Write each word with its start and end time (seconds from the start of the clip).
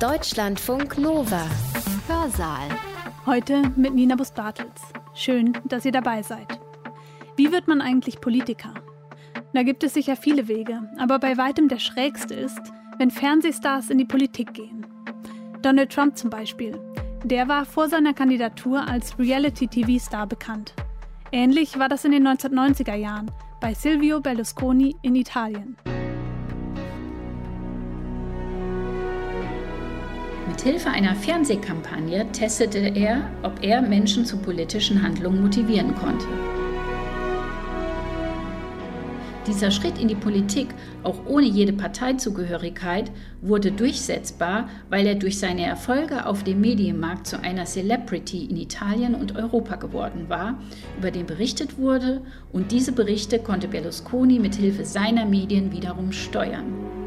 Deutschlandfunk 0.00 0.98
Nova. 0.98 1.46
Hörsaal. 2.08 2.68
Heute 3.26 3.62
mit 3.76 3.94
Nina 3.94 4.16
Bus-Bartels. 4.16 4.82
Schön, 5.14 5.56
dass 5.66 5.84
ihr 5.84 5.92
dabei 5.92 6.20
seid. 6.20 6.58
Wie 7.36 7.52
wird 7.52 7.68
man 7.68 7.80
eigentlich 7.80 8.20
Politiker? 8.20 8.74
Da 9.52 9.62
gibt 9.62 9.84
es 9.84 9.94
sicher 9.94 10.16
viele 10.16 10.48
Wege, 10.48 10.80
aber 10.98 11.20
bei 11.20 11.38
weitem 11.38 11.68
der 11.68 11.78
schrägste 11.78 12.34
ist, 12.34 12.60
wenn 12.98 13.12
Fernsehstars 13.12 13.88
in 13.88 13.98
die 13.98 14.04
Politik 14.04 14.52
gehen. 14.52 14.84
Donald 15.62 15.92
Trump 15.92 16.16
zum 16.16 16.28
Beispiel. 16.28 16.76
Der 17.22 17.46
war 17.46 17.64
vor 17.64 17.88
seiner 17.88 18.14
Kandidatur 18.14 18.86
als 18.86 19.16
Reality-TV-Star 19.16 20.26
bekannt. 20.26 20.74
Ähnlich 21.30 21.78
war 21.78 21.88
das 21.88 22.04
in 22.04 22.10
den 22.10 22.26
1990er 22.26 22.96
Jahren 22.96 23.30
bei 23.60 23.72
Silvio 23.72 24.20
Berlusconi 24.20 24.96
in 25.02 25.14
Italien. 25.14 25.76
Mithilfe 30.54 30.88
einer 30.88 31.16
Fernsehkampagne 31.16 32.30
testete 32.30 32.78
er, 32.78 33.28
ob 33.42 33.64
er 33.64 33.82
Menschen 33.82 34.24
zu 34.24 34.36
politischen 34.36 35.02
Handlungen 35.02 35.42
motivieren 35.42 35.96
konnte. 35.96 36.26
Dieser 39.48 39.72
Schritt 39.72 39.98
in 39.98 40.06
die 40.06 40.14
Politik, 40.14 40.68
auch 41.02 41.26
ohne 41.26 41.46
jede 41.46 41.72
Parteizugehörigkeit, 41.72 43.10
wurde 43.42 43.72
durchsetzbar, 43.72 44.68
weil 44.90 45.08
er 45.08 45.16
durch 45.16 45.40
seine 45.40 45.66
Erfolge 45.66 46.24
auf 46.24 46.44
dem 46.44 46.60
Medienmarkt 46.60 47.26
zu 47.26 47.40
einer 47.42 47.64
Celebrity 47.64 48.44
in 48.44 48.56
Italien 48.56 49.16
und 49.16 49.34
Europa 49.34 49.74
geworden 49.74 50.26
war, 50.28 50.60
über 50.96 51.10
den 51.10 51.26
berichtet 51.26 51.78
wurde 51.78 52.22
und 52.52 52.70
diese 52.70 52.92
Berichte 52.92 53.40
konnte 53.40 53.66
Berlusconi 53.66 54.38
mit 54.38 54.54
Hilfe 54.54 54.84
seiner 54.84 55.26
Medien 55.26 55.72
wiederum 55.72 56.12
steuern. 56.12 57.03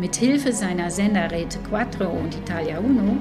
Mit 0.00 0.14
Hilfe 0.14 0.52
seiner 0.52 0.92
Senderräte 0.92 1.58
Quattro 1.68 2.06
und 2.06 2.32
Italia 2.36 2.78
Uno 2.78 3.16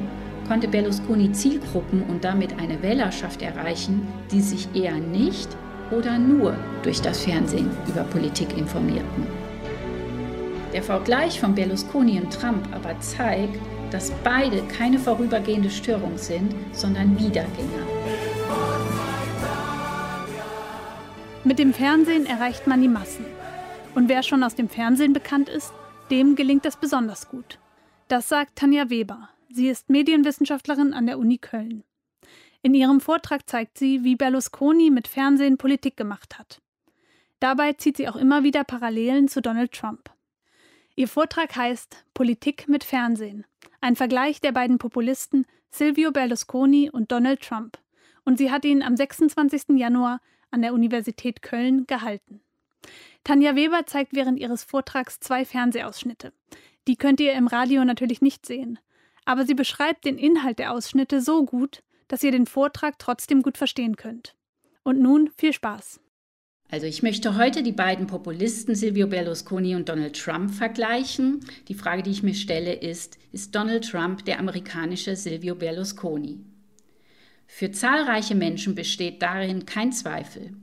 konnte 0.47 0.67
Berlusconi 0.67 1.31
Zielgruppen 1.31 2.03
und 2.03 2.23
damit 2.23 2.59
eine 2.59 2.83
Wählerschaft 2.83 3.41
erreichen, 3.41 4.07
die 4.31 4.41
sich 4.41 4.67
eher 4.75 4.93
nicht 4.93 5.49
oder 5.89 6.19
nur 6.19 6.55
durch 6.83 7.01
das 7.01 7.23
Fernsehen 7.23 7.71
über 7.87 8.03
Politik 8.03 8.55
informierten. 8.55 9.25
Der 10.71 10.83
Vergleich 10.83 11.39
von 11.39 11.55
Berlusconi 11.55 12.19
und 12.19 12.31
Trump 12.31 12.67
aber 12.71 12.99
zeigt, 12.99 13.57
dass 13.89 14.11
beide 14.23 14.61
keine 14.67 14.99
vorübergehende 14.99 15.71
Störung 15.71 16.15
sind, 16.17 16.53
sondern 16.73 17.17
Wiedergänger. 17.17 17.87
Mit 21.43 21.57
dem 21.57 21.73
Fernsehen 21.73 22.27
erreicht 22.27 22.67
man 22.67 22.83
die 22.83 22.87
Massen. 22.87 23.25
Und 23.95 24.09
wer 24.09 24.21
schon 24.21 24.43
aus 24.43 24.53
dem 24.53 24.69
Fernsehen 24.69 25.13
bekannt 25.13 25.49
ist, 25.49 25.73
dem 26.11 26.35
gelingt 26.35 26.65
das 26.65 26.77
besonders 26.77 27.29
gut. 27.29 27.59
Das 28.07 28.29
sagt 28.29 28.57
Tanja 28.57 28.89
Weber. 28.89 29.29
Sie 29.49 29.67
ist 29.67 29.89
Medienwissenschaftlerin 29.89 30.93
an 30.93 31.05
der 31.05 31.19
Uni 31.19 31.37
Köln. 31.37 31.83
In 32.61 32.73
ihrem 32.73 32.99
Vortrag 32.99 33.49
zeigt 33.49 33.77
sie, 33.77 34.03
wie 34.03 34.15
Berlusconi 34.15 34.89
mit 34.89 35.07
Fernsehen 35.07 35.57
Politik 35.57 35.95
gemacht 35.95 36.37
hat. 36.37 36.61
Dabei 37.39 37.73
zieht 37.73 37.97
sie 37.97 38.09
auch 38.09 38.15
immer 38.15 38.43
wieder 38.43 38.63
Parallelen 38.63 39.27
zu 39.27 39.41
Donald 39.41 39.71
Trump. 39.71 40.09
Ihr 40.95 41.07
Vortrag 41.07 41.55
heißt 41.55 42.05
Politik 42.13 42.67
mit 42.67 42.83
Fernsehen, 42.83 43.45
ein 43.81 43.95
Vergleich 43.95 44.41
der 44.41 44.51
beiden 44.51 44.79
Populisten 44.79 45.45
Silvio 45.69 46.11
Berlusconi 46.11 46.89
und 46.89 47.11
Donald 47.11 47.41
Trump. 47.41 47.77
Und 48.25 48.37
sie 48.37 48.51
hat 48.51 48.65
ihn 48.65 48.81
am 48.81 48.95
26. 48.97 49.77
Januar 49.77 50.21
an 50.49 50.61
der 50.61 50.73
Universität 50.73 51.41
Köln 51.41 51.85
gehalten. 51.85 52.41
Tanja 53.23 53.55
Weber 53.55 53.85
zeigt 53.85 54.13
während 54.13 54.39
ihres 54.39 54.63
Vortrags 54.63 55.19
zwei 55.19 55.45
Fernsehausschnitte. 55.45 56.33
Die 56.87 56.95
könnt 56.95 57.19
ihr 57.19 57.33
im 57.33 57.47
Radio 57.47 57.83
natürlich 57.83 58.21
nicht 58.21 58.45
sehen. 58.45 58.79
Aber 59.25 59.45
sie 59.45 59.55
beschreibt 59.55 60.05
den 60.05 60.17
Inhalt 60.17 60.59
der 60.59 60.71
Ausschnitte 60.71 61.21
so 61.21 61.43
gut, 61.43 61.83
dass 62.07 62.23
ihr 62.23 62.31
den 62.31 62.45
Vortrag 62.45 62.97
trotzdem 62.97 63.41
gut 63.41 63.57
verstehen 63.57 63.97
könnt. 63.97 64.35
Und 64.83 65.01
nun 65.01 65.29
viel 65.37 65.51
Spaß. 65.51 65.99
Also 66.69 66.85
ich 66.85 67.01
möchte 67.01 67.37
heute 67.37 67.63
die 67.63 67.71
beiden 67.71 68.07
Populisten 68.07 68.75
Silvio 68.75 69.07
Berlusconi 69.07 69.75
und 69.75 69.87
Donald 69.87 70.17
Trump 70.17 70.51
vergleichen. 70.51 71.45
Die 71.69 71.73
Frage, 71.73 72.03
die 72.03 72.11
ich 72.11 72.23
mir 72.23 72.33
stelle, 72.33 72.73
ist, 72.73 73.17
ist 73.31 73.55
Donald 73.55 73.89
Trump 73.89 74.25
der 74.25 74.39
amerikanische 74.39 75.15
Silvio 75.15 75.55
Berlusconi? 75.55 76.39
Für 77.47 77.71
zahlreiche 77.71 78.35
Menschen 78.35 78.75
besteht 78.75 79.21
darin 79.21 79.65
kein 79.65 79.93
Zweifel. 79.93 80.53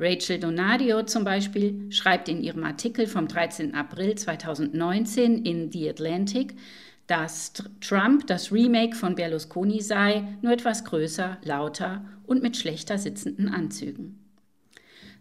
Rachel 0.00 0.38
Donadio 0.38 1.02
zum 1.02 1.24
Beispiel 1.24 1.92
schreibt 1.92 2.30
in 2.30 2.42
ihrem 2.42 2.64
Artikel 2.64 3.06
vom 3.06 3.28
13. 3.28 3.74
April 3.74 4.14
2019 4.14 5.44
in 5.44 5.70
The 5.70 5.90
Atlantic, 5.90 6.54
dass 7.06 7.52
Trump 7.82 8.26
das 8.26 8.50
Remake 8.50 8.96
von 8.96 9.14
Berlusconi 9.14 9.82
sei, 9.82 10.24
nur 10.40 10.54
etwas 10.54 10.86
größer, 10.86 11.36
lauter 11.44 12.02
und 12.26 12.42
mit 12.42 12.56
schlechter 12.56 12.96
sitzenden 12.96 13.50
Anzügen. 13.50 14.19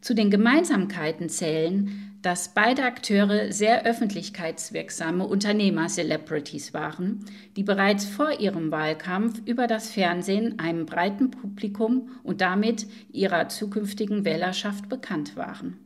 Zu 0.01 0.15
den 0.15 0.29
Gemeinsamkeiten 0.29 1.27
zählen, 1.29 2.09
dass 2.21 2.53
beide 2.53 2.83
Akteure 2.83 3.51
sehr 3.51 3.85
öffentlichkeitswirksame 3.85 5.25
Unternehmer-Celebrities 5.25 6.73
waren, 6.73 7.25
die 7.55 7.63
bereits 7.63 8.05
vor 8.05 8.39
ihrem 8.39 8.71
Wahlkampf 8.71 9.41
über 9.45 9.67
das 9.67 9.91
Fernsehen 9.91 10.59
einem 10.59 10.85
breiten 10.85 11.31
Publikum 11.31 12.09
und 12.23 12.41
damit 12.41 12.87
ihrer 13.11 13.47
zukünftigen 13.47 14.25
Wählerschaft 14.25 14.89
bekannt 14.89 15.37
waren. 15.37 15.77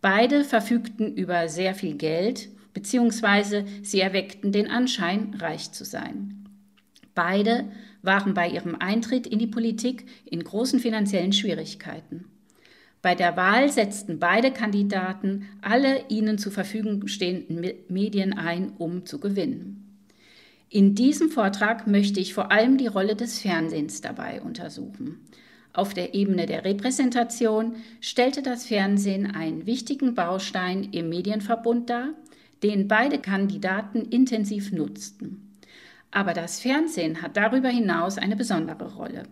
Beide 0.00 0.44
verfügten 0.44 1.14
über 1.14 1.48
sehr 1.48 1.74
viel 1.74 1.94
Geld, 1.94 2.48
beziehungsweise 2.74 3.64
sie 3.82 4.00
erweckten 4.00 4.52
den 4.52 4.70
Anschein, 4.70 5.34
reich 5.38 5.72
zu 5.72 5.84
sein. 5.84 6.46
Beide 7.14 7.70
waren 8.02 8.34
bei 8.34 8.48
ihrem 8.48 8.74
Eintritt 8.74 9.26
in 9.26 9.38
die 9.38 9.46
Politik 9.46 10.04
in 10.26 10.44
großen 10.44 10.80
finanziellen 10.80 11.32
Schwierigkeiten. 11.32 12.26
Bei 13.04 13.14
der 13.14 13.36
Wahl 13.36 13.70
setzten 13.70 14.18
beide 14.18 14.50
Kandidaten 14.50 15.46
alle 15.60 16.08
ihnen 16.08 16.38
zur 16.38 16.52
Verfügung 16.52 17.06
stehenden 17.06 17.62
Medien 17.90 18.32
ein, 18.32 18.72
um 18.78 19.04
zu 19.04 19.20
gewinnen. 19.20 20.00
In 20.70 20.94
diesem 20.94 21.28
Vortrag 21.28 21.86
möchte 21.86 22.18
ich 22.18 22.32
vor 22.32 22.50
allem 22.50 22.78
die 22.78 22.86
Rolle 22.86 23.14
des 23.14 23.40
Fernsehens 23.40 24.00
dabei 24.00 24.40
untersuchen. 24.40 25.18
Auf 25.74 25.92
der 25.92 26.14
Ebene 26.14 26.46
der 26.46 26.64
Repräsentation 26.64 27.74
stellte 28.00 28.40
das 28.40 28.64
Fernsehen 28.64 29.30
einen 29.30 29.66
wichtigen 29.66 30.14
Baustein 30.14 30.84
im 30.84 31.10
Medienverbund 31.10 31.90
dar, 31.90 32.14
den 32.62 32.88
beide 32.88 33.18
Kandidaten 33.18 34.00
intensiv 34.00 34.72
nutzten. 34.72 35.52
Aber 36.10 36.32
das 36.32 36.58
Fernsehen 36.58 37.20
hat 37.20 37.36
darüber 37.36 37.68
hinaus 37.68 38.16
eine 38.16 38.34
besondere 38.34 38.94
Rolle. 38.94 39.24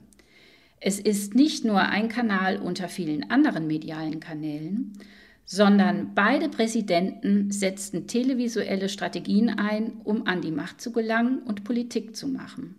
Es 0.84 0.98
ist 0.98 1.36
nicht 1.36 1.64
nur 1.64 1.80
ein 1.80 2.08
Kanal 2.08 2.56
unter 2.56 2.88
vielen 2.88 3.30
anderen 3.30 3.68
medialen 3.68 4.18
Kanälen, 4.18 4.98
sondern 5.44 6.12
beide 6.16 6.48
Präsidenten 6.48 7.52
setzten 7.52 8.08
televisuelle 8.08 8.88
Strategien 8.88 9.48
ein, 9.48 10.00
um 10.02 10.26
an 10.26 10.40
die 10.40 10.50
Macht 10.50 10.80
zu 10.80 10.90
gelangen 10.90 11.38
und 11.38 11.62
Politik 11.62 12.16
zu 12.16 12.26
machen. 12.26 12.74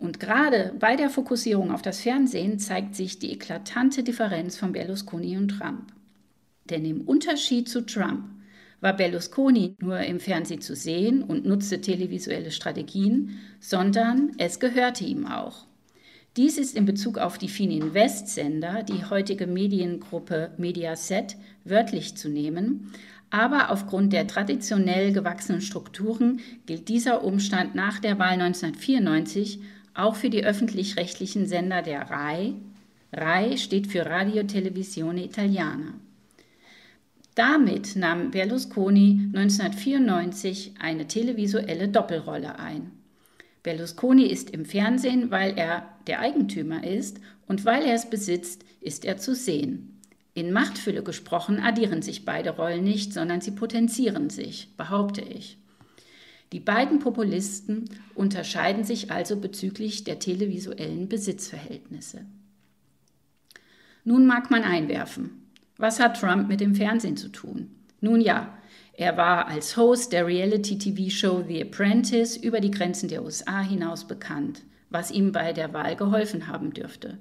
Und 0.00 0.18
gerade 0.18 0.74
bei 0.80 0.96
der 0.96 1.08
Fokussierung 1.08 1.70
auf 1.70 1.82
das 1.82 2.00
Fernsehen 2.00 2.58
zeigt 2.58 2.96
sich 2.96 3.20
die 3.20 3.30
eklatante 3.30 4.02
Differenz 4.02 4.56
von 4.56 4.72
Berlusconi 4.72 5.36
und 5.36 5.50
Trump. 5.50 5.92
Denn 6.68 6.84
im 6.84 7.02
Unterschied 7.02 7.68
zu 7.68 7.86
Trump 7.86 8.24
war 8.80 8.96
Berlusconi 8.96 9.76
nur 9.78 10.00
im 10.00 10.18
Fernsehen 10.18 10.60
zu 10.60 10.74
sehen 10.74 11.22
und 11.22 11.46
nutzte 11.46 11.80
televisuelle 11.80 12.50
Strategien, 12.50 13.38
sondern 13.60 14.32
es 14.38 14.58
gehörte 14.58 15.04
ihm 15.04 15.26
auch. 15.26 15.68
Dies 16.36 16.58
ist 16.58 16.76
in 16.76 16.84
Bezug 16.84 17.18
auf 17.18 17.38
die 17.38 17.48
Fininvest-Sender, 17.48 18.82
die 18.82 19.04
heutige 19.04 19.46
Mediengruppe 19.46 20.50
Mediaset, 20.56 21.36
wörtlich 21.64 22.16
zu 22.16 22.28
nehmen. 22.28 22.92
Aber 23.30 23.70
aufgrund 23.70 24.12
der 24.12 24.26
traditionell 24.26 25.12
gewachsenen 25.12 25.60
Strukturen 25.60 26.40
gilt 26.66 26.88
dieser 26.88 27.22
Umstand 27.22 27.76
nach 27.76 28.00
der 28.00 28.18
Wahl 28.18 28.40
1994 28.40 29.60
auch 29.94 30.16
für 30.16 30.28
die 30.28 30.44
öffentlich-rechtlichen 30.44 31.46
Sender 31.46 31.82
der 31.82 32.10
RAI. 32.10 32.54
RAI 33.12 33.56
steht 33.56 33.86
für 33.86 34.04
Radio 34.04 34.42
Televisione 34.42 35.24
Italiana. 35.24 35.94
Damit 37.36 37.94
nahm 37.94 38.32
Berlusconi 38.32 39.30
1994 39.32 40.74
eine 40.80 41.06
televisuelle 41.06 41.88
Doppelrolle 41.88 42.58
ein. 42.58 43.03
Berlusconi 43.64 44.26
ist 44.26 44.50
im 44.50 44.64
Fernsehen, 44.64 45.32
weil 45.32 45.58
er 45.58 45.88
der 46.06 46.20
Eigentümer 46.20 46.84
ist 46.84 47.18
und 47.48 47.64
weil 47.64 47.82
er 47.84 47.94
es 47.94 48.08
besitzt, 48.08 48.64
ist 48.80 49.04
er 49.04 49.16
zu 49.16 49.34
sehen. 49.34 50.00
In 50.34 50.52
Machtfülle 50.52 51.02
gesprochen 51.02 51.58
addieren 51.60 52.02
sich 52.02 52.24
beide 52.24 52.50
Rollen 52.50 52.84
nicht, 52.84 53.12
sondern 53.12 53.40
sie 53.40 53.52
potenzieren 53.52 54.30
sich, 54.30 54.68
behaupte 54.76 55.22
ich. 55.22 55.58
Die 56.52 56.60
beiden 56.60 56.98
Populisten 56.98 57.88
unterscheiden 58.14 58.84
sich 58.84 59.10
also 59.10 59.36
bezüglich 59.36 60.04
der 60.04 60.18
televisuellen 60.18 61.08
Besitzverhältnisse. 61.08 62.26
Nun 64.04 64.26
mag 64.26 64.50
man 64.50 64.62
einwerfen, 64.62 65.30
was 65.78 65.98
hat 66.00 66.20
Trump 66.20 66.48
mit 66.48 66.60
dem 66.60 66.74
Fernsehen 66.74 67.16
zu 67.16 67.28
tun? 67.30 67.70
Nun 68.00 68.20
ja, 68.20 68.56
Er 68.96 69.16
war 69.16 69.48
als 69.48 69.76
Host 69.76 70.12
der 70.12 70.26
Reality-TV-Show 70.26 71.44
The 71.48 71.62
Apprentice 71.62 72.36
über 72.36 72.60
die 72.60 72.70
Grenzen 72.70 73.08
der 73.08 73.24
USA 73.24 73.60
hinaus 73.60 74.06
bekannt, 74.06 74.62
was 74.88 75.10
ihm 75.10 75.32
bei 75.32 75.52
der 75.52 75.72
Wahl 75.72 75.96
geholfen 75.96 76.46
haben 76.46 76.72
dürfte. 76.72 77.18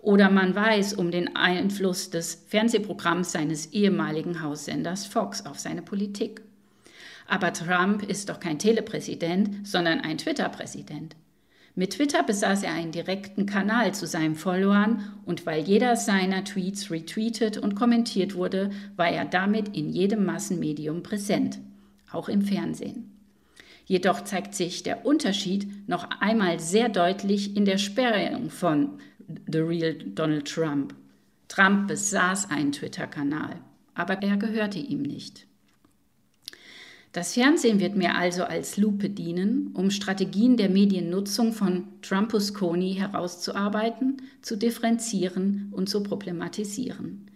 Oder 0.00 0.30
man 0.30 0.54
weiß 0.54 0.92
um 0.92 1.10
den 1.10 1.34
Einfluss 1.34 2.10
des 2.10 2.44
Fernsehprogramms 2.48 3.32
seines 3.32 3.72
ehemaligen 3.72 4.42
Haussenders 4.42 5.06
Fox 5.06 5.46
auf 5.46 5.58
seine 5.58 5.80
Politik. 5.80 6.42
Aber 7.26 7.54
Trump 7.54 8.02
ist 8.02 8.28
doch 8.28 8.38
kein 8.38 8.58
Telepräsident, 8.58 9.66
sondern 9.66 10.00
ein 10.00 10.18
Twitter-Präsident. 10.18 11.16
Mit 11.76 11.94
Twitter 11.94 12.22
besaß 12.22 12.62
er 12.62 12.72
einen 12.72 12.92
direkten 12.92 13.46
Kanal 13.46 13.92
zu 13.94 14.06
seinen 14.06 14.36
Followern 14.36 15.12
und 15.26 15.44
weil 15.44 15.64
jeder 15.64 15.96
seiner 15.96 16.44
Tweets 16.44 16.92
retweetet 16.92 17.58
und 17.58 17.74
kommentiert 17.74 18.36
wurde, 18.36 18.70
war 18.96 19.08
er 19.08 19.24
damit 19.24 19.76
in 19.76 19.90
jedem 19.90 20.24
Massenmedium 20.24 21.02
präsent, 21.02 21.58
auch 22.12 22.28
im 22.28 22.42
Fernsehen. 22.42 23.10
Jedoch 23.86 24.22
zeigt 24.22 24.54
sich 24.54 24.84
der 24.84 25.04
Unterschied 25.04 25.88
noch 25.88 26.08
einmal 26.20 26.60
sehr 26.60 26.88
deutlich 26.88 27.56
in 27.56 27.64
der 27.64 27.78
Sperrung 27.78 28.50
von 28.50 29.00
The 29.50 29.58
Real 29.58 29.94
Donald 29.94 30.46
Trump. 30.46 30.94
Trump 31.48 31.88
besaß 31.88 32.50
einen 32.50 32.70
Twitter-Kanal, 32.70 33.56
aber 33.94 34.22
er 34.22 34.36
gehörte 34.36 34.78
ihm 34.78 35.02
nicht. 35.02 35.46
Das 37.14 37.34
Fernsehen 37.34 37.78
wird 37.78 37.94
mir 37.94 38.16
also 38.16 38.42
als 38.42 38.76
Lupe 38.76 39.08
dienen, 39.08 39.70
um 39.74 39.92
Strategien 39.92 40.56
der 40.56 40.68
Mediennutzung 40.68 41.52
von 41.52 41.84
Trumpusconi 42.02 42.94
herauszuarbeiten, 42.94 44.16
zu 44.42 44.56
differenzieren 44.56 45.68
und 45.70 45.88
zu 45.88 46.02
problematisieren. 46.02 47.30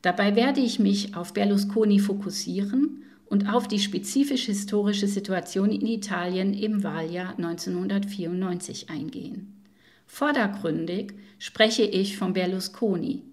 Dabei 0.00 0.36
werde 0.36 0.60
ich 0.60 0.78
mich 0.78 1.16
auf 1.16 1.34
Berlusconi 1.34 1.98
fokussieren 1.98 3.02
und 3.24 3.52
auf 3.52 3.66
die 3.66 3.80
spezifisch 3.80 4.44
historische 4.44 5.08
Situation 5.08 5.72
in 5.72 5.88
Italien 5.88 6.54
im 6.54 6.84
Wahljahr 6.84 7.30
1994 7.36 8.90
eingehen. 8.90 9.60
Vordergründig 10.06 11.14
spreche 11.40 11.82
ich 11.82 12.16
von 12.16 12.32
Berlusconi. 12.32 13.24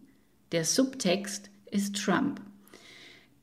Der 0.53 0.65
Subtext 0.65 1.51
ist 1.69 2.03
Trump. 2.03 2.41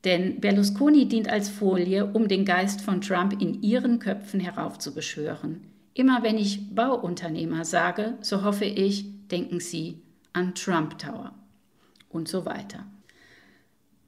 Denn 0.03 0.39
Berlusconi 0.39 1.07
dient 1.07 1.29
als 1.29 1.49
Folie, 1.49 2.05
um 2.05 2.27
den 2.27 2.45
Geist 2.45 2.81
von 2.81 3.01
Trump 3.01 3.39
in 3.39 3.61
ihren 3.61 3.99
Köpfen 3.99 4.39
heraufzubeschwören. 4.39 5.61
Immer 5.93 6.23
wenn 6.23 6.37
ich 6.37 6.73
Bauunternehmer 6.73 7.65
sage, 7.65 8.17
so 8.21 8.43
hoffe 8.43 8.65
ich, 8.65 9.27
denken 9.27 9.59
Sie 9.59 10.01
an 10.33 10.55
Trump 10.55 10.97
Tower 10.97 11.33
und 12.09 12.27
so 12.27 12.45
weiter. 12.45 12.85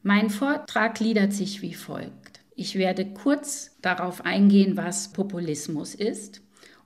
Mein 0.01 0.30
Vortrag 0.30 0.95
gliedert 0.95 1.34
sich 1.34 1.62
wie 1.62 1.74
folgt. 1.74 2.42
Ich 2.56 2.75
werde 2.75 3.06
kurz 3.06 3.78
darauf 3.81 4.25
eingehen, 4.25 4.78
was 4.78 5.12
Populismus 5.12 5.95
ist 5.95 6.43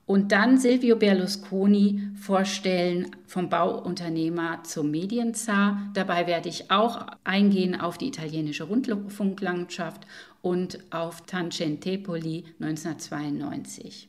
und 0.08 0.32
dann 0.32 0.56
Silvio 0.56 0.96
Berlusconi 0.96 2.00
vorstellen 2.14 3.10
vom 3.26 3.50
Bauunternehmer 3.50 4.64
zum 4.64 4.90
Medienzar. 4.90 5.90
Dabei 5.92 6.26
werde 6.26 6.48
ich 6.48 6.70
auch 6.70 7.06
eingehen 7.24 7.78
auf 7.78 7.98
die 7.98 8.08
italienische 8.08 8.64
Rundfunklandschaft 8.64 10.06
und 10.40 10.78
auf 10.90 11.20
Tangentepoli 11.26 12.44
1992. 12.58 14.08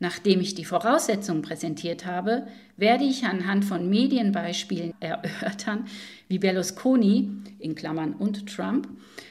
Nachdem 0.00 0.40
ich 0.40 0.56
die 0.56 0.64
Voraussetzungen 0.64 1.42
präsentiert 1.42 2.04
habe, 2.04 2.48
werde 2.76 3.04
ich 3.04 3.24
anhand 3.24 3.64
von 3.64 3.88
Medienbeispielen 3.88 4.92
erörtern, 4.98 5.86
wie 6.26 6.40
Berlusconi, 6.40 7.30
in 7.60 7.76
Klammern 7.76 8.14
und 8.14 8.48
Trump, 8.48 8.88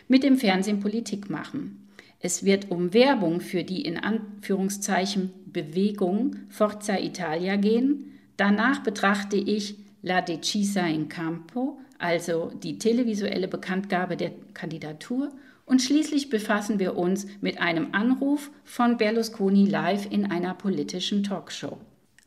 mit 0.08 0.24
dem 0.24 0.38
Fernsehen 0.38 0.80
Politik 0.80 1.30
machen. 1.30 1.87
Es 2.20 2.44
wird 2.44 2.72
um 2.72 2.94
Werbung 2.94 3.42
für 3.42 3.64
die 3.64 3.82
in 3.82 3.98
Anführungszeichen 3.98 5.32
Bewegung 5.46 6.36
Forza 6.50 6.98
Italia 6.98 7.56
gehen. 7.58 8.20
Danach 8.38 8.82
betrachte 8.82 9.38
ich 9.38 9.78
La 10.02 10.22
Decisa 10.22 10.86
in 10.88 11.10
Campo, 11.10 11.80
also 12.00 12.52
die 12.64 12.80
televisuelle 12.80 13.48
Bekanntgabe 13.48 14.18
der 14.18 14.32
Kandidatur. 14.54 15.32
Und 15.66 15.82
schließlich 15.82 16.30
befassen 16.30 16.80
wir 16.80 16.96
uns 16.96 17.28
mit 17.42 17.60
einem 17.60 17.90
Anruf 17.94 18.52
von 18.64 18.98
Berlusconi 18.98 19.66
live 19.66 20.10
in 20.10 20.32
einer 20.32 20.54
politischen 20.54 21.24
Talkshow. 21.24 21.78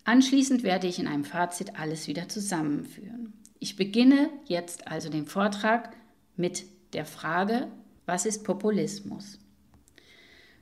Anschließend 0.04 0.62
werde 0.62 0.86
ich 0.86 0.98
in 0.98 1.06
einem 1.06 1.24
Fazit 1.24 1.78
alles 1.78 2.06
wieder 2.06 2.28
zusammenführen. 2.28 3.32
Ich 3.58 3.76
beginne 3.76 4.30
jetzt 4.46 4.88
also 4.88 5.08
den 5.08 5.26
Vortrag 5.26 5.94
mit 6.36 6.64
der 6.92 7.04
Frage, 7.04 7.68
was 8.06 8.26
ist 8.26 8.44
Populismus? 8.44 9.38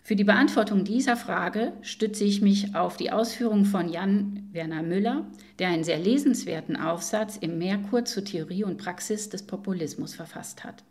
Für 0.08 0.16
die 0.16 0.25
Beantwortung 0.25 0.84
dieser 0.84 1.19
Frage 1.19 1.75
stütze 1.82 2.25
ich 2.25 2.40
mich 2.40 2.75
auf 2.75 2.96
die 2.96 3.12
Ausführungen 3.12 3.66
von 3.66 3.90
Jan 3.90 4.49
Werner 4.52 4.82
Müller, 4.82 5.26
der 5.58 5.69
einen 5.69 5.84
sehr 5.84 5.99
lesenswerten 5.99 6.76
Aufsatz 6.76 7.37
im 7.37 7.58
Merkur 7.58 8.06
zur 8.06 8.25
Theorie 8.25 8.64
und 8.64 8.78
Praxis 8.78 9.28
des 9.28 9.43
Populismus 9.43 10.14
verfasst 10.14 10.64
hat. 10.64 10.82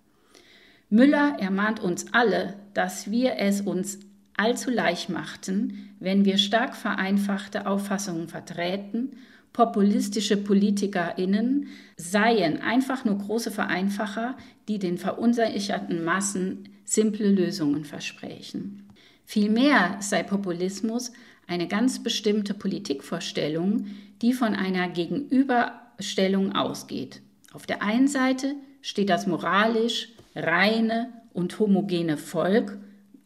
Müller 0.91 1.35
ermahnt 1.39 1.79
uns 1.79 2.13
alle, 2.13 2.57
dass 2.75 3.09
wir 3.09 3.37
es 3.39 3.61
uns 3.61 3.97
allzu 4.35 4.69
leicht 4.69 5.09
machten, 5.09 5.89
wenn 5.99 6.23
wir 6.23 6.37
stark 6.37 6.75
vereinfachte 6.75 7.65
Auffassungen 7.65 8.27
vertreten, 8.27 9.13
populistische 9.51 10.37
PolitikerInnen 10.37 11.69
seien 11.95 12.61
einfach 12.61 13.03
nur 13.03 13.17
große 13.17 13.49
Vereinfacher, 13.49 14.37
die 14.67 14.77
den 14.77 14.99
verunsicherten 14.99 16.03
Massen 16.03 16.69
simple 16.85 17.31
Lösungen 17.31 17.83
versprechen. 17.83 18.86
Vielmehr 19.29 19.97
sei 19.99 20.23
Populismus 20.23 21.11
eine 21.47 21.67
ganz 21.67 22.01
bestimmte 22.01 22.53
Politikvorstellung, 22.53 23.87
die 24.21 24.31
von 24.31 24.55
einer 24.55 24.87
Gegenüberstellung 24.87 26.55
ausgeht. 26.55 27.21
Auf 27.51 27.65
der 27.65 27.81
einen 27.81 28.07
Seite 28.07 28.55
steht 28.81 29.09
das 29.09 29.27
moralisch 29.27 30.13
reine 30.33 31.09
und 31.33 31.59
homogene 31.59 32.15
Volk, 32.15 32.77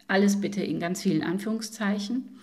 alles 0.07 0.42
bitte 0.42 0.63
in 0.63 0.80
ganz 0.80 1.03
vielen 1.03 1.21
Anführungszeichen. 1.21 2.39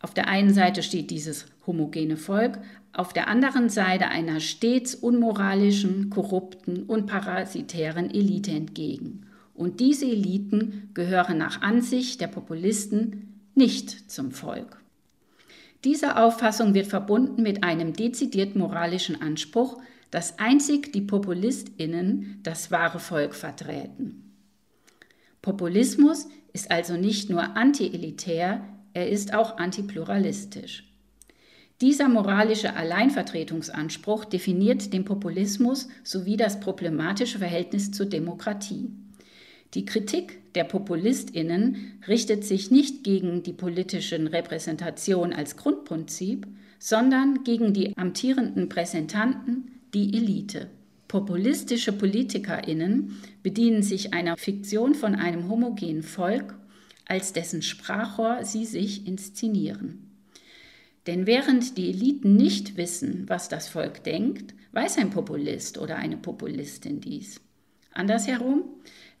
Auf 0.00 0.14
der 0.14 0.28
einen 0.28 0.54
Seite 0.54 0.84
steht 0.84 1.10
dieses 1.10 1.46
homogene 1.66 2.16
Volk, 2.16 2.60
auf 2.92 3.12
der 3.12 3.26
anderen 3.26 3.68
Seite 3.68 4.06
einer 4.10 4.38
stets 4.38 4.94
unmoralischen, 4.94 6.08
korrupten 6.08 6.84
und 6.84 7.06
parasitären 7.06 8.12
Elite 8.12 8.52
entgegen. 8.52 9.25
Und 9.56 9.80
diese 9.80 10.04
Eliten 10.04 10.90
gehören 10.92 11.38
nach 11.38 11.62
Ansicht 11.62 12.20
der 12.20 12.28
Populisten 12.28 13.40
nicht 13.54 14.10
zum 14.10 14.30
Volk. 14.30 14.82
Diese 15.82 16.16
Auffassung 16.16 16.74
wird 16.74 16.86
verbunden 16.86 17.42
mit 17.42 17.64
einem 17.64 17.94
dezidiert 17.94 18.54
moralischen 18.54 19.20
Anspruch, 19.22 19.80
dass 20.10 20.38
einzig 20.38 20.92
die 20.92 21.00
Populistinnen 21.00 22.40
das 22.42 22.70
wahre 22.70 22.98
Volk 22.98 23.34
vertreten. 23.34 24.34
Populismus 25.42 26.28
ist 26.52 26.70
also 26.70 26.96
nicht 26.96 27.30
nur 27.30 27.56
antielitär, 27.56 28.62
er 28.92 29.08
ist 29.08 29.32
auch 29.34 29.58
antipluralistisch. 29.58 30.84
Dieser 31.80 32.08
moralische 32.08 32.74
Alleinvertretungsanspruch 32.74 34.24
definiert 34.24 34.92
den 34.92 35.04
Populismus 35.04 35.88
sowie 36.02 36.36
das 36.36 36.60
problematische 36.60 37.38
Verhältnis 37.38 37.90
zur 37.90 38.06
Demokratie. 38.06 38.90
Die 39.76 39.84
Kritik 39.84 40.54
der 40.54 40.64
Populistinnen 40.64 42.00
richtet 42.08 42.44
sich 42.44 42.70
nicht 42.70 43.04
gegen 43.04 43.42
die 43.42 43.52
politische 43.52 44.16
Repräsentation 44.32 45.34
als 45.34 45.58
Grundprinzip, 45.58 46.46
sondern 46.78 47.44
gegen 47.44 47.74
die 47.74 47.94
amtierenden 47.94 48.70
Präsentanten, 48.70 49.82
die 49.92 50.16
Elite. 50.16 50.70
Populistische 51.08 51.92
Politikerinnen 51.92 53.20
bedienen 53.42 53.82
sich 53.82 54.14
einer 54.14 54.38
Fiktion 54.38 54.94
von 54.94 55.14
einem 55.14 55.50
homogenen 55.50 56.02
Volk, 56.02 56.54
als 57.04 57.34
dessen 57.34 57.60
Sprachrohr 57.60 58.46
sie 58.46 58.64
sich 58.64 59.06
inszenieren. 59.06 60.10
Denn 61.06 61.26
während 61.26 61.76
die 61.76 61.90
Eliten 61.90 62.34
nicht 62.34 62.78
wissen, 62.78 63.24
was 63.28 63.50
das 63.50 63.68
Volk 63.68 64.04
denkt, 64.04 64.54
weiß 64.72 64.96
ein 64.96 65.10
Populist 65.10 65.76
oder 65.76 65.96
eine 65.96 66.16
Populistin 66.16 67.02
dies. 67.02 67.42
Andersherum, 67.92 68.64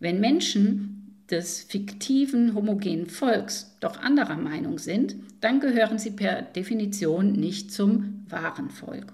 wenn 0.00 0.20
Menschen 0.20 1.16
des 1.30 1.62
fiktiven 1.62 2.54
homogenen 2.54 3.06
Volks 3.06 3.76
doch 3.80 4.00
anderer 4.00 4.36
Meinung 4.36 4.78
sind, 4.78 5.16
dann 5.40 5.60
gehören 5.60 5.98
sie 5.98 6.12
per 6.12 6.42
Definition 6.42 7.32
nicht 7.32 7.72
zum 7.72 8.24
wahren 8.28 8.70
Volk. 8.70 9.12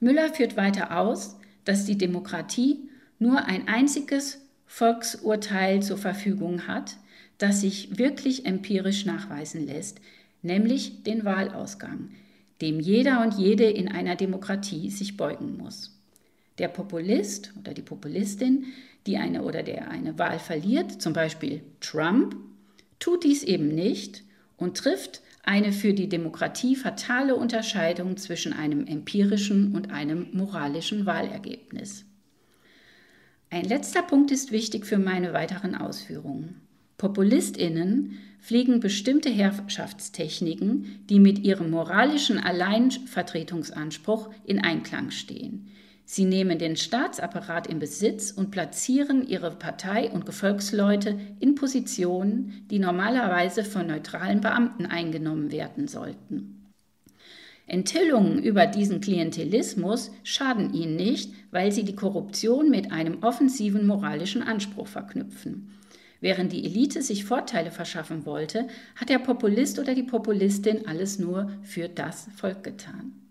Müller 0.00 0.34
führt 0.34 0.56
weiter 0.56 0.98
aus, 0.98 1.36
dass 1.64 1.84
die 1.84 1.96
Demokratie 1.96 2.88
nur 3.18 3.44
ein 3.44 3.68
einziges 3.68 4.40
Volksurteil 4.66 5.82
zur 5.82 5.96
Verfügung 5.96 6.66
hat, 6.66 6.96
das 7.38 7.60
sich 7.60 7.98
wirklich 7.98 8.46
empirisch 8.46 9.04
nachweisen 9.06 9.66
lässt, 9.66 10.00
nämlich 10.42 11.02
den 11.04 11.24
Wahlausgang, 11.24 12.10
dem 12.60 12.80
jeder 12.80 13.22
und 13.22 13.34
jede 13.34 13.64
in 13.64 13.88
einer 13.88 14.16
Demokratie 14.16 14.90
sich 14.90 15.16
beugen 15.16 15.56
muss. 15.56 15.98
Der 16.58 16.68
Populist 16.68 17.52
oder 17.58 17.74
die 17.74 17.82
Populistin 17.82 18.66
die 19.06 19.16
eine 19.16 19.42
oder 19.42 19.62
der 19.62 19.90
eine 19.90 20.18
Wahl 20.18 20.38
verliert, 20.38 21.02
zum 21.02 21.12
Beispiel 21.12 21.62
Trump, 21.80 22.36
tut 22.98 23.24
dies 23.24 23.42
eben 23.42 23.68
nicht 23.68 24.22
und 24.56 24.76
trifft 24.76 25.22
eine 25.42 25.72
für 25.72 25.92
die 25.92 26.08
Demokratie 26.08 26.76
fatale 26.76 27.34
Unterscheidung 27.34 28.16
zwischen 28.16 28.52
einem 28.52 28.86
empirischen 28.86 29.74
und 29.74 29.90
einem 29.90 30.28
moralischen 30.32 31.04
Wahlergebnis. 31.04 32.04
Ein 33.50 33.64
letzter 33.64 34.02
Punkt 34.02 34.30
ist 34.30 34.52
wichtig 34.52 34.86
für 34.86 34.98
meine 34.98 35.32
weiteren 35.32 35.74
Ausführungen. 35.74 36.60
Populistinnen 36.96 38.18
pflegen 38.40 38.80
bestimmte 38.80 39.28
Herrschaftstechniken, 39.28 41.04
die 41.10 41.18
mit 41.18 41.40
ihrem 41.40 41.70
moralischen 41.70 42.38
Alleinvertretungsanspruch 42.38 44.30
in 44.44 44.60
Einklang 44.60 45.10
stehen. 45.10 45.68
Sie 46.14 46.26
nehmen 46.26 46.58
den 46.58 46.76
Staatsapparat 46.76 47.68
in 47.68 47.78
Besitz 47.78 48.32
und 48.32 48.50
platzieren 48.50 49.26
ihre 49.26 49.50
Partei 49.50 50.10
und 50.10 50.26
Gefolgsleute 50.26 51.18
in 51.40 51.54
Positionen, 51.54 52.66
die 52.70 52.78
normalerweise 52.78 53.64
von 53.64 53.86
neutralen 53.86 54.42
Beamten 54.42 54.84
eingenommen 54.84 55.50
werden 55.50 55.88
sollten. 55.88 56.70
Enthüllungen 57.66 58.42
über 58.42 58.66
diesen 58.66 59.00
Klientelismus 59.00 60.10
schaden 60.22 60.74
ihnen 60.74 60.96
nicht, 60.96 61.32
weil 61.50 61.72
sie 61.72 61.82
die 61.82 61.96
Korruption 61.96 62.68
mit 62.68 62.92
einem 62.92 63.22
offensiven 63.22 63.86
moralischen 63.86 64.42
Anspruch 64.42 64.88
verknüpfen. 64.88 65.70
Während 66.20 66.52
die 66.52 66.66
Elite 66.66 67.00
sich 67.00 67.24
Vorteile 67.24 67.70
verschaffen 67.70 68.26
wollte, 68.26 68.68
hat 68.96 69.08
der 69.08 69.18
Populist 69.18 69.78
oder 69.78 69.94
die 69.94 70.02
Populistin 70.02 70.86
alles 70.86 71.18
nur 71.18 71.50
für 71.62 71.88
das 71.88 72.28
Volk 72.36 72.64
getan. 72.64 73.21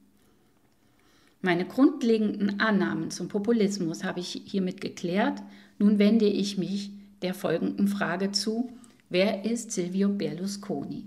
Meine 1.41 1.65
grundlegenden 1.65 2.59
Annahmen 2.59 3.09
zum 3.09 3.27
Populismus 3.27 4.03
habe 4.03 4.19
ich 4.19 4.43
hiermit 4.45 4.79
geklärt. 4.79 5.41
Nun 5.79 5.97
wende 5.97 6.27
ich 6.27 6.57
mich 6.57 6.91
der 7.23 7.33
folgenden 7.33 7.87
Frage 7.87 8.31
zu. 8.31 8.71
Wer 9.09 9.43
ist 9.43 9.71
Silvio 9.71 10.09
Berlusconi? 10.09 11.05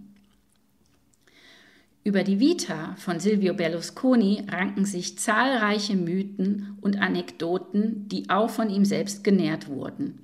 Über 2.02 2.22
die 2.22 2.38
Vita 2.38 2.96
von 2.96 3.18
Silvio 3.20 3.54
Berlusconi 3.54 4.44
ranken 4.48 4.84
sich 4.84 5.18
zahlreiche 5.18 5.96
Mythen 5.96 6.76
und 6.82 7.00
Anekdoten, 7.00 8.08
die 8.08 8.28
auch 8.28 8.50
von 8.50 8.68
ihm 8.68 8.84
selbst 8.84 9.24
genährt 9.24 9.68
wurden. 9.68 10.18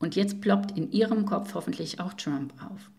Und 0.00 0.16
jetzt 0.16 0.40
ploppt 0.40 0.76
in 0.76 0.90
Ihrem 0.90 1.26
Kopf 1.26 1.54
hoffentlich 1.54 2.00
auch 2.00 2.14
Trump 2.14 2.52
auf. 2.68 2.90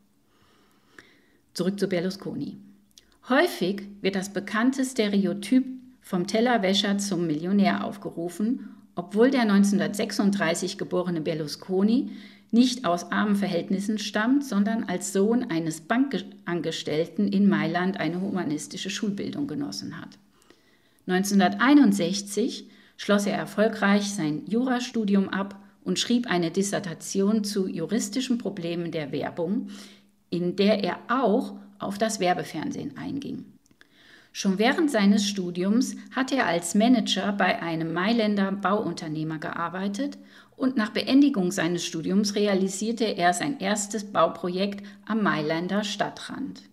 Zurück 1.53 1.77
zu 1.77 1.87
Berlusconi. 1.87 2.57
Häufig 3.27 3.83
wird 4.01 4.15
das 4.15 4.31
bekannte 4.31 4.85
Stereotyp 4.85 5.65
vom 6.03 6.27
Tellerwäscher 6.27 6.97
zum 6.97 7.25
Millionär 7.25 7.85
aufgerufen, 7.85 8.75
obwohl 8.93 9.31
der 9.31 9.41
1936 9.41 10.77
geborene 10.77 11.21
Berlusconi 11.21 12.11
nicht 12.51 12.85
aus 12.85 13.11
armen 13.11 13.35
Verhältnissen 13.35 13.97
stammt, 13.97 14.45
sondern 14.45 14.83
als 14.83 15.11
Sohn 15.11 15.45
eines 15.49 15.81
Bankangestellten 15.81 17.27
in 17.27 17.49
Mailand 17.49 17.99
eine 17.99 18.21
humanistische 18.21 18.91
Schulbildung 18.91 19.47
genossen 19.47 19.99
hat. 19.99 20.19
1961 21.07 22.69
schloss 22.95 23.25
er 23.25 23.35
erfolgreich 23.35 24.13
sein 24.13 24.43
Jurastudium 24.45 25.29
ab 25.29 25.59
und 25.83 25.97
schrieb 25.99 26.27
eine 26.27 26.51
Dissertation 26.51 27.43
zu 27.43 27.67
juristischen 27.67 28.37
Problemen 28.37 28.91
der 28.91 29.11
Werbung, 29.11 29.69
in 30.29 30.55
der 30.55 30.83
er 30.83 30.99
auch 31.07 31.57
auf 31.79 31.97
das 31.97 32.19
Werbefernsehen 32.19 32.97
einging. 32.97 33.52
Schon 34.35 34.57
während 34.57 34.89
seines 34.89 35.27
Studiums 35.27 35.95
hat 36.09 36.31
er 36.31 36.47
als 36.47 36.73
Manager 36.73 37.31
bei 37.33 37.61
einem 37.61 37.93
Mailänder 37.93 38.51
Bauunternehmer 38.51 39.37
gearbeitet 39.37 40.17
und 40.57 40.75
nach 40.75 40.89
Beendigung 40.89 41.51
seines 41.51 41.85
Studiums 41.85 42.33
realisierte 42.33 43.05
er 43.05 43.33
sein 43.33 43.59
erstes 43.59 44.11
Bauprojekt 44.11 44.83
am 45.05 45.21
Mailänder 45.21 45.83
Stadtrand. 45.83 46.63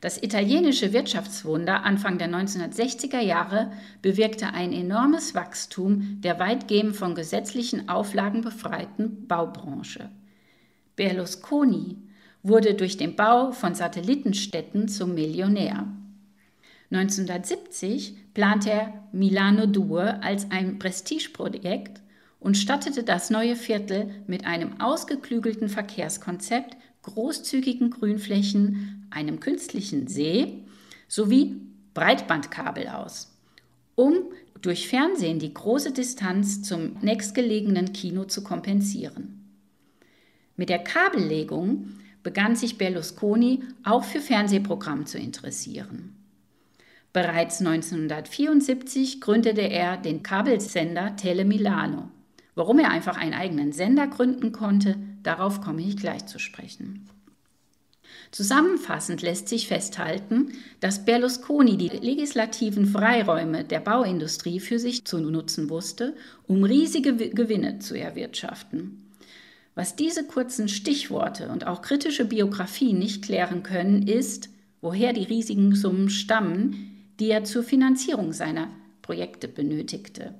Das 0.00 0.20
italienische 0.20 0.92
Wirtschaftswunder 0.92 1.84
Anfang 1.84 2.18
der 2.18 2.28
1960er 2.28 3.20
Jahre 3.20 3.70
bewirkte 4.02 4.52
ein 4.52 4.72
enormes 4.72 5.36
Wachstum 5.36 6.20
der 6.22 6.40
weitgehend 6.40 6.96
von 6.96 7.14
gesetzlichen 7.14 7.88
Auflagen 7.88 8.40
befreiten 8.40 9.28
Baubranche. 9.28 10.10
Berlusconi 10.96 11.98
wurde 12.42 12.74
durch 12.74 12.96
den 12.96 13.14
Bau 13.14 13.52
von 13.52 13.76
Satellitenstädten 13.76 14.88
zum 14.88 15.14
Millionär. 15.14 15.86
1970 16.90 18.34
plante 18.34 18.70
er 18.70 19.08
Milano 19.12 19.66
Due 19.66 20.22
als 20.22 20.50
ein 20.50 20.78
Prestigeprojekt 20.78 22.00
und 22.40 22.56
stattete 22.56 23.04
das 23.04 23.30
neue 23.30 23.54
Viertel 23.54 24.10
mit 24.26 24.44
einem 24.44 24.80
ausgeklügelten 24.80 25.68
Verkehrskonzept, 25.68 26.76
großzügigen 27.02 27.90
Grünflächen, 27.90 29.06
einem 29.10 29.40
künstlichen 29.40 30.08
See 30.08 30.64
sowie 31.06 31.60
Breitbandkabel 31.94 32.88
aus, 32.88 33.36
um 33.94 34.14
durch 34.60 34.88
Fernsehen 34.88 35.38
die 35.38 35.54
große 35.54 35.92
Distanz 35.92 36.62
zum 36.62 36.98
nächstgelegenen 37.00 37.92
Kino 37.92 38.24
zu 38.24 38.42
kompensieren. 38.42 39.48
Mit 40.56 40.68
der 40.68 40.80
Kabellegung 40.80 41.88
begann 42.22 42.56
sich 42.56 42.78
Berlusconi 42.78 43.62
auch 43.82 44.04
für 44.04 44.20
Fernsehprogramm 44.20 45.06
zu 45.06 45.18
interessieren. 45.18 46.19
Bereits 47.12 47.60
1974 47.60 49.20
gründete 49.20 49.62
er 49.62 49.96
den 49.96 50.22
Kabelsender 50.22 51.16
Tele 51.16 51.44
Milano. 51.44 52.08
Warum 52.54 52.78
er 52.78 52.90
einfach 52.90 53.16
einen 53.16 53.34
eigenen 53.34 53.72
Sender 53.72 54.06
gründen 54.06 54.52
konnte, 54.52 54.96
darauf 55.22 55.60
komme 55.60 55.82
ich 55.82 55.96
gleich 55.96 56.26
zu 56.26 56.38
sprechen. 56.38 57.08
Zusammenfassend 58.30 59.22
lässt 59.22 59.48
sich 59.48 59.66
festhalten, 59.66 60.52
dass 60.78 61.04
Berlusconi 61.04 61.76
die 61.76 61.88
legislativen 61.88 62.86
Freiräume 62.86 63.64
der 63.64 63.80
Bauindustrie 63.80 64.60
für 64.60 64.78
sich 64.78 65.04
zu 65.04 65.18
nutzen 65.18 65.68
wusste, 65.68 66.14
um 66.46 66.62
riesige 66.62 67.16
Gewinne 67.16 67.80
zu 67.80 67.98
erwirtschaften. 67.98 69.10
Was 69.74 69.96
diese 69.96 70.24
kurzen 70.24 70.68
Stichworte 70.68 71.48
und 71.48 71.66
auch 71.66 71.82
kritische 71.82 72.24
Biografien 72.24 72.98
nicht 72.98 73.24
klären 73.24 73.64
können, 73.64 74.06
ist, 74.06 74.48
woher 74.80 75.12
die 75.12 75.24
riesigen 75.24 75.74
Summen 75.74 76.08
stammen, 76.08 76.89
die 77.20 77.30
er 77.30 77.44
zur 77.44 77.62
Finanzierung 77.62 78.32
seiner 78.32 78.68
Projekte 79.02 79.46
benötigte. 79.46 80.34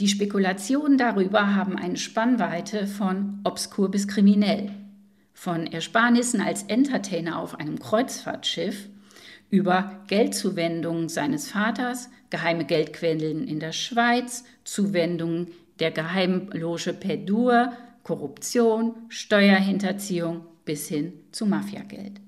Die 0.00 0.08
Spekulationen 0.08 0.98
darüber 0.98 1.54
haben 1.54 1.76
eine 1.76 1.96
Spannweite 1.96 2.86
von 2.86 3.40
obskur 3.44 3.90
bis 3.90 4.06
kriminell, 4.06 4.70
von 5.32 5.66
Ersparnissen 5.66 6.40
als 6.40 6.64
Entertainer 6.64 7.38
auf 7.38 7.58
einem 7.58 7.78
Kreuzfahrtschiff 7.78 8.88
über 9.50 10.02
Geldzuwendungen 10.08 11.08
seines 11.08 11.50
Vaters, 11.50 12.10
geheime 12.30 12.64
Geldquellen 12.64 13.46
in 13.46 13.60
der 13.60 13.72
Schweiz, 13.72 14.44
Zuwendungen 14.64 15.48
der 15.78 15.90
Geheimloge 15.90 16.92
Pedur, 16.92 17.72
Korruption, 18.02 18.94
Steuerhinterziehung 19.08 20.44
bis 20.64 20.88
hin 20.88 21.12
zu 21.32 21.46
Mafiageld. 21.46 22.20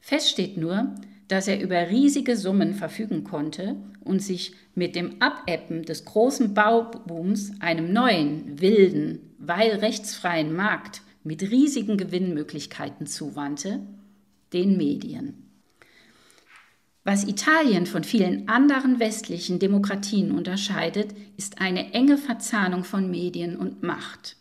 Fest 0.00 0.30
steht 0.30 0.56
nur, 0.56 0.94
dass 1.32 1.48
er 1.48 1.62
über 1.62 1.88
riesige 1.88 2.36
Summen 2.36 2.74
verfügen 2.74 3.24
konnte 3.24 3.76
und 4.04 4.20
sich 4.20 4.54
mit 4.74 4.94
dem 4.94 5.22
Abebben 5.22 5.82
des 5.82 6.04
großen 6.04 6.52
Baubooms 6.52 7.52
einem 7.58 7.90
neuen, 7.90 8.60
wilden, 8.60 9.34
weil 9.38 9.70
rechtsfreien 9.76 10.54
Markt 10.54 11.00
mit 11.24 11.40
riesigen 11.40 11.96
Gewinnmöglichkeiten 11.96 13.06
zuwandte, 13.06 13.80
den 14.52 14.76
Medien. 14.76 15.48
Was 17.02 17.24
Italien 17.24 17.86
von 17.86 18.04
vielen 18.04 18.50
anderen 18.50 19.00
westlichen 19.00 19.58
Demokratien 19.58 20.32
unterscheidet, 20.32 21.14
ist 21.38 21.62
eine 21.62 21.94
enge 21.94 22.18
Verzahnung 22.18 22.84
von 22.84 23.10
Medien 23.10 23.56
und 23.56 23.82
Macht. 23.82 24.36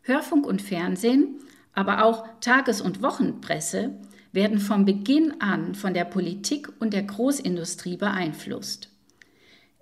Hörfunk 0.00 0.46
und 0.46 0.62
Fernsehen, 0.62 1.40
aber 1.74 2.06
auch 2.06 2.24
Tages- 2.40 2.80
und 2.80 3.02
Wochenpresse 3.02 3.98
werden 4.32 4.58
von 4.58 4.84
Beginn 4.84 5.40
an 5.40 5.74
von 5.74 5.94
der 5.94 6.04
Politik 6.04 6.68
und 6.80 6.92
der 6.92 7.02
Großindustrie 7.02 7.96
beeinflusst. 7.96 8.88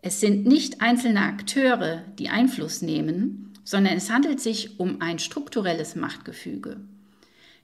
Es 0.03 0.21
sind 0.21 0.47
nicht 0.47 0.81
einzelne 0.81 1.21
Akteure, 1.21 2.03
die 2.19 2.29
Einfluss 2.29 2.83
nehmen, 2.83 3.53
sondern 3.65 3.97
es 3.97 4.11
handelt 4.11 4.41
sich 4.41 4.81
um 4.81 5.01
ein 5.01 5.19
strukturelles 5.19 5.95
Machtgefüge. 5.95 6.79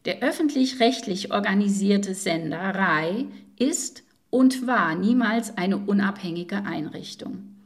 Der 0.05 0.23
öffentlich-rechtlich 0.23 1.33
organisierte 1.33 2.15
Sender 2.15 2.59
RAI 2.59 3.27
ist 3.59 4.05
und 4.31 4.67
war 4.67 4.95
niemals 4.95 5.57
eine 5.57 5.79
unabhängige 5.79 6.65
Einrichtung. 6.65 7.57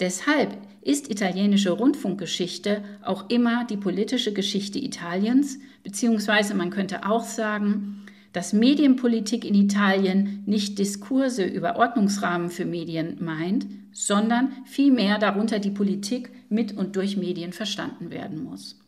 Deshalb 0.00 0.56
ist 0.80 1.10
italienische 1.10 1.70
Rundfunkgeschichte 1.70 2.82
auch 3.02 3.28
immer 3.30 3.64
die 3.64 3.76
politische 3.76 4.32
Geschichte 4.32 4.78
Italiens, 4.78 5.58
beziehungsweise 5.82 6.54
man 6.54 6.70
könnte 6.70 7.04
auch 7.04 7.24
sagen, 7.24 8.06
dass 8.32 8.52
Medienpolitik 8.52 9.44
in 9.44 9.54
Italien 9.54 10.42
nicht 10.46 10.78
Diskurse 10.78 11.44
über 11.44 11.76
Ordnungsrahmen 11.76 12.50
für 12.50 12.64
Medien 12.64 13.16
meint, 13.24 13.66
sondern 13.92 14.52
vielmehr 14.64 15.18
darunter 15.18 15.58
die 15.58 15.70
Politik 15.70 16.30
mit 16.48 16.76
und 16.76 16.96
durch 16.96 17.16
Medien 17.16 17.52
verstanden 17.52 18.10
werden 18.10 18.42
muss. 18.42 18.78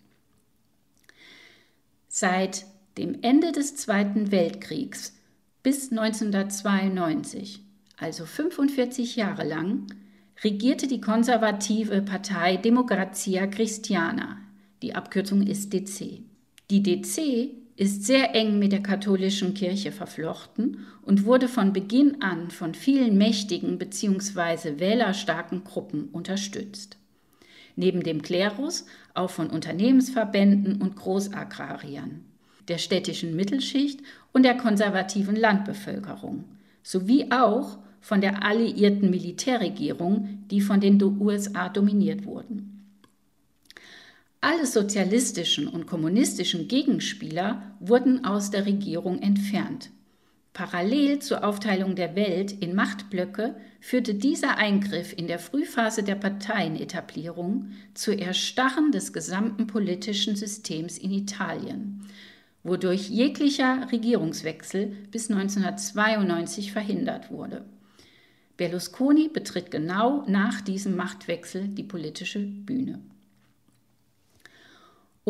Seit 2.09 2.67
dem 2.99 3.19
Ende 3.23 3.53
des 3.53 3.77
Zweiten 3.77 4.31
Weltkriegs 4.31 5.17
bis 5.63 5.91
1992, 5.91 7.61
also 7.97 8.25
45 8.25 9.17
Jahre 9.17 9.47
lang, 9.47 9.87
regierte 10.43 10.87
die 10.87 11.01
konservative 11.01 12.03
Partei 12.03 12.57
Democrazia 12.57 13.47
Christiana, 13.47 14.39
die 14.83 14.95
Abkürzung 14.95 15.43
ist 15.43 15.73
DC. 15.73 16.23
Die 16.71 16.83
DC 16.83 17.60
ist 17.77 18.05
sehr 18.05 18.35
eng 18.35 18.59
mit 18.59 18.73
der 18.73 18.83
katholischen 18.83 19.55
Kirche 19.55 19.93
verflochten 19.93 20.87
und 21.03 21.25
wurde 21.25 21.49
von 21.49 21.73
Beginn 21.73 22.21
an 22.23 22.51
von 22.51 22.75
vielen 22.75 23.17
mächtigen 23.17 23.79
bzw. 23.79 24.79
wählerstarken 24.79 25.65
Gruppen 25.65 26.09
unterstützt. 26.13 26.99
Neben 27.77 28.03
dem 28.03 28.23
Klerus 28.23 28.87
auch 29.15 29.31
von 29.31 29.49
Unternehmensverbänden 29.49 30.83
und 30.83 30.97
Großagrariern, 30.97 32.25
der 32.69 32.79
städtischen 32.79 33.35
Mittelschicht 33.35 34.01
und 34.33 34.43
der 34.43 34.57
konservativen 34.57 35.37
Landbevölkerung, 35.37 36.45
sowie 36.83 37.31
auch 37.31 37.79
von 38.01 38.21
der 38.21 38.45
alliierten 38.45 39.11
Militärregierung, 39.11 40.45
die 40.51 40.61
von 40.61 40.81
den 40.81 41.03
USA 41.03 41.69
dominiert 41.69 42.25
wurden. 42.25 42.80
Alle 44.43 44.65
sozialistischen 44.65 45.69
und 45.69 45.87
kommunistischen 45.87 46.67
Gegenspieler 46.67 47.77
wurden 47.79 48.25
aus 48.25 48.51
der 48.51 48.65
Regierung 48.65 49.21
entfernt. 49.21 49.91
Parallel 50.55 51.19
zur 51.19 51.45
Aufteilung 51.45 51.95
der 51.95 52.17
Welt 52.17 52.51
in 52.51 52.75
Machtblöcke 52.75 53.55
führte 53.81 54.15
dieser 54.15 54.57
Eingriff 54.57 55.13
in 55.13 55.27
der 55.27 55.39
Frühphase 55.39 56.03
der 56.03 56.15
Parteienetablierung 56.15 57.69
zu 57.93 58.13
Erstarren 58.13 58.93
des 58.93 59.13
gesamten 59.13 59.67
politischen 59.67 60.37
Systems 60.37 60.97
in 60.97 61.13
Italien, 61.13 62.07
wodurch 62.63 63.11
jeglicher 63.11 63.93
Regierungswechsel 63.93 64.87
bis 65.11 65.31
1992 65.31 66.73
verhindert 66.73 67.31
wurde. 67.31 67.67
Berlusconi 68.57 69.29
betritt 69.29 69.71
genau 69.71 70.25
nach 70.27 70.63
diesem 70.63 70.97
Machtwechsel 70.97 71.69
die 71.69 71.85
politische 71.85 72.41
Bühne. 72.41 73.01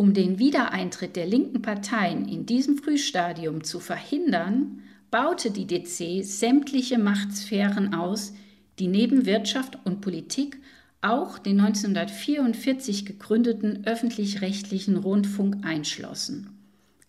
Um 0.00 0.14
den 0.14 0.38
Wiedereintritt 0.38 1.14
der 1.14 1.26
linken 1.26 1.60
Parteien 1.60 2.26
in 2.26 2.46
diesem 2.46 2.78
Frühstadium 2.78 3.64
zu 3.64 3.80
verhindern, 3.80 4.80
baute 5.10 5.50
die 5.50 5.66
DC 5.66 6.24
sämtliche 6.24 6.96
Machtsphären 6.98 7.92
aus, 7.92 8.32
die 8.78 8.86
neben 8.86 9.26
Wirtschaft 9.26 9.76
und 9.84 10.00
Politik 10.00 10.56
auch 11.02 11.38
den 11.38 11.60
1944 11.60 13.04
gegründeten 13.04 13.84
öffentlich-rechtlichen 13.84 14.96
Rundfunk 14.96 15.66
einschlossen, 15.66 16.48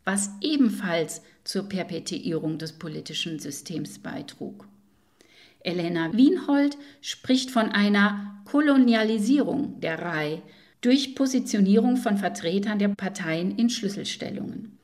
was 0.04 0.32
ebenfalls 0.42 1.22
zur 1.46 1.70
Perpetuierung 1.70 2.58
des 2.58 2.74
politischen 2.74 3.40
Systems 3.40 4.00
beitrug. 4.00 4.68
Elena 5.62 6.12
Wienhold 6.12 6.78
spricht 7.00 7.52
von 7.52 7.70
einer 7.70 8.42
Kolonialisierung 8.44 9.80
der 9.80 9.98
RAI, 9.98 10.42
durch 10.82 11.16
Positionierung 11.16 11.98
von 11.98 12.18
Vertretern 12.18 12.80
der 12.80 12.90
Parteien 12.90 13.56
in 13.58 13.70
Schlüsselstellungen. 13.70 14.78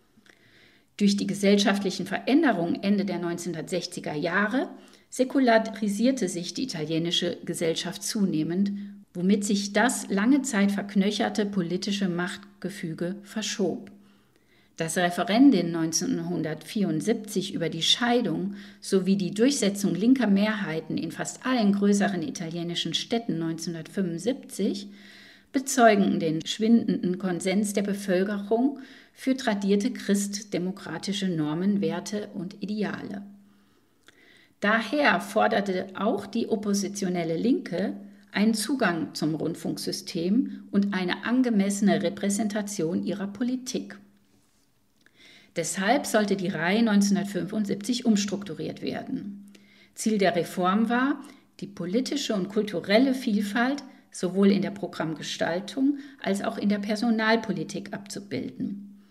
Durch 0.98 1.18
die 1.18 1.28
gesellschaftlichen 1.28 2.08
Veränderungen 2.08 2.82
Ende 2.82 3.06
der 3.06 3.22
1960er 3.22 4.14
Jahre 4.14 4.70
säkularisierte 5.10 6.28
sich 6.28 6.54
die 6.54 6.64
italienische 6.64 7.38
Gesellschaft 7.46 8.04
zunehmend, 8.04 8.72
womit 9.14 9.46
sich 9.46 9.74
das 9.74 10.10
lange 10.10 10.42
Zeit 10.42 10.72
verknöcherte 10.72 11.46
politische 11.46 12.10
Machtgefüge 12.10 13.16
verschob. 13.24 13.92
Das 14.76 14.96
Referendum 14.96 15.76
1974 15.76 17.54
über 17.56 17.70
die 17.70 17.82
Scheidung 17.82 18.54
sowie 18.80 19.16
die 19.16 19.32
Durchsetzung 19.32 19.96
linker 19.96 20.28
Mehrheiten 20.28 21.00
in 21.00 21.12
fast 21.12 21.46
allen 21.48 21.74
größeren 21.74 22.22
italienischen 22.22 22.94
Städten 22.94 23.42
1975 23.42 24.88
bezeugen 25.58 26.20
den 26.20 26.46
schwindenden 26.46 27.18
Konsens 27.18 27.74
der 27.74 27.82
Bevölkerung 27.82 28.78
für 29.12 29.36
tradierte 29.36 29.92
christdemokratische 29.92 31.30
Normen, 31.30 31.82
Werte 31.82 32.30
und 32.36 32.62
Ideale. 32.62 33.24
Daher 34.60 35.20
forderte 35.20 35.88
auch 35.96 36.28
die 36.28 36.48
oppositionelle 36.48 37.38
Linke 37.38 37.96
einen 38.32 38.54
Zugang 38.54 39.16
zum 39.16 39.34
Rundfunksystem 39.34 40.66
und 40.70 40.94
eine 40.94 41.26
angemessene 41.26 42.04
Repräsentation 42.04 43.04
ihrer 43.04 43.26
Politik. 43.26 43.98
Deshalb 45.56 46.06
sollte 46.06 46.36
die 46.36 46.50
Reihe 46.50 46.88
1975 46.88 48.06
umstrukturiert 48.06 48.84
werden. 48.84 49.52
Ziel 49.96 50.20
der 50.20 50.36
Reform 50.36 50.90
war, 50.90 51.20
die 51.62 51.68
politische 51.68 52.36
und 52.36 52.48
kulturelle 52.48 53.16
Vielfalt 53.16 53.84
sowohl 54.18 54.52
in 54.52 54.64
der 54.64 54.72
Programmgestaltung 54.72 56.00
als 56.22 56.44
auch 56.44 56.58
in 56.58 56.70
der 56.70 56.80
Personalpolitik 56.80 57.94
abzubilden. 57.94 59.04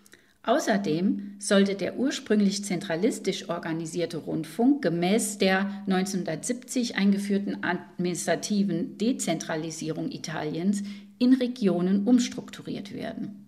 Außerdem 0.43 1.37
sollte 1.39 1.75
der 1.77 1.97
ursprünglich 1.97 2.65
zentralistisch 2.65 3.49
organisierte 3.49 4.19
Rundfunk 4.19 4.83
gemäß 4.83 5.39
der 5.39 5.71
1970 5.87 6.97
eingeführten 6.97 7.63
administrativen 7.63 8.99
Dezentralisierung 8.99 10.11
Italiens 10.11 10.83
in 11.19 11.35
Regionen 11.35 12.07
umstrukturiert 12.07 12.93
werden. 12.93 13.47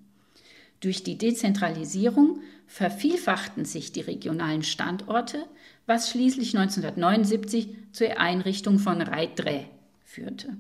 Durch 0.81 1.03
die 1.03 1.19
Dezentralisierung 1.19 2.41
vervielfachten 2.69 3.65
sich 3.65 3.91
die 3.91 4.01
regionalen 4.01 4.63
Standorte, 4.63 5.45
was 5.87 6.11
schließlich 6.11 6.57
1979 6.57 7.75
zur 7.91 8.19
Einrichtung 8.19 8.79
von 8.79 9.01
Rai 9.03 9.29
3 9.35 9.69
führte. 10.05 10.57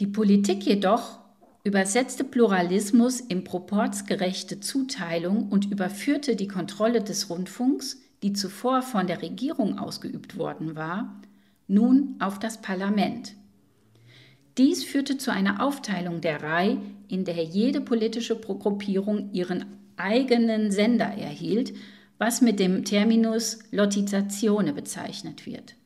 Die 0.00 0.08
Politik 0.08 0.66
jedoch 0.66 1.20
übersetzte 1.62 2.24
Pluralismus 2.24 3.20
in 3.20 3.44
proportsgerechte 3.44 4.58
Zuteilung 4.58 5.48
und 5.50 5.70
überführte 5.70 6.34
die 6.34 6.48
Kontrolle 6.48 7.00
des 7.00 7.30
Rundfunks, 7.30 8.00
die 8.24 8.32
zuvor 8.32 8.82
von 8.82 9.06
der 9.06 9.22
Regierung 9.22 9.78
ausgeübt 9.78 10.36
worden 10.36 10.74
war, 10.74 11.22
nun 11.68 12.16
auf 12.18 12.40
das 12.40 12.60
Parlament. 12.60 13.34
Dies 14.58 14.82
führte 14.82 15.16
zu 15.16 15.32
einer 15.32 15.64
Aufteilung 15.64 16.20
der 16.20 16.42
RAI, 16.42 16.78
in 17.06 17.24
der 17.24 17.42
jede 17.44 17.80
politische 17.80 18.36
Gruppierung 18.36 19.32
ihren 19.32 19.64
eigenen 19.96 20.72
Sender 20.72 21.06
erhielt, 21.06 21.72
was 22.18 22.40
mit 22.40 22.58
dem 22.58 22.84
Terminus 22.84 23.60
Lottizzazione 23.70 24.72
bezeichnet 24.72 25.46
wird. 25.46 25.76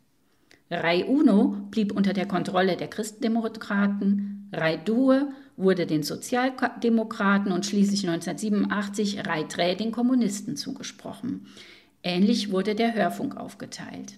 Rai 0.71 1.05
Uno 1.05 1.57
blieb 1.71 1.93
unter 1.93 2.13
der 2.13 2.27
Kontrolle 2.27 2.77
der 2.77 2.89
Christdemokraten, 2.89 4.49
Rai 4.53 4.77
Due 4.77 5.33
wurde 5.57 5.87
den 5.87 6.03
Sozialdemokraten 6.03 7.53
und 7.53 7.67
schließlich 7.67 8.09
1987 8.09 9.27
Rai 9.27 9.45
Tre 9.45 9.75
den 9.77 9.93
Kommunisten 9.93 10.57
zugesprochen. 10.57 11.47
Ähnlich 12.03 12.53
wurde 12.53 12.75
der 12.75 12.95
Hörfunk 12.95 13.37
aufgeteilt. 13.37 14.15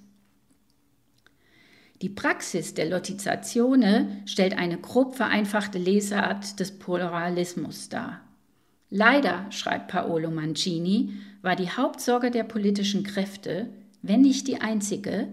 Die 2.03 2.09
Praxis 2.09 2.75
der 2.75 2.89
Lottizzazione 2.89 4.23
stellt 4.25 4.57
eine 4.57 4.79
grob 4.79 5.17
vereinfachte 5.17 5.79
Lesart 5.79 6.59
des 6.59 6.79
Pluralismus 6.79 7.89
dar. 7.89 8.21
Leider, 8.89 9.47
schreibt 9.51 9.89
Paolo 9.89 10.31
Mancini, 10.31 11.13
war 11.43 11.57
die 11.57 11.71
Hauptsorge 11.71 12.31
der 12.31 12.45
politischen 12.45 13.05
Kräfte, 13.05 13.69
wenn 14.03 14.23
nicht 14.23 14.49
die 14.49 14.61
einzige, 14.61 15.29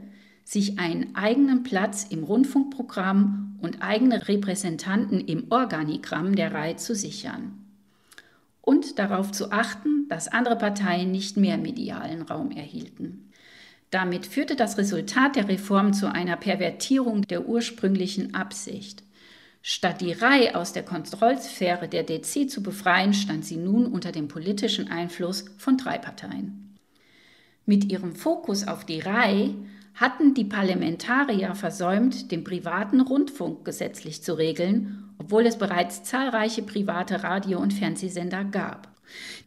sich 0.48 0.80
einen 0.80 1.14
eigenen 1.14 1.64
Platz 1.64 2.06
im 2.10 2.24
Rundfunkprogramm 2.24 3.58
und 3.62 3.82
eigene 3.82 4.30
Repräsentanten 4.30 5.20
im 5.20 5.52
Organigramm 5.52 6.38
der 6.38 6.54
Reihe 6.54 6.78
zu 6.78 6.96
sichern. 6.96 7.66
Und 8.62 8.98
darauf 8.98 9.34
zu 9.34 9.52
achten, 9.52 10.08
dass 10.08 10.30
andere 10.30 10.58
Parteien 10.58 11.12
nicht 11.12 11.36
mehr 11.36 11.58
medialen 11.58 12.22
Raum 12.22 12.52
erhielten. 12.52 13.30
Damit 13.90 14.26
führte 14.26 14.56
das 14.56 14.78
Resultat 14.78 15.36
der 15.36 15.50
Reform 15.50 15.92
zu 15.92 16.10
einer 16.10 16.38
Pervertierung 16.38 17.24
der 17.24 17.46
ursprünglichen 17.46 18.34
Absicht. 18.34 19.04
Statt 19.62 20.00
die 20.00 20.14
Reihe 20.14 20.56
aus 20.56 20.72
der 20.72 20.84
Kontrollsphäre 20.84 21.90
der 21.90 22.04
DC 22.04 22.50
zu 22.50 22.64
befreien, 22.64 23.14
stand 23.14 23.44
sie 23.44 23.58
nun 23.58 23.86
unter 23.86 24.14
dem 24.14 24.30
politischen 24.30 24.88
Einfluss 24.88 25.44
von 25.58 25.76
drei 25.76 25.98
Parteien. 25.98 26.78
Mit 27.66 27.92
ihrem 27.92 28.16
Fokus 28.16 28.66
auf 28.66 28.86
die 28.86 29.02
Reihe 29.02 29.54
hatten 29.98 30.36
die 30.36 30.46
Parlamentarier 30.46 31.56
versäumt, 31.56 32.32
den 32.32 32.44
privaten 32.44 33.02
Rundfunk 33.02 33.66
gesetzlich 33.66 34.22
zu 34.22 34.38
regeln, 34.38 35.10
obwohl 35.18 35.46
es 35.48 35.58
bereits 35.58 36.04
zahlreiche 36.04 36.62
private 36.62 37.24
Radio- 37.24 37.60
und 37.60 37.74
Fernsehsender 37.74 38.44
gab. 38.46 38.90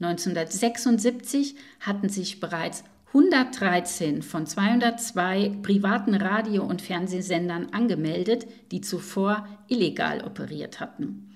1976 0.00 1.54
hatten 1.80 2.08
sich 2.08 2.40
bereits 2.40 2.82
113 3.08 4.22
von 4.22 4.46
202 4.46 5.58
privaten 5.62 6.14
Radio- 6.14 6.64
und 6.64 6.82
Fernsehsendern 6.82 7.68
angemeldet, 7.72 8.46
die 8.72 8.80
zuvor 8.80 9.46
illegal 9.68 10.24
operiert 10.24 10.80
hatten. 10.80 11.30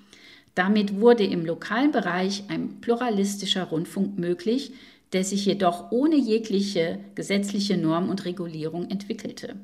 Damit 0.55 1.00
wurde 1.00 1.24
im 1.24 1.44
lokalen 1.44 1.90
Bereich 1.90 2.44
ein 2.48 2.81
pluralistischer 2.81 3.64
Rundfunk 3.64 4.18
möglich, 4.18 4.72
der 5.14 5.24
sich 5.24 5.46
jedoch 5.46 5.90
ohne 5.92 6.16
jegliche 6.16 6.98
gesetzliche 7.14 7.79
Norm 7.79 8.11
und 8.11 8.24
Regulierung 8.24 8.90
entwickelte. 8.90 9.57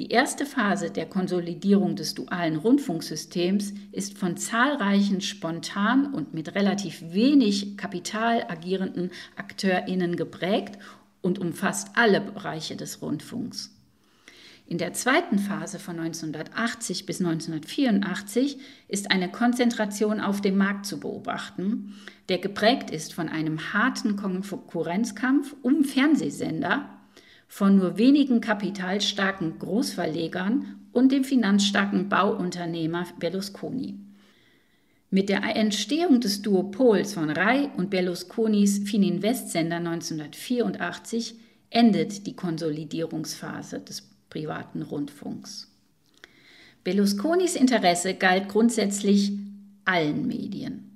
Die 0.00 0.08
erste 0.08 0.44
Phase 0.44 0.90
der 0.90 1.06
Konsolidierung 1.06 1.94
des 1.94 2.14
dualen 2.14 2.56
Rundfunksystems 2.56 3.74
ist 3.92 4.18
von 4.18 4.36
zahlreichen 4.36 5.20
spontan 5.20 6.12
und 6.12 6.34
mit 6.34 6.56
relativ 6.56 7.12
wenig 7.12 7.76
Kapital 7.76 8.44
agierenden 8.48 9.12
Akteurinnen 9.36 10.16
geprägt 10.16 10.78
und 11.20 11.38
umfasst 11.38 11.90
alle 11.94 12.20
Bereiche 12.20 12.74
des 12.74 13.02
Rundfunks. 13.02 13.73
In 14.66 14.78
der 14.78 14.94
zweiten 14.94 15.38
Phase 15.38 15.78
von 15.78 15.98
1980 16.00 17.04
bis 17.04 17.20
1984 17.20 18.58
ist 18.88 19.10
eine 19.10 19.30
Konzentration 19.30 20.20
auf 20.20 20.40
dem 20.40 20.56
Markt 20.56 20.86
zu 20.86 20.98
beobachten, 20.98 21.94
der 22.30 22.38
geprägt 22.38 22.90
ist 22.90 23.12
von 23.12 23.28
einem 23.28 23.74
harten 23.74 24.16
Konkurrenzkampf 24.16 25.54
um 25.60 25.84
Fernsehsender, 25.84 26.88
von 27.46 27.76
nur 27.76 27.98
wenigen 27.98 28.40
kapitalstarken 28.40 29.58
Großverlegern 29.58 30.76
und 30.92 31.12
dem 31.12 31.24
finanzstarken 31.24 32.08
Bauunternehmer 32.08 33.06
Berlusconi. 33.18 33.98
Mit 35.10 35.28
der 35.28 35.44
Entstehung 35.54 36.20
des 36.20 36.40
Duopols 36.40 37.12
von 37.12 37.28
Rai 37.28 37.70
und 37.76 37.90
Berlusconis 37.90 38.78
Fininvest-Sender 38.88 39.76
1984 39.76 41.36
endet 41.70 42.26
die 42.26 42.34
Konsolidierungsphase 42.34 43.80
des 43.80 44.13
privaten 44.34 44.82
Rundfunks. 44.82 45.70
Berlusconis 46.82 47.54
Interesse 47.54 48.14
galt 48.14 48.48
grundsätzlich 48.48 49.32
allen 49.84 50.26
Medien. 50.26 50.90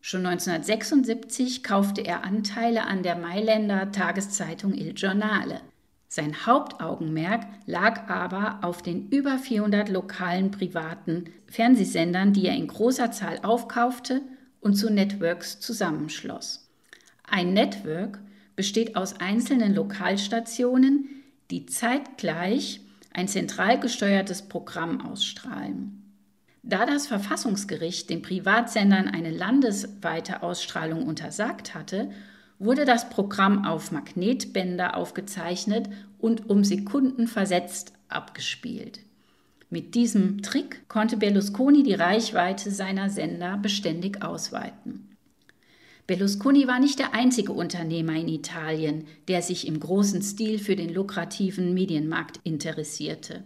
Schon 0.00 0.26
1976 0.26 1.62
kaufte 1.62 2.00
er 2.00 2.24
Anteile 2.24 2.84
an 2.86 3.04
der 3.04 3.14
Mailänder 3.14 3.92
Tageszeitung 3.92 4.74
Il 4.74 4.94
Giornale. 4.94 5.60
Sein 6.08 6.44
Hauptaugenmerk 6.44 7.46
lag 7.66 8.08
aber 8.08 8.58
auf 8.62 8.82
den 8.82 9.08
über 9.10 9.38
400 9.38 9.88
lokalen 9.88 10.50
privaten 10.50 11.26
Fernsehsendern, 11.46 12.32
die 12.32 12.46
er 12.46 12.56
in 12.56 12.66
großer 12.66 13.12
Zahl 13.12 13.38
aufkaufte 13.44 14.22
und 14.60 14.74
zu 14.74 14.90
Networks 14.90 15.60
zusammenschloss. 15.60 16.68
Ein 17.22 17.52
Network 17.52 18.18
besteht 18.56 18.96
aus 18.96 19.20
einzelnen 19.20 19.72
Lokalstationen, 19.72 21.21
die 21.52 21.66
zeitgleich 21.66 22.80
ein 23.12 23.28
zentral 23.28 23.78
gesteuertes 23.78 24.42
Programm 24.42 25.02
ausstrahlen. 25.02 26.02
Da 26.62 26.86
das 26.86 27.06
Verfassungsgericht 27.06 28.08
den 28.08 28.22
Privatsendern 28.22 29.08
eine 29.08 29.30
landesweite 29.30 30.42
Ausstrahlung 30.42 31.06
untersagt 31.06 31.74
hatte, 31.74 32.10
wurde 32.58 32.84
das 32.84 33.10
Programm 33.10 33.66
auf 33.66 33.92
Magnetbänder 33.92 34.96
aufgezeichnet 34.96 35.90
und 36.18 36.48
um 36.48 36.64
Sekunden 36.64 37.26
versetzt 37.26 37.92
abgespielt. 38.08 39.00
Mit 39.68 39.94
diesem 39.94 40.42
Trick 40.42 40.88
konnte 40.88 41.16
Berlusconi 41.16 41.82
die 41.82 41.94
Reichweite 41.94 42.70
seiner 42.70 43.10
Sender 43.10 43.58
beständig 43.58 44.22
ausweiten. 44.22 45.11
Berlusconi 46.06 46.66
war 46.66 46.80
nicht 46.80 46.98
der 46.98 47.14
einzige 47.14 47.52
Unternehmer 47.52 48.14
in 48.14 48.28
Italien, 48.28 49.06
der 49.28 49.40
sich 49.40 49.66
im 49.66 49.78
großen 49.78 50.20
Stil 50.22 50.58
für 50.58 50.74
den 50.74 50.92
lukrativen 50.92 51.74
Medienmarkt 51.74 52.40
interessierte. 52.42 53.44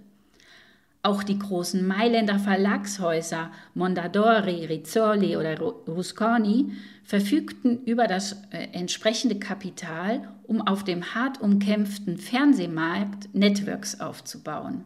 Auch 1.02 1.22
die 1.22 1.38
großen 1.38 1.86
Mailänder 1.86 2.40
Verlagshäuser 2.40 3.52
Mondadori, 3.74 4.64
Rizzoli 4.64 5.36
oder 5.36 5.56
Rusconi 5.60 6.72
verfügten 7.04 7.84
über 7.84 8.08
das 8.08 8.32
äh, 8.50 8.68
entsprechende 8.72 9.38
Kapital, 9.38 10.28
um 10.42 10.60
auf 10.62 10.82
dem 10.82 11.14
hart 11.14 11.40
umkämpften 11.40 12.16
Fernsehmarkt 12.18 13.32
Networks 13.34 14.00
aufzubauen. 14.00 14.82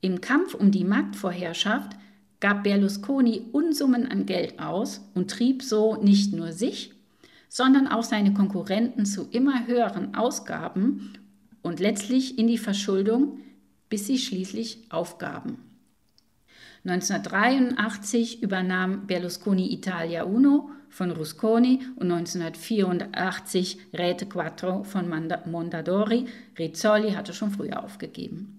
Im 0.00 0.20
Kampf 0.20 0.54
um 0.54 0.72
die 0.72 0.84
Marktvorherrschaft 0.84 1.92
gab 2.40 2.64
Berlusconi 2.64 3.42
Unsummen 3.52 4.08
an 4.10 4.26
Geld 4.26 4.58
aus 4.58 5.08
und 5.14 5.30
trieb 5.30 5.62
so 5.62 5.94
nicht 6.02 6.32
nur 6.32 6.50
sich, 6.50 6.93
sondern 7.54 7.86
auch 7.86 8.02
seine 8.02 8.34
Konkurrenten 8.34 9.06
zu 9.06 9.28
immer 9.30 9.68
höheren 9.68 10.16
Ausgaben 10.16 11.12
und 11.62 11.78
letztlich 11.78 12.36
in 12.36 12.48
die 12.48 12.58
Verschuldung, 12.58 13.38
bis 13.88 14.08
sie 14.08 14.18
schließlich 14.18 14.90
aufgaben. 14.90 15.58
1983 16.84 18.42
übernahm 18.42 19.06
Berlusconi 19.06 19.72
Italia 19.72 20.24
Uno 20.24 20.70
von 20.88 21.12
Rusconi 21.12 21.78
und 21.94 22.10
1984 22.10 23.78
Rete 23.92 24.26
Quattro 24.26 24.82
von 24.82 25.08
Mondadori. 25.08 26.26
Rizzoli 26.58 27.12
hatte 27.12 27.32
schon 27.32 27.52
früher 27.52 27.84
aufgegeben. 27.84 28.58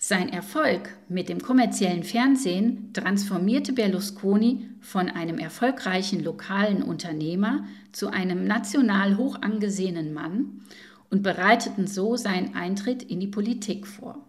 Sein 0.00 0.28
Erfolg 0.28 0.96
mit 1.08 1.28
dem 1.28 1.40
kommerziellen 1.40 2.04
Fernsehen 2.04 2.92
transformierte 2.92 3.72
Berlusconi 3.72 4.68
von 4.80 5.08
einem 5.08 5.38
erfolgreichen 5.38 6.22
lokalen 6.22 6.84
Unternehmer 6.84 7.64
zu 7.90 8.06
einem 8.06 8.44
national 8.44 9.16
hoch 9.16 9.42
angesehenen 9.42 10.14
Mann 10.14 10.60
und 11.10 11.24
bereiteten 11.24 11.88
so 11.88 12.16
seinen 12.16 12.54
Eintritt 12.54 13.02
in 13.02 13.18
die 13.18 13.26
Politik 13.26 13.88
vor. 13.88 14.24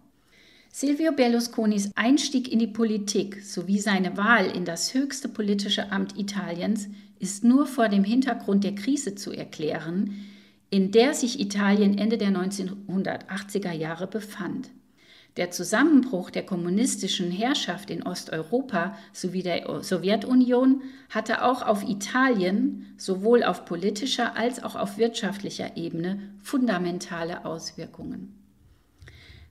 Silvio 0.72 1.12
Berlusconis 1.12 1.92
Einstieg 1.94 2.50
in 2.50 2.58
die 2.58 2.66
Politik 2.66 3.40
sowie 3.44 3.78
seine 3.78 4.16
Wahl 4.16 4.46
in 4.46 4.64
das 4.64 4.92
höchste 4.92 5.28
politische 5.28 5.92
Amt 5.92 6.18
Italiens 6.18 6.88
ist 7.20 7.44
nur 7.44 7.66
vor 7.66 7.88
dem 7.88 8.02
Hintergrund 8.02 8.64
der 8.64 8.74
Krise 8.74 9.14
zu 9.14 9.30
erklären, 9.30 10.14
in 10.68 10.90
der 10.90 11.14
sich 11.14 11.38
Italien 11.38 11.96
Ende 11.96 12.18
der 12.18 12.30
1980er 12.30 13.72
Jahre 13.72 14.08
befand. 14.08 14.70
Der 15.40 15.50
Zusammenbruch 15.50 16.28
der 16.28 16.44
kommunistischen 16.44 17.30
Herrschaft 17.30 17.88
in 17.88 18.02
Osteuropa 18.02 18.94
sowie 19.14 19.42
der 19.42 19.82
Sowjetunion 19.82 20.82
hatte 21.08 21.42
auch 21.42 21.66
auf 21.66 21.82
Italien 21.82 22.92
sowohl 22.98 23.42
auf 23.42 23.64
politischer 23.64 24.36
als 24.36 24.62
auch 24.62 24.76
auf 24.76 24.98
wirtschaftlicher 24.98 25.78
Ebene 25.78 26.18
fundamentale 26.42 27.46
Auswirkungen. 27.46 28.34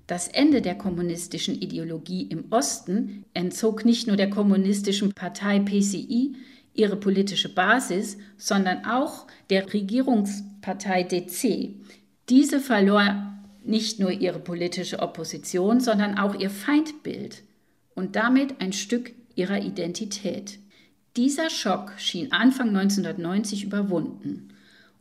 Das 0.05 0.27
Ende 0.27 0.61
der 0.61 0.75
kommunistischen 0.75 1.59
Ideologie 1.59 2.21
im 2.21 2.51
Osten 2.51 3.25
entzog 3.33 3.83
nicht 3.83 4.05
nur 4.05 4.15
der 4.15 4.29
kommunistischen 4.29 5.13
Partei 5.13 5.59
PCI 5.59 6.35
ihre 6.75 6.97
politische 6.97 7.51
Basis, 7.51 8.19
sondern 8.37 8.85
auch 8.85 9.25
der 9.49 9.73
Regierungspartei 9.73 11.01
DC. 11.01 11.73
Diese 12.29 12.59
verlor 12.59 13.28
nicht 13.69 13.99
nur 13.99 14.11
ihre 14.11 14.39
politische 14.39 14.99
Opposition, 14.99 15.79
sondern 15.79 16.17
auch 16.17 16.35
ihr 16.35 16.49
Feindbild 16.49 17.43
und 17.95 18.15
damit 18.15 18.59
ein 18.59 18.73
Stück 18.73 19.13
ihrer 19.35 19.61
Identität. 19.61 20.59
Dieser 21.15 21.49
Schock 21.49 21.93
schien 21.97 22.31
Anfang 22.31 22.69
1990 22.69 23.63
überwunden. 23.63 24.49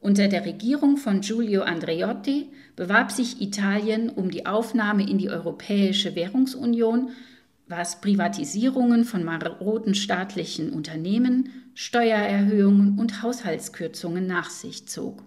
Unter 0.00 0.28
der 0.28 0.44
Regierung 0.44 0.96
von 0.96 1.22
Giulio 1.22 1.62
Andreotti 1.62 2.50
bewarb 2.76 3.10
sich 3.10 3.40
Italien 3.40 4.10
um 4.10 4.30
die 4.30 4.46
Aufnahme 4.46 5.08
in 5.08 5.18
die 5.18 5.28
Europäische 5.28 6.14
Währungsunion, 6.14 7.10
was 7.66 8.00
Privatisierungen 8.00 9.04
von 9.04 9.24
maroden 9.24 9.94
staatlichen 9.94 10.72
Unternehmen, 10.72 11.50
Steuererhöhungen 11.74 12.98
und 12.98 13.22
Haushaltskürzungen 13.22 14.26
nach 14.26 14.50
sich 14.50 14.86
zog. 14.88 15.22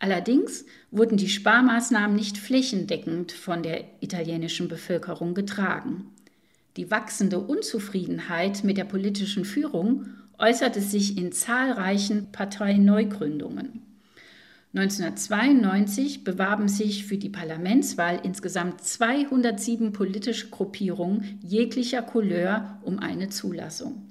Allerdings 0.00 0.64
wurden 0.90 1.16
die 1.16 1.28
Sparmaßnahmen 1.28 2.14
nicht 2.14 2.38
flächendeckend 2.38 3.32
von 3.32 3.62
der 3.62 3.84
italienischen 4.00 4.68
Bevölkerung 4.68 5.34
getragen. 5.34 6.12
Die 6.76 6.90
wachsende 6.90 7.40
Unzufriedenheit 7.40 8.62
mit 8.62 8.76
der 8.76 8.84
politischen 8.84 9.44
Führung 9.44 10.06
äußerte 10.38 10.80
sich 10.80 11.18
in 11.18 11.32
zahlreichen 11.32 12.30
Parteineugründungen. 12.30 13.82
1992 14.74 16.24
bewarben 16.24 16.68
sich 16.68 17.06
für 17.06 17.16
die 17.16 17.30
Parlamentswahl 17.30 18.20
insgesamt 18.22 18.82
207 18.82 19.92
politische 19.92 20.50
Gruppierungen 20.50 21.40
jeglicher 21.42 22.02
Couleur 22.02 22.78
um 22.82 22.98
eine 22.98 23.30
Zulassung. 23.30 24.02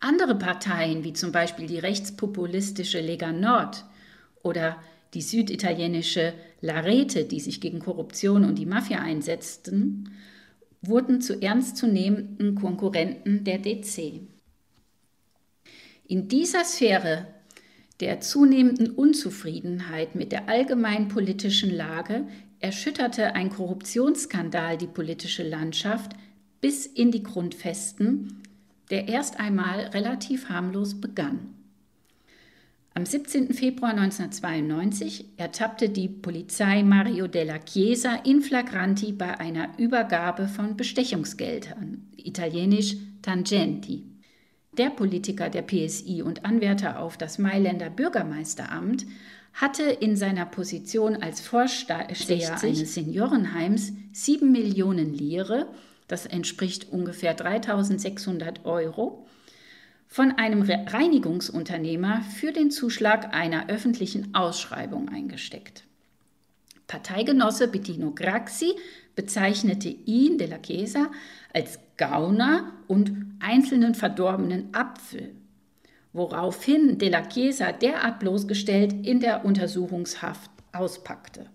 Andere 0.00 0.34
Parteien, 0.34 1.04
wie 1.04 1.14
zum 1.14 1.32
Beispiel 1.32 1.66
die 1.66 1.78
rechtspopulistische 1.78 3.00
Lega 3.00 3.32
Nord, 3.32 3.84
oder 4.46 4.82
die 5.12 5.22
süditalienische 5.22 6.32
Larete, 6.60 7.24
die 7.24 7.40
sich 7.40 7.60
gegen 7.60 7.80
Korruption 7.80 8.44
und 8.44 8.56
die 8.56 8.66
Mafia 8.66 9.00
einsetzten, 9.00 10.10
wurden 10.82 11.20
zu 11.20 11.40
ernstzunehmenden 11.42 12.54
Konkurrenten 12.54 13.44
der 13.44 13.58
DC. 13.58 14.20
In 16.06 16.28
dieser 16.28 16.64
Sphäre 16.64 17.26
der 18.00 18.20
zunehmenden 18.20 18.90
Unzufriedenheit 18.90 20.14
mit 20.14 20.32
der 20.32 20.48
allgemeinen 20.48 21.08
politischen 21.08 21.74
Lage 21.74 22.26
erschütterte 22.60 23.34
ein 23.34 23.50
Korruptionsskandal 23.50 24.76
die 24.76 24.86
politische 24.86 25.42
Landschaft 25.42 26.12
bis 26.60 26.86
in 26.86 27.10
die 27.10 27.22
Grundfesten, 27.22 28.42
der 28.90 29.08
erst 29.08 29.40
einmal 29.40 29.80
relativ 29.86 30.48
harmlos 30.48 31.00
begann. 31.00 31.55
Am 32.96 33.04
17. 33.04 33.52
Februar 33.52 33.90
1992 33.90 35.34
ertappte 35.36 35.90
die 35.90 36.08
Polizei 36.08 36.82
Mario 36.82 37.26
della 37.26 37.58
Chiesa 37.58 38.14
in 38.24 38.40
flagranti 38.40 39.12
bei 39.12 39.38
einer 39.38 39.68
Übergabe 39.76 40.48
von 40.48 40.78
Bestechungsgeldern, 40.78 42.08
italienisch 42.16 42.96
Tangenti. 43.20 44.06
Der 44.78 44.88
Politiker 44.88 45.50
der 45.50 45.60
PSI 45.60 46.22
und 46.22 46.46
Anwärter 46.46 46.98
auf 46.98 47.18
das 47.18 47.36
Mailänder 47.38 47.90
Bürgermeisteramt 47.90 49.04
hatte 49.52 49.82
in 49.82 50.16
seiner 50.16 50.46
Position 50.46 51.16
als 51.16 51.42
Vorsteher 51.42 52.08
eines 52.08 52.94
Seniorenheims 52.94 53.92
7 54.12 54.50
Millionen 54.50 55.12
Lire, 55.12 55.68
das 56.08 56.24
entspricht 56.24 56.90
ungefähr 56.90 57.34
3600 57.34 58.64
Euro, 58.64 59.26
von 60.08 60.32
einem 60.32 60.62
Reinigungsunternehmer 60.62 62.22
für 62.22 62.52
den 62.52 62.70
Zuschlag 62.70 63.34
einer 63.34 63.68
öffentlichen 63.68 64.34
Ausschreibung 64.34 65.08
eingesteckt. 65.08 65.84
Parteigenosse 66.86 67.68
Bettino 67.68 68.12
Graxi 68.12 68.72
bezeichnete 69.16 69.88
ihn, 69.88 70.38
de 70.38 70.46
la 70.46 70.58
Chiesa, 70.58 71.10
als 71.52 71.80
Gauner 71.96 72.72
und 72.86 73.12
einzelnen 73.40 73.94
verdorbenen 73.94 74.68
Apfel, 74.72 75.34
woraufhin 76.12 76.98
de 76.98 77.08
la 77.08 77.22
Chiesa 77.22 77.72
derart 77.72 78.20
bloßgestellt 78.20 79.06
in 79.06 79.20
der 79.20 79.44
Untersuchungshaft 79.44 80.50
auspackte. 80.72 81.46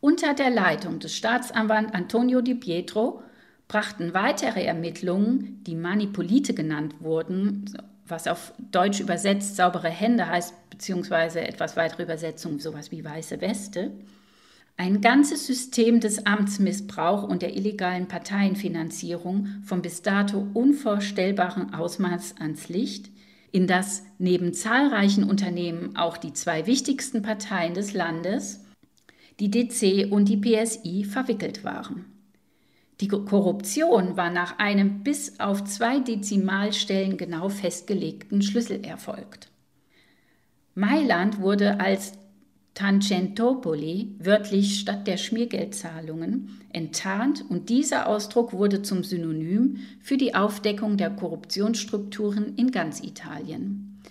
Unter 0.00 0.34
der 0.34 0.50
Leitung 0.50 0.98
des 0.98 1.14
Staatsanwalts 1.14 1.92
Antonio 1.94 2.40
Di 2.40 2.54
Pietro 2.54 3.22
brachten 3.68 4.14
weitere 4.14 4.64
Ermittlungen, 4.64 5.62
die 5.64 5.74
Manipulite 5.74 6.54
genannt 6.54 6.94
wurden, 7.00 7.64
was 8.06 8.28
auf 8.28 8.52
Deutsch 8.70 9.00
übersetzt 9.00 9.56
saubere 9.56 9.88
Hände 9.88 10.28
heißt, 10.28 10.54
beziehungsweise 10.70 11.40
etwas 11.40 11.76
weitere 11.76 12.04
Übersetzung, 12.04 12.60
sowas 12.60 12.92
wie 12.92 13.04
weiße 13.04 13.40
Weste, 13.40 13.92
ein 14.78 15.00
ganzes 15.00 15.46
System 15.46 16.00
des 16.00 16.26
Amtsmissbrauch 16.26 17.22
und 17.22 17.40
der 17.40 17.56
illegalen 17.56 18.08
Parteienfinanzierung 18.08 19.48
vom 19.64 19.80
bis 19.80 20.02
dato 20.02 20.46
unvorstellbaren 20.52 21.72
Ausmaß 21.72 22.34
ans 22.38 22.68
Licht, 22.68 23.10
in 23.52 23.66
das 23.66 24.02
neben 24.18 24.52
zahlreichen 24.52 25.24
Unternehmen 25.24 25.96
auch 25.96 26.18
die 26.18 26.34
zwei 26.34 26.66
wichtigsten 26.66 27.22
Parteien 27.22 27.72
des 27.72 27.94
Landes, 27.94 28.66
die 29.40 29.50
DC 29.50 30.12
und 30.12 30.26
die 30.28 30.36
PSI, 30.36 31.04
verwickelt 31.04 31.64
waren. 31.64 32.15
Die 33.00 33.08
Korruption 33.08 34.16
war 34.16 34.30
nach 34.30 34.58
einem 34.58 35.02
bis 35.02 35.38
auf 35.38 35.64
zwei 35.64 35.98
Dezimalstellen 35.98 37.18
genau 37.18 37.50
festgelegten 37.50 38.40
Schlüssel 38.40 38.84
erfolgt. 38.84 39.50
Mailand 40.74 41.40
wurde 41.40 41.80
als 41.80 42.12
Tangentopoli, 42.72 44.14
wörtlich 44.18 44.80
Stadt 44.80 45.06
der 45.06 45.16
Schmiergeldzahlungen, 45.16 46.60
enttarnt 46.72 47.42
und 47.48 47.70
dieser 47.70 48.06
Ausdruck 48.06 48.52
wurde 48.52 48.82
zum 48.82 49.02
Synonym 49.02 49.78
für 50.00 50.18
die 50.18 50.34
Aufdeckung 50.34 50.98
der 50.98 51.10
Korruptionsstrukturen 51.10 52.54
in 52.56 52.70
ganz 52.70 53.02
Italien. 53.02 54.02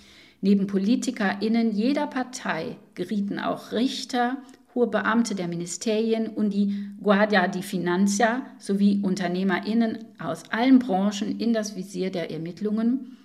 Neben 0.42 0.66
PolitikerInnen 0.66 1.72
jeder 1.72 2.08
Partei 2.08 2.78
gerieten 2.96 3.40
auch 3.40 3.72
Richter, 3.72 4.38
hohe 4.76 4.88
Beamte 4.88 5.34
der 5.34 5.48
Ministerien 5.48 6.28
und 6.28 6.54
die 6.54 6.90
Guardia 7.02 7.48
di 7.48 7.64
Finanza 7.64 8.46
sowie 8.60 9.00
UnternehmerInnen 9.02 10.06
aus 10.20 10.44
allen 10.52 10.80
Branchen 10.80 11.40
in 11.40 11.54
das 11.54 11.78
Visier 11.78 12.12
der 12.12 12.30
Ermittlungen, 12.30 13.18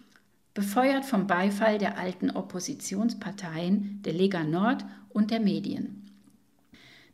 befeuert 0.55 1.05
vom 1.05 1.27
Beifall 1.27 1.79
der 1.79 1.99
alten 1.99 2.31
Oppositionsparteien, 2.31 4.01
der 4.05 4.13
Lega 4.13 4.45
Nord 4.45 4.85
und 5.09 5.31
der 5.31 5.41
Medien. 5.41 6.07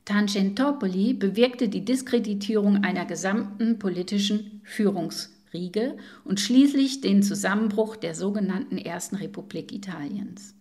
Tangentopoli 0.05 1.15
bewirkte 1.15 1.69
die 1.69 1.85
Diskreditierung 1.85 2.85
einer 2.85 3.07
gesamten 3.07 3.79
politischen 3.79 4.61
Führungsriege 4.63 5.97
und 6.25 6.41
schließlich 6.41 7.01
den 7.01 7.23
Zusammenbruch 7.23 7.97
der 7.97 8.15
sogenannten 8.15 8.79
Ersten 8.79 9.17
Republik 9.17 9.73
Italiens. 9.73 10.55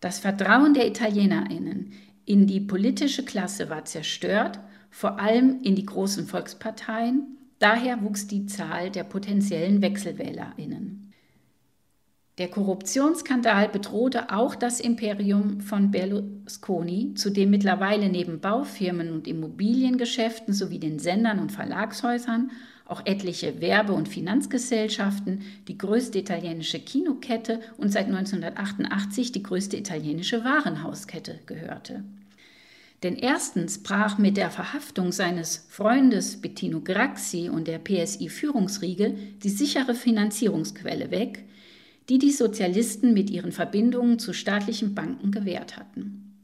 Das 0.00 0.18
Vertrauen 0.18 0.72
der 0.72 0.86
Italienerinnen 0.86 1.92
in 2.30 2.46
die 2.46 2.60
politische 2.60 3.24
Klasse 3.24 3.70
war 3.70 3.84
zerstört, 3.84 4.60
vor 4.88 5.18
allem 5.18 5.62
in 5.64 5.74
die 5.74 5.84
großen 5.84 6.28
Volksparteien. 6.28 7.36
Daher 7.58 8.04
wuchs 8.04 8.28
die 8.28 8.46
Zahl 8.46 8.88
der 8.90 9.02
potenziellen 9.02 9.82
Wechselwählerinnen. 9.82 11.12
Der 12.38 12.46
Korruptionsskandal 12.46 13.68
bedrohte 13.68 14.30
auch 14.30 14.54
das 14.54 14.78
Imperium 14.78 15.60
von 15.60 15.90
Berlusconi, 15.90 17.14
zu 17.14 17.30
dem 17.30 17.50
mittlerweile 17.50 18.08
neben 18.08 18.38
Baufirmen 18.38 19.10
und 19.10 19.26
Immobiliengeschäften 19.26 20.54
sowie 20.54 20.78
den 20.78 21.00
Sendern 21.00 21.40
und 21.40 21.50
Verlagshäusern 21.50 22.52
auch 22.86 23.02
etliche 23.06 23.60
Werbe- 23.60 23.92
und 23.92 24.08
Finanzgesellschaften, 24.08 25.42
die 25.66 25.78
größte 25.78 26.20
italienische 26.20 26.78
Kinokette 26.78 27.58
und 27.76 27.90
seit 27.90 28.06
1988 28.06 29.32
die 29.32 29.42
größte 29.42 29.76
italienische 29.76 30.44
Warenhauskette 30.44 31.40
gehörte. 31.46 32.04
Denn 33.02 33.16
erstens 33.16 33.82
brach 33.82 34.18
mit 34.18 34.36
der 34.36 34.50
Verhaftung 34.50 35.10
seines 35.10 35.66
Freundes 35.70 36.40
Bettino 36.40 36.80
Graxi 36.80 37.48
und 37.48 37.66
der 37.66 37.78
PSI-Führungsriege 37.78 39.14
die 39.42 39.48
sichere 39.48 39.94
Finanzierungsquelle 39.94 41.10
weg, 41.10 41.44
die 42.10 42.18
die 42.18 42.32
Sozialisten 42.32 43.14
mit 43.14 43.30
ihren 43.30 43.52
Verbindungen 43.52 44.18
zu 44.18 44.32
staatlichen 44.32 44.94
Banken 44.94 45.30
gewährt 45.30 45.78
hatten. 45.78 46.34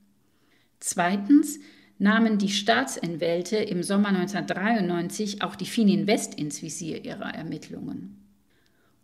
Zweitens 0.80 1.58
nahmen 1.98 2.38
die 2.38 2.50
Staatsanwälte 2.50 3.56
im 3.56 3.82
Sommer 3.82 4.08
1993 4.08 5.42
auch 5.42 5.56
die 5.56 5.66
Fininvest 5.66 6.34
ins 6.34 6.62
Visier 6.62 7.04
ihrer 7.04 7.34
Ermittlungen. 7.34 8.25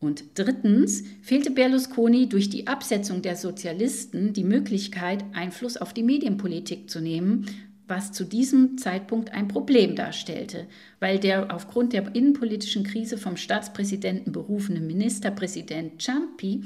Und 0.02 0.24
drittens 0.34 1.04
fehlte 1.22 1.52
Berlusconi 1.52 2.28
durch 2.28 2.50
die 2.50 2.66
Absetzung 2.66 3.22
der 3.22 3.36
Sozialisten 3.36 4.32
die 4.32 4.42
Möglichkeit, 4.42 5.24
Einfluss 5.32 5.76
auf 5.76 5.94
die 5.94 6.02
Medienpolitik 6.02 6.90
zu 6.90 7.00
nehmen, 7.00 7.46
was 7.86 8.10
zu 8.10 8.24
diesem 8.24 8.78
Zeitpunkt 8.78 9.32
ein 9.32 9.46
Problem 9.46 9.94
darstellte, 9.94 10.66
weil 10.98 11.20
der 11.20 11.54
aufgrund 11.54 11.92
der 11.92 12.16
innenpolitischen 12.16 12.82
Krise 12.82 13.16
vom 13.16 13.36
Staatspräsidenten 13.36 14.32
berufene 14.32 14.80
Ministerpräsident 14.80 16.02
Ciampi 16.02 16.64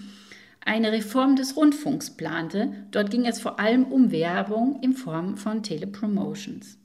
eine 0.65 0.93
Reform 0.93 1.37
des 1.37 1.57
Rundfunks 1.57 2.17
plante. 2.17 2.73
Dort 2.91 3.11
ging 3.11 3.27
es 3.27 3.39
vor 3.39 3.61
allem 3.61 3.85
um 3.85 4.13
Werbung 4.13 4.81
in 4.83 4.95
Form 4.95 5.37
von 5.37 5.63
Telepromotions. 5.63 6.79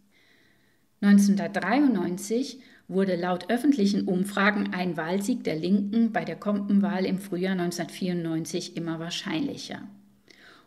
1993 0.99 2.59
wurde 2.91 3.15
laut 3.15 3.49
öffentlichen 3.49 4.07
Umfragen 4.07 4.73
ein 4.73 4.97
Wahlsieg 4.97 5.43
der 5.43 5.55
Linken 5.55 6.11
bei 6.11 6.25
der 6.25 6.35
Kompenwahl 6.35 7.05
im 7.05 7.17
Frühjahr 7.17 7.53
1994 7.53 8.75
immer 8.77 8.99
wahrscheinlicher. 8.99 9.81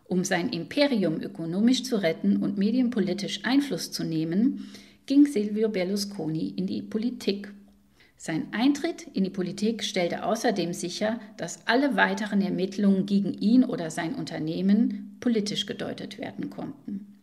Um 0.06 0.24
sein 0.24 0.50
Imperium 0.50 1.20
ökonomisch 1.20 1.82
zu 1.82 1.96
retten 1.96 2.38
und 2.38 2.58
medienpolitisch 2.58 3.44
Einfluss 3.44 3.90
zu 3.90 4.04
nehmen, 4.04 4.70
ging 5.06 5.26
Silvio 5.26 5.68
Berlusconi 5.68 6.48
in 6.56 6.66
die 6.66 6.82
Politik. 6.82 7.52
Sein 8.16 8.48
Eintritt 8.52 9.06
in 9.12 9.24
die 9.24 9.30
Politik 9.30 9.84
stellte 9.84 10.24
außerdem 10.24 10.72
sicher, 10.72 11.20
dass 11.37 11.66
alle 11.66 11.96
weiteren 11.96 12.40
Ermittlungen 12.40 13.06
gegen 13.06 13.34
ihn 13.34 13.64
oder 13.64 13.90
sein 13.90 14.14
Unternehmen 14.14 15.16
politisch 15.20 15.66
gedeutet 15.66 16.18
werden 16.18 16.48
konnten. 16.48 17.13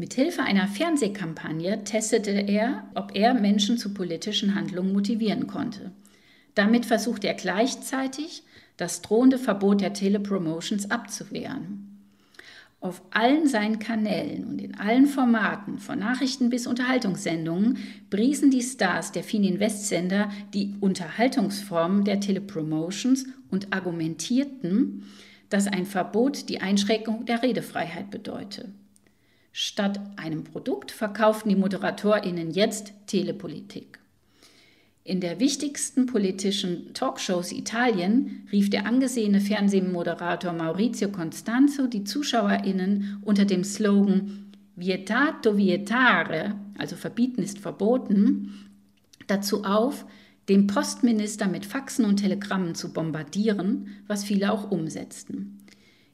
Mithilfe 0.00 0.42
einer 0.42 0.66
Fernsehkampagne 0.66 1.84
testete 1.84 2.30
er, 2.30 2.88
ob 2.94 3.14
er 3.14 3.34
Menschen 3.34 3.76
zu 3.76 3.92
politischen 3.92 4.54
Handlungen 4.54 4.94
motivieren 4.94 5.46
konnte. 5.46 5.92
Damit 6.54 6.86
versuchte 6.86 7.26
er 7.26 7.34
gleichzeitig, 7.34 8.42
das 8.78 9.02
drohende 9.02 9.36
Verbot 9.38 9.82
der 9.82 9.92
Telepromotions 9.92 10.90
abzuwehren. 10.90 11.98
Auf 12.80 13.02
allen 13.10 13.46
seinen 13.46 13.78
Kanälen 13.78 14.46
und 14.46 14.58
in 14.58 14.74
allen 14.74 15.04
Formaten, 15.04 15.78
von 15.78 15.98
Nachrichten 15.98 16.48
bis 16.48 16.66
Unterhaltungssendungen, 16.66 17.76
priesen 18.08 18.50
die 18.50 18.62
Stars 18.62 19.12
der 19.12 19.22
Fininvest-Sender 19.22 20.30
die 20.54 20.76
Unterhaltungsform 20.80 22.04
der 22.04 22.20
Telepromotions 22.20 23.26
und 23.50 23.70
argumentierten, 23.74 25.02
dass 25.50 25.66
ein 25.66 25.84
Verbot 25.84 26.48
die 26.48 26.62
Einschränkung 26.62 27.26
der 27.26 27.42
Redefreiheit 27.42 28.10
bedeute. 28.10 28.72
Statt 29.52 30.00
einem 30.16 30.44
Produkt 30.44 30.90
verkauften 30.90 31.48
die 31.48 31.56
ModeratorInnen 31.56 32.50
jetzt 32.50 32.92
Telepolitik. 33.06 33.98
In 35.02 35.20
der 35.20 35.40
wichtigsten 35.40 36.06
politischen 36.06 36.94
Talkshows 36.94 37.50
Italien 37.50 38.46
rief 38.52 38.70
der 38.70 38.86
angesehene 38.86 39.40
Fernsehmoderator 39.40 40.52
Maurizio 40.52 41.08
Costanzo 41.08 41.88
die 41.88 42.04
ZuschauerInnen 42.04 43.20
unter 43.24 43.44
dem 43.44 43.64
Slogan 43.64 44.52
Vietato 44.76 45.56
vietare, 45.56 46.54
also 46.78 46.96
verbieten 46.96 47.42
ist 47.42 47.58
verboten, 47.58 48.70
dazu 49.26 49.64
auf, 49.64 50.06
den 50.48 50.68
Postminister 50.68 51.48
mit 51.48 51.66
Faxen 51.66 52.04
und 52.04 52.18
Telegrammen 52.18 52.74
zu 52.74 52.92
bombardieren, 52.92 53.88
was 54.06 54.22
viele 54.22 54.52
auch 54.52 54.70
umsetzten. 54.70 55.58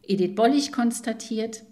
Edith 0.02 0.34
Bollig 0.34 0.72
konstatiert, 0.72 1.64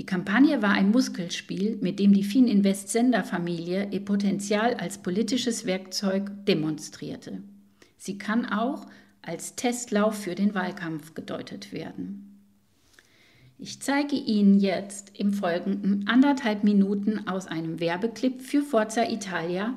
die 0.00 0.06
Kampagne 0.06 0.62
war 0.62 0.70
ein 0.70 0.92
Muskelspiel, 0.92 1.76
mit 1.82 1.98
dem 1.98 2.14
die 2.14 2.24
Fininvest-Senderfamilie 2.24 3.88
ihr 3.90 4.02
Potenzial 4.02 4.72
als 4.72 4.96
politisches 4.96 5.66
Werkzeug 5.66 6.30
demonstrierte. 6.46 7.42
Sie 7.98 8.16
kann 8.16 8.46
auch 8.46 8.86
als 9.20 9.56
Testlauf 9.56 10.14
für 10.14 10.34
den 10.34 10.54
Wahlkampf 10.54 11.12
gedeutet 11.12 11.74
werden. 11.74 12.40
Ich 13.58 13.82
zeige 13.82 14.16
Ihnen 14.16 14.58
jetzt 14.58 15.18
im 15.18 15.34
Folgenden 15.34 16.08
anderthalb 16.08 16.64
Minuten 16.64 17.28
aus 17.28 17.46
einem 17.46 17.78
Werbeclip 17.78 18.40
für 18.40 18.62
Forza 18.62 19.02
Italia, 19.02 19.76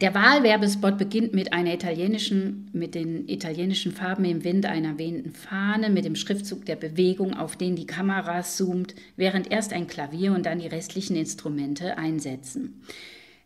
der 0.00 0.14
Wahlwerbespot 0.14 0.96
beginnt 0.98 1.34
mit 1.34 1.52
einer 1.52 1.74
italienischen, 1.74 2.68
mit 2.72 2.94
den 2.94 3.26
italienischen 3.26 3.92
Farben 3.92 4.24
im 4.26 4.44
Wind 4.44 4.66
einer 4.66 4.98
wehenden 4.98 5.32
Fahne, 5.32 5.90
mit 5.90 6.04
dem 6.04 6.14
Schriftzug 6.14 6.66
der 6.66 6.76
Bewegung, 6.76 7.34
auf 7.34 7.56
den 7.56 7.74
die 7.74 7.86
Kamera 7.86 8.42
zoomt, 8.42 8.94
während 9.16 9.50
erst 9.50 9.72
ein 9.72 9.86
Klavier 9.86 10.34
und 10.34 10.46
dann 10.46 10.60
die 10.60 10.66
restlichen 10.66 11.16
Instrumente 11.16 11.98
einsetzen. 11.98 12.82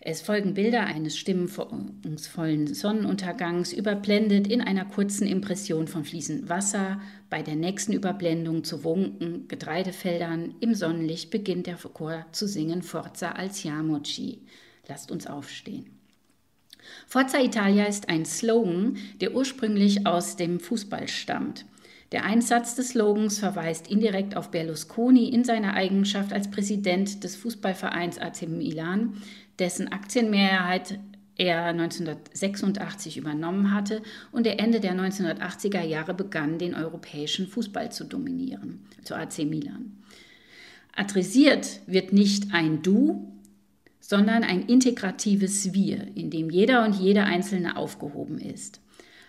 Es 0.04 0.20
folgen 0.20 0.54
Bilder 0.54 0.84
eines 0.84 1.16
stimmungsvollen 1.16 2.74
Sonnenuntergangs, 2.74 3.72
überblendet 3.72 4.48
in 4.48 4.60
einer 4.60 4.84
kurzen 4.84 5.28
Impression 5.28 5.86
von 5.86 6.04
fließendem 6.04 6.48
Wasser. 6.48 7.00
Bei 7.30 7.40
der 7.40 7.54
nächsten 7.54 7.92
Überblendung 7.92 8.64
zu 8.64 8.82
Wunken, 8.82 9.46
Getreidefeldern, 9.46 10.56
im 10.58 10.74
Sonnenlicht 10.74 11.30
beginnt 11.30 11.68
der 11.68 11.76
Chor 11.76 12.26
zu 12.32 12.48
singen 12.48 12.82
Forza 12.82 13.30
Alziamoci. 13.30 14.40
Lasst 14.88 15.12
uns 15.12 15.28
aufstehen. 15.28 16.01
Forza 17.06 17.40
Italia 17.40 17.84
ist 17.84 18.08
ein 18.08 18.24
Slogan, 18.24 18.96
der 19.20 19.34
ursprünglich 19.34 20.06
aus 20.06 20.36
dem 20.36 20.60
Fußball 20.60 21.08
stammt. 21.08 21.64
Der 22.12 22.24
Einsatz 22.24 22.74
des 22.74 22.90
Slogans 22.90 23.38
verweist 23.38 23.90
indirekt 23.90 24.36
auf 24.36 24.50
Berlusconi 24.50 25.30
in 25.30 25.44
seiner 25.44 25.74
Eigenschaft 25.74 26.32
als 26.32 26.50
Präsident 26.50 27.24
des 27.24 27.36
Fußballvereins 27.36 28.18
AC 28.18 28.48
Milan, 28.48 29.14
dessen 29.58 29.88
Aktienmehrheit 29.88 30.98
er 31.36 31.64
1986 31.64 33.16
übernommen 33.16 33.72
hatte 33.72 34.02
und 34.30 34.44
der 34.44 34.60
Ende 34.60 34.80
der 34.80 34.94
1980er 34.94 35.82
Jahre 35.82 36.12
begann, 36.12 36.58
den 36.58 36.74
europäischen 36.74 37.48
Fußball 37.48 37.90
zu 37.90 38.04
dominieren, 38.04 38.80
zu 39.02 39.16
AC 39.16 39.38
Milan. 39.38 39.96
Adressiert 40.94 41.80
wird 41.86 42.12
nicht 42.12 42.52
ein 42.52 42.82
Du, 42.82 43.32
sondern 44.02 44.42
ein 44.42 44.66
integratives 44.66 45.72
Wir, 45.72 46.08
in 46.16 46.28
dem 46.28 46.50
jeder 46.50 46.84
und 46.84 46.96
jede 46.96 47.22
Einzelne 47.22 47.76
aufgehoben 47.76 48.38
ist. 48.38 48.80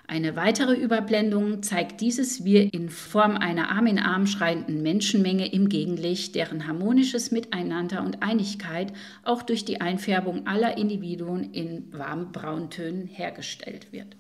Eine 0.06 0.36
weitere 0.36 0.74
Überblendung 0.74 1.64
zeigt 1.64 2.02
dieses 2.02 2.44
Wir 2.44 2.74
in 2.74 2.90
Form 2.90 3.38
einer 3.38 3.70
Arm 3.70 3.86
in 3.86 4.00
Arm 4.00 4.28
schreienden 4.28 4.82
Menschenmenge 4.82 5.54
im 5.54 5.70
Gegenlicht, 5.70 6.36
deren 6.36 6.68
harmonisches 6.68 7.32
Miteinander 7.32 8.04
und 8.04 8.22
Einigkeit 8.22 8.92
auch 9.24 9.44
durch 9.44 9.64
die 9.64 9.80
Einfärbung 9.80 10.46
aller 10.46 10.78
Individuen 10.78 11.54
in 11.54 11.94
warmen 11.94 12.32
Brauntönen 12.34 13.08
hergestellt 13.08 13.94
wird. 13.94 14.18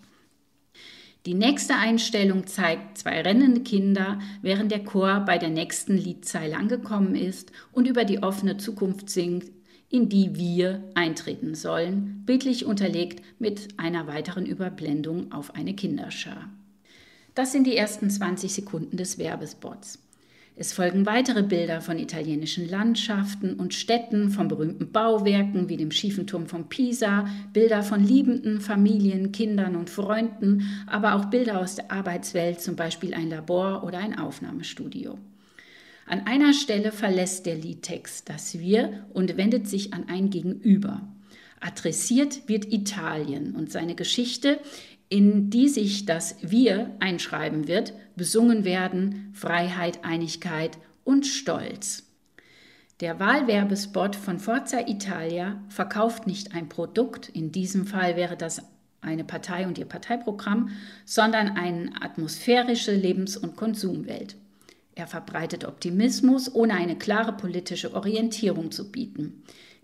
Die 1.26 1.34
nächste 1.34 1.76
Einstellung 1.76 2.48
zeigt 2.48 3.00
zwei 3.00 3.22
rennende 3.22 3.62
Kinder, 3.62 4.20
während 4.42 4.72
der 4.72 4.84
Chor 4.84 5.22
bei 5.26 5.38
der 5.38 5.50
nächsten 5.50 5.98
Liedzeile 5.98 6.58
angekommen 6.58 7.16
ist 7.16 7.52
und 7.72 7.88
über 7.88 8.06
die 8.06 8.22
offene 8.22 8.58
Zukunft 8.58 9.10
singt, 9.10 9.46
in 9.94 10.10
die 10.10 10.36
wir 10.36 10.84
eintreten 10.96 11.54
sollen, 11.54 12.24
bildlich 12.26 12.66
unterlegt 12.66 13.22
mit 13.38 13.68
einer 13.78 14.08
weiteren 14.08 14.48
Überblendung 14.48 15.32
auf 15.32 15.54
eine 15.54 15.76
Kinderschar. 15.76 16.50
Das 17.36 17.52
sind 17.52 17.68
die 17.68 17.78
ersten 17.78 18.10
20 18.10 18.52
Sekunden 18.52 18.98
des 18.98 19.20
Werbespots. 19.20 20.00
Es 20.56 20.74
folgen 20.74 21.06
weitere 21.06 21.44
Bilder 21.44 21.80
von 21.80 22.00
italienischen 22.00 22.68
Landschaften 22.68 23.54
und 23.54 23.76
Städten, 23.76 24.32
von 24.32 24.48
berühmten 24.48 24.92
Bauwerken 24.92 25.70
wie 25.70 25.78
dem 25.78 25.92
schiefen 25.92 26.26
Turm 26.26 26.48
von 26.48 26.70
Pisa, 26.70 27.28
Bilder 27.54 27.84
von 27.84 28.04
liebenden 28.04 28.62
Familien, 28.62 29.32
Kindern 29.32 29.76
und 29.76 29.92
Freunden, 29.92 30.64
aber 30.88 31.14
auch 31.14 31.26
Bilder 31.26 31.60
aus 31.60 31.76
der 31.76 31.92
Arbeitswelt, 31.92 32.62
zum 32.62 32.76
Beispiel 32.76 33.14
ein 33.14 33.30
Labor 33.30 33.84
oder 33.84 34.00
ein 34.00 34.18
Aufnahmestudio. 34.18 35.20
An 36.06 36.28
einer 36.28 36.54
Stelle 36.54 36.92
verlässt 36.92 37.46
der 37.46 37.56
Liedtext 37.56 38.30
das 38.30 38.60
Wir 38.60 39.06
und 39.14 39.38
wendet 39.38 39.68
sich 39.68 39.94
an 39.94 40.10
ein 40.10 40.30
Gegenüber. 40.30 41.02
Adressiert 41.60 42.50
wird 42.50 42.74
Italien 42.74 43.56
und 43.56 43.72
seine 43.72 43.96
Geschichte, 43.96 44.60
in 45.08 45.50
die 45.50 45.70
sich 45.70 46.06
das 46.06 46.36
Wir 46.42 46.92
einschreiben 47.00 47.68
wird, 47.68 47.94
besungen 48.16 48.66
werden 48.66 49.30
Freiheit, 49.34 50.04
Einigkeit 50.04 50.78
und 51.04 51.26
Stolz. 51.26 52.04
Der 53.00 53.20
Wahlwerbespot 53.20 54.16
von 54.16 54.40
Forza 54.40 54.88
Italia 54.88 55.62
verkauft 55.70 56.28
nicht 56.28 56.54
ein 56.54 56.70
Produkt, 56.70 57.30
in 57.30 57.52
diesem 57.52 57.86
Fall 57.86 58.16
wäre 58.16 58.38
das 58.38 58.62
eine 59.02 59.24
Partei 59.24 59.68
und 59.68 59.78
ihr 59.78 59.86
Parteiprogramm, 59.86 60.70
sondern 61.06 61.50
eine 61.50 61.92
atmosphärische 62.02 62.94
Lebens- 62.94 63.38
und 63.38 63.56
Konsumwelt. 63.56 64.36
Er 64.96 65.08
verbreitet 65.08 65.66
Optimismus, 65.66 66.54
ohne 66.54 66.76
eine 66.76 66.98
klare 66.98 67.34
politische 67.34 67.94
Orientierung 67.94 68.72
zu 68.72 68.92
bieten. 68.92 69.44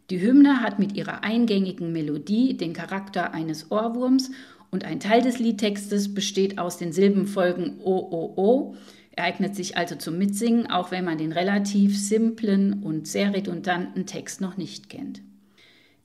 Die 0.10 0.22
Hymne 0.22 0.62
hat 0.62 0.80
mit 0.80 0.96
ihrer 0.96 1.24
eingängigen 1.24 1.92
Melodie 1.92 2.58
den 2.58 2.74
Charakter 2.74 3.34
eines 3.34 3.72
Ohrwurms 3.72 4.32
und 4.72 4.86
ein 4.86 5.00
Teil 5.00 5.22
des 5.22 5.40
Liedtextes 5.40 6.14
besteht 6.14 6.60
aus 6.60 6.78
den 6.78 6.92
Silbenfolgen 6.92 7.80
O, 7.80 7.98
O, 7.98 8.34
O, 8.36 8.76
eignet 9.18 9.56
sich 9.56 9.78
also 9.78 9.96
zum 9.96 10.18
Mitsingen, 10.18 10.68
auch 10.70 10.92
wenn 10.92 11.06
man 11.06 11.18
den 11.18 11.32
relativ 11.32 12.00
simplen 12.00 12.82
und 12.84 13.08
sehr 13.08 13.34
redundanten 13.34 14.06
Text 14.06 14.42
noch 14.42 14.58
nicht 14.58 14.90
kennt. 14.90 15.22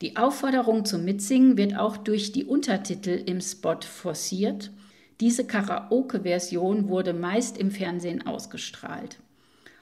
Die 0.01 0.17
Aufforderung 0.17 0.85
zum 0.85 1.05
Mitsingen 1.05 1.57
wird 1.57 1.77
auch 1.77 1.97
durch 1.97 2.33
die 2.33 2.45
Untertitel 2.45 3.23
im 3.27 3.41
Spot 3.41 3.81
forciert 3.81 4.71
diese 5.21 5.47
Karaoke-Version 5.47 6.89
wurde 6.89 7.13
meist 7.13 7.59
im 7.59 7.71
Fernsehen 7.71 8.27
ausgestrahlt. 8.27 9.19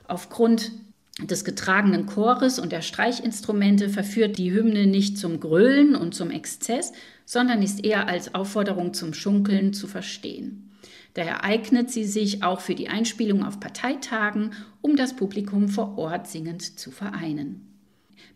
Aufgrund 0.06 0.72
des 1.20 1.44
getragenen 1.44 2.06
Chores 2.06 2.58
und 2.58 2.72
der 2.72 2.82
Streichinstrumente 2.82 3.88
verführt 3.88 4.38
die 4.38 4.52
Hymne 4.52 4.86
nicht 4.86 5.18
zum 5.18 5.40
Grölen 5.40 5.94
und 5.94 6.14
zum 6.14 6.30
Exzess, 6.30 6.92
sondern 7.24 7.62
ist 7.62 7.84
eher 7.84 8.08
als 8.08 8.34
Aufforderung 8.34 8.94
zum 8.94 9.14
Schunkeln 9.14 9.72
zu 9.72 9.86
verstehen. 9.86 10.70
Daher 11.14 11.44
eignet 11.44 11.90
sie 11.90 12.04
sich 12.04 12.42
auch 12.42 12.60
für 12.60 12.74
die 12.74 12.88
Einspielung 12.88 13.44
auf 13.44 13.60
Parteitagen, 13.60 14.52
um 14.80 14.96
das 14.96 15.14
Publikum 15.14 15.68
vor 15.68 15.98
Ort 15.98 16.26
singend 16.26 16.78
zu 16.78 16.90
vereinen. 16.90 17.71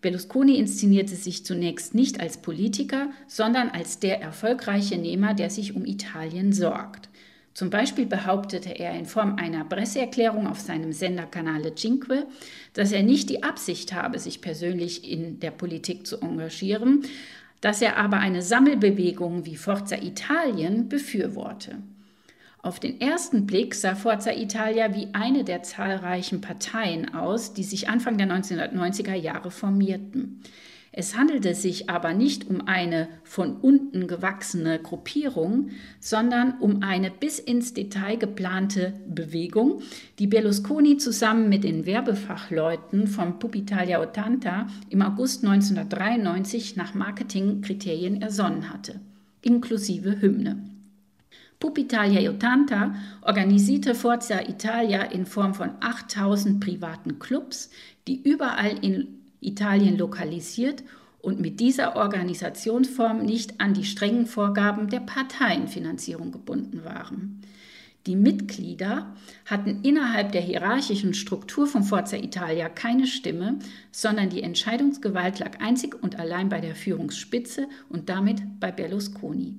Berlusconi 0.07 0.57
inszenierte 0.57 1.17
sich 1.17 1.45
zunächst 1.45 1.93
nicht 1.93 2.21
als 2.21 2.37
Politiker, 2.37 3.11
sondern 3.27 3.71
als 3.71 3.99
der 3.99 4.23
erfolgreiche 4.23 4.97
Nehmer, 4.97 5.35
der 5.35 5.51
sich 5.51 5.75
um 5.75 5.85
Italien 5.85 6.53
sorgt. 6.53 7.09
Zum 7.55 7.71
Beispiel 7.71 8.07
behauptete 8.07 8.71
er 8.71 8.97
in 8.97 9.07
Form 9.07 9.35
einer 9.35 9.65
Presseerklärung 9.65 10.47
auf 10.47 10.61
seinem 10.61 10.93
Sender 10.93 11.27
Canale 11.27 11.75
Cinque, 11.75 12.25
dass 12.73 12.93
er 12.93 13.03
nicht 13.03 13.31
die 13.31 13.43
Absicht 13.43 13.95
habe, 13.95 14.21
sich 14.21 14.41
persönlich 14.41 15.11
in 15.11 15.41
der 15.41 15.51
Politik 15.51 16.07
zu 16.07 16.21
engagieren, 16.21 17.03
dass 17.61 17.83
er 17.83 17.97
aber 17.97 18.19
eine 18.19 18.43
Sammelbewegung 18.43 19.45
wie 19.45 19.57
Forza 19.57 19.97
Italien 19.97 20.89
befürworte. 20.89 21.79
Auf 22.67 22.81
den 22.81 23.01
ersten 23.01 23.47
Blick 23.47 23.77
sah 23.77 23.95
Forza 23.95 24.33
Italia 24.33 24.93
wie 24.93 25.07
eine 25.13 25.45
der 25.45 25.63
zahlreichen 25.63 26.41
Parteien 26.41 27.15
aus, 27.15 27.55
die 27.55 27.63
sich 27.63 27.89
Anfang 27.89 28.19
der 28.19 28.27
1990er 28.27 29.15
Jahre 29.15 29.53
formierten. 29.53 30.41
Es 30.91 31.17
handelte 31.17 31.55
sich 31.55 31.89
aber 31.89 32.13
nicht 32.13 32.51
um 32.51 32.67
eine 32.67 33.07
von 33.23 33.55
unten 33.59 34.09
gewachsene 34.09 34.81
Gruppierung, 34.81 35.71
sondern 36.01 36.59
um 36.59 36.83
eine 36.83 37.13
bis 37.13 37.39
ins 37.39 37.73
Detail 37.73 38.17
geplante 38.17 38.95
Bewegung, 39.07 39.83
die 40.19 40.27
Berlusconi 40.27 40.97
zusammen 40.97 41.49
mit 41.49 41.63
den 41.63 41.87
Werbefachleuten 41.87 43.07
von 43.07 43.39
Pupitalia 43.39 44.01
Ottanta 44.01 44.67
im 44.91 45.03
August 45.03 45.45
1993 45.45 46.75
nach 46.75 46.95
Marketingkriterien 46.95 48.23
ersonnen 48.23 48.73
hatte, 48.73 48.99
inklusive 49.41 50.21
Hymne. 50.21 50.76
Pupitalia 51.59 52.31
Ottanta 52.31 52.95
organisierte 53.23 53.95
Forza 53.95 54.43
Italia 54.43 55.03
in 55.03 55.25
Form 55.25 55.55
von 55.55 55.71
8000 55.81 56.61
privaten 56.61 57.19
Clubs, 57.19 57.71
die 58.07 58.23
überall 58.23 58.77
in 58.85 59.23
Italien 59.41 59.97
lokalisiert 59.97 60.85
und 61.21 61.41
mit 61.41 61.59
dieser 61.61 61.97
Organisationsform 61.97 63.25
nicht 63.25 63.61
an 63.61 63.75
die 63.75 63.85
strengen 63.85 64.27
Vorgaben 64.27 64.89
der 64.89 65.01
Parteienfinanzierung 65.01 66.31
gebunden 66.31 66.85
waren. 66.85 67.41
Die 68.07 68.15
Mitglieder 68.15 69.17
hatten 69.47 69.81
innerhalb 69.83 70.31
der 70.31 70.41
hierarchischen 70.41 71.15
Struktur 71.15 71.67
von 71.67 71.83
Forza 71.83 72.17
Italia 72.17 72.69
keine 72.69 73.09
Stimme, 73.09 73.59
sondern 73.91 74.29
die 74.31 74.43
Entscheidungsgewalt 74.43 75.41
lag 75.41 75.59
einzig 75.59 76.01
und 76.01 76.17
allein 76.17 76.49
bei 76.49 76.61
der 76.61 76.77
Führungsspitze 76.77 77.67
und 77.89 78.09
damit 78.09 78.61
bei 78.61 78.71
Berlusconi. 78.71 79.57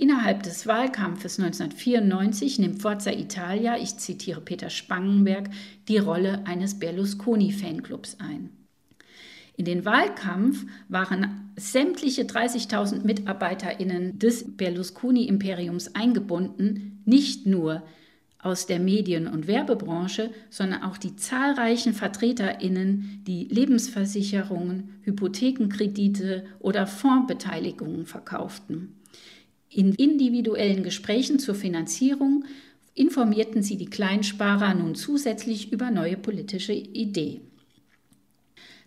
Innerhalb 0.00 0.44
des 0.44 0.66
Wahlkampfes 0.66 1.38
1994 1.38 2.58
nimmt 2.58 2.80
Forza 2.80 3.10
Italia, 3.12 3.76
ich 3.76 3.98
zitiere 3.98 4.40
Peter 4.40 4.70
Spangenberg, 4.70 5.50
die 5.88 5.98
Rolle 5.98 6.46
eines 6.46 6.78
Berlusconi-Fanclubs 6.78 8.16
ein. 8.18 8.48
In 9.58 9.66
den 9.66 9.84
Wahlkampf 9.84 10.64
waren 10.88 11.52
sämtliche 11.56 12.22
30.000 12.22 13.04
MitarbeiterInnen 13.04 14.18
des 14.18 14.56
Berlusconi-Imperiums 14.56 15.94
eingebunden, 15.94 17.02
nicht 17.04 17.44
nur 17.44 17.82
aus 18.38 18.64
der 18.64 18.80
Medien- 18.80 19.28
und 19.28 19.48
Werbebranche, 19.48 20.30
sondern 20.48 20.82
auch 20.82 20.96
die 20.96 21.16
zahlreichen 21.16 21.92
VertreterInnen, 21.92 23.22
die 23.26 23.44
Lebensversicherungen, 23.48 24.98
Hypothekenkredite 25.02 26.46
oder 26.58 26.86
Fondsbeteiligungen 26.86 28.06
verkauften. 28.06 28.96
In 29.72 29.94
individuellen 29.94 30.82
Gesprächen 30.82 31.38
zur 31.38 31.54
Finanzierung 31.54 32.44
informierten 32.94 33.62
sie 33.62 33.76
die 33.76 33.88
Kleinsparer 33.88 34.74
nun 34.74 34.96
zusätzlich 34.96 35.72
über 35.72 35.92
neue 35.92 36.16
politische 36.16 36.72
Ideen. 36.72 37.42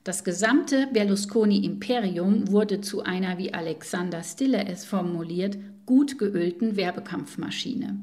Das 0.04 0.26
gesamte 0.26 0.88
Berlusconi-Imperium 0.92 2.52
wurde 2.52 2.82
zu 2.82 3.04
einer, 3.04 3.38
wie 3.38 3.54
Alexander 3.54 4.22
Stille 4.22 4.66
es 4.68 4.84
formuliert, 4.84 5.58
gut 5.86 6.18
geölten 6.20 6.76
Werbekampfmaschine. 6.76 7.98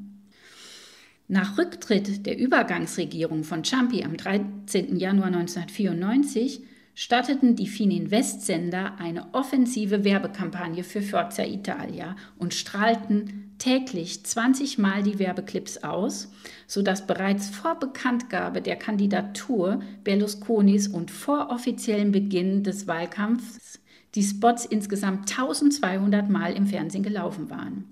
Nach 1.27 1.59
Rücktritt 1.59 2.25
der 2.25 2.39
Übergangsregierung 2.39 3.43
von 3.43 3.63
Ciampi 3.63 4.03
am 4.03 4.17
13. 4.17 4.97
Januar 4.97 5.27
1994 5.27 6.63
starteten 6.93 7.55
die 7.55 7.67
Fininvest-Sender 7.67 8.99
eine 8.99 9.33
offensive 9.33 10.03
Werbekampagne 10.03 10.83
für 10.83 11.01
Forza 11.01 11.43
Italia 11.43 12.15
und 12.37 12.53
strahlten 12.53 13.53
täglich 13.57 14.25
20 14.25 14.77
Mal 14.77 15.03
die 15.03 15.19
Werbeclips 15.19 15.83
aus, 15.83 16.31
sodass 16.67 17.05
bereits 17.05 17.49
vor 17.49 17.75
Bekanntgabe 17.75 18.61
der 18.61 18.75
Kandidatur 18.75 19.81
Berlusconis 20.03 20.87
und 20.87 21.11
vor 21.11 21.49
offiziellem 21.49 22.11
Beginn 22.11 22.63
des 22.63 22.87
Wahlkampfs 22.87 23.79
die 24.15 24.23
Spots 24.23 24.65
insgesamt 24.65 25.29
1200 25.31 26.29
Mal 26.29 26.53
im 26.53 26.67
Fernsehen 26.67 27.03
gelaufen 27.03 27.49
waren. 27.49 27.85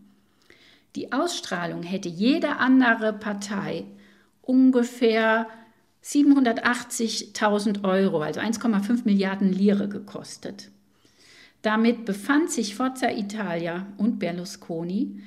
Die 0.96 1.12
Ausstrahlung 1.14 1.84
hätte 1.84 2.10
jede 2.10 2.58
andere 2.58 3.14
Partei 3.14 3.86
ungefähr 4.42 5.48
780.000 6.10 7.84
Euro, 7.84 8.22
also 8.22 8.40
1,5 8.40 9.02
Milliarden 9.06 9.54
Lire 9.54 9.88
gekostet. 9.88 10.72
Damit 11.62 12.06
befand 12.06 12.50
sich 12.50 12.74
Forza 12.74 13.12
Italia 13.12 13.86
und 13.98 14.18
Berlusconi 14.18 15.22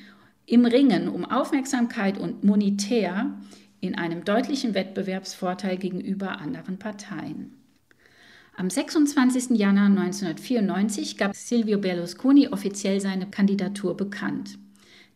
im 0.46 0.64
Ringen 0.64 1.08
um 1.08 1.24
Aufmerksamkeit 1.24 2.18
und 2.18 2.42
monetär 2.42 3.30
in 3.80 3.96
einem 3.96 4.24
deutlichen 4.24 4.74
Wettbewerbsvorteil 4.74 5.76
gegenüber 5.76 6.40
anderen 6.40 6.78
Parteien. 6.78 7.52
Am 8.56 8.68
26. 8.68 9.50
Januar 9.50 9.86
1994 9.86 11.16
gab 11.16 11.34
Silvio 11.36 11.78
Berlusconi 11.78 12.48
offiziell 12.48 13.00
seine 13.00 13.30
Kandidatur 13.30 13.96
bekannt. 13.96 14.58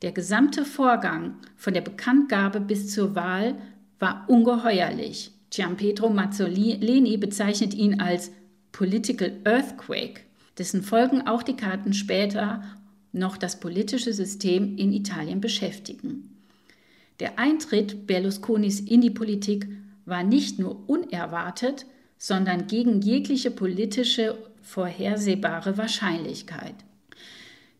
Der 0.03 0.13
gesamte 0.13 0.65
Vorgang 0.65 1.37
von 1.57 1.75
der 1.75 1.81
Bekanntgabe 1.81 2.61
bis 2.61 2.93
zur 2.93 3.15
Wahl 3.15 3.57
war 3.99 4.25
ungeheuerlich. 4.29 5.36
Gianpietro 5.57 6.11
Mazzolini 6.11 7.17
bezeichnet 7.17 7.73
ihn 7.73 7.99
als 7.99 8.31
Political 8.73 9.41
Earthquake, 9.45 10.21
dessen 10.59 10.83
Folgen 10.83 11.27
auch 11.27 11.43
Dekaden 11.43 11.95
später 11.95 12.63
noch 13.13 13.39
das 13.39 13.59
politische 13.59 14.13
System 14.13 14.77
in 14.77 14.93
Italien 14.93 15.41
beschäftigen. 15.41 16.37
Der 17.21 17.39
Eintritt 17.39 18.07
Berlusconis 18.07 18.81
in 18.81 19.01
die 19.01 19.11
Politik 19.11 19.67
war 20.05 20.23
nicht 20.23 20.59
nur 20.59 20.87
unerwartet, 20.91 21.87
sondern 22.19 22.67
gegen 22.67 23.01
jegliche 23.01 23.51
politische 23.51 24.37
vorhersehbare 24.61 25.79
Wahrscheinlichkeit. 25.79 26.75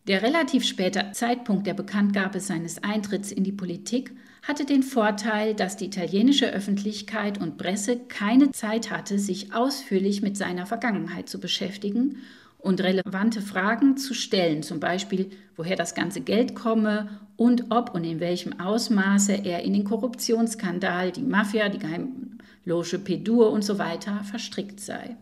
Der 0.07 0.23
relativ 0.23 0.65
späte 0.65 1.11
Zeitpunkt 1.11 1.67
der 1.67 1.75
Bekanntgabe 1.75 2.39
seines 2.39 2.83
Eintritts 2.83 3.31
in 3.31 3.43
die 3.43 3.51
Politik 3.51 4.13
hatte 4.47 4.63
den 4.63 4.81
Vorteil, 4.81 5.53
dass 5.53 5.75
die 5.75 5.87
italienische 5.87 6.49
Öffentlichkeit 6.49 7.39
und 7.39 7.57
Presse 7.57 7.99
keine 8.07 8.51
Zeit 8.51 8.91
hatte, 8.91 9.19
sich 9.19 9.53
ausführlich 9.53 10.21
mit 10.21 10.37
seiner 10.37 10.65
Vergangenheit 10.65 11.27
zu 11.27 11.39
beschäftigen 11.39 12.19
und 12.57 12.81
relevante 12.81 13.41
Fragen 13.41 13.97
zu 13.97 14.13
stellen, 14.13 14.63
zum 14.63 14.79
Beispiel, 14.79 15.29
woher 15.57 15.75
das 15.75 15.95
ganze 15.95 16.21
Geld 16.21 16.55
komme 16.55 17.09
und 17.35 17.71
ob 17.71 17.93
und 17.93 18.05
in 18.05 18.21
welchem 18.21 18.57
Ausmaße 18.57 19.33
er 19.33 19.63
in 19.63 19.73
den 19.73 19.83
Korruptionsskandal, 19.83 21.11
die 21.11 21.23
Mafia, 21.23 21.67
die 21.67 21.79
Geheimloge 21.79 22.99
Pedur 22.99 23.51
und 23.51 23.65
so 23.65 23.77
weiter 23.77 24.23
verstrickt 24.23 24.79
sei. 24.79 25.17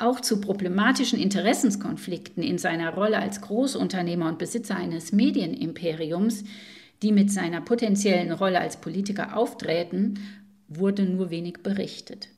Auch 0.00 0.20
zu 0.20 0.40
problematischen 0.40 1.20
Interessenskonflikten 1.20 2.42
in 2.42 2.58
seiner 2.58 2.92
Rolle 2.92 3.20
als 3.20 3.40
Großunternehmer 3.40 4.26
und 4.26 4.38
Besitzer 4.38 4.74
eines 4.74 5.12
Medienimperiums 5.12 6.42
die 7.02 7.12
mit 7.12 7.30
seiner 7.30 7.60
potenziellen 7.60 8.32
Rolle 8.32 8.60
als 8.60 8.80
Politiker 8.80 9.36
auftreten, 9.36 10.18
wurde 10.68 11.04
nur 11.04 11.30
wenig 11.30 11.58
berichtet. 11.62 12.28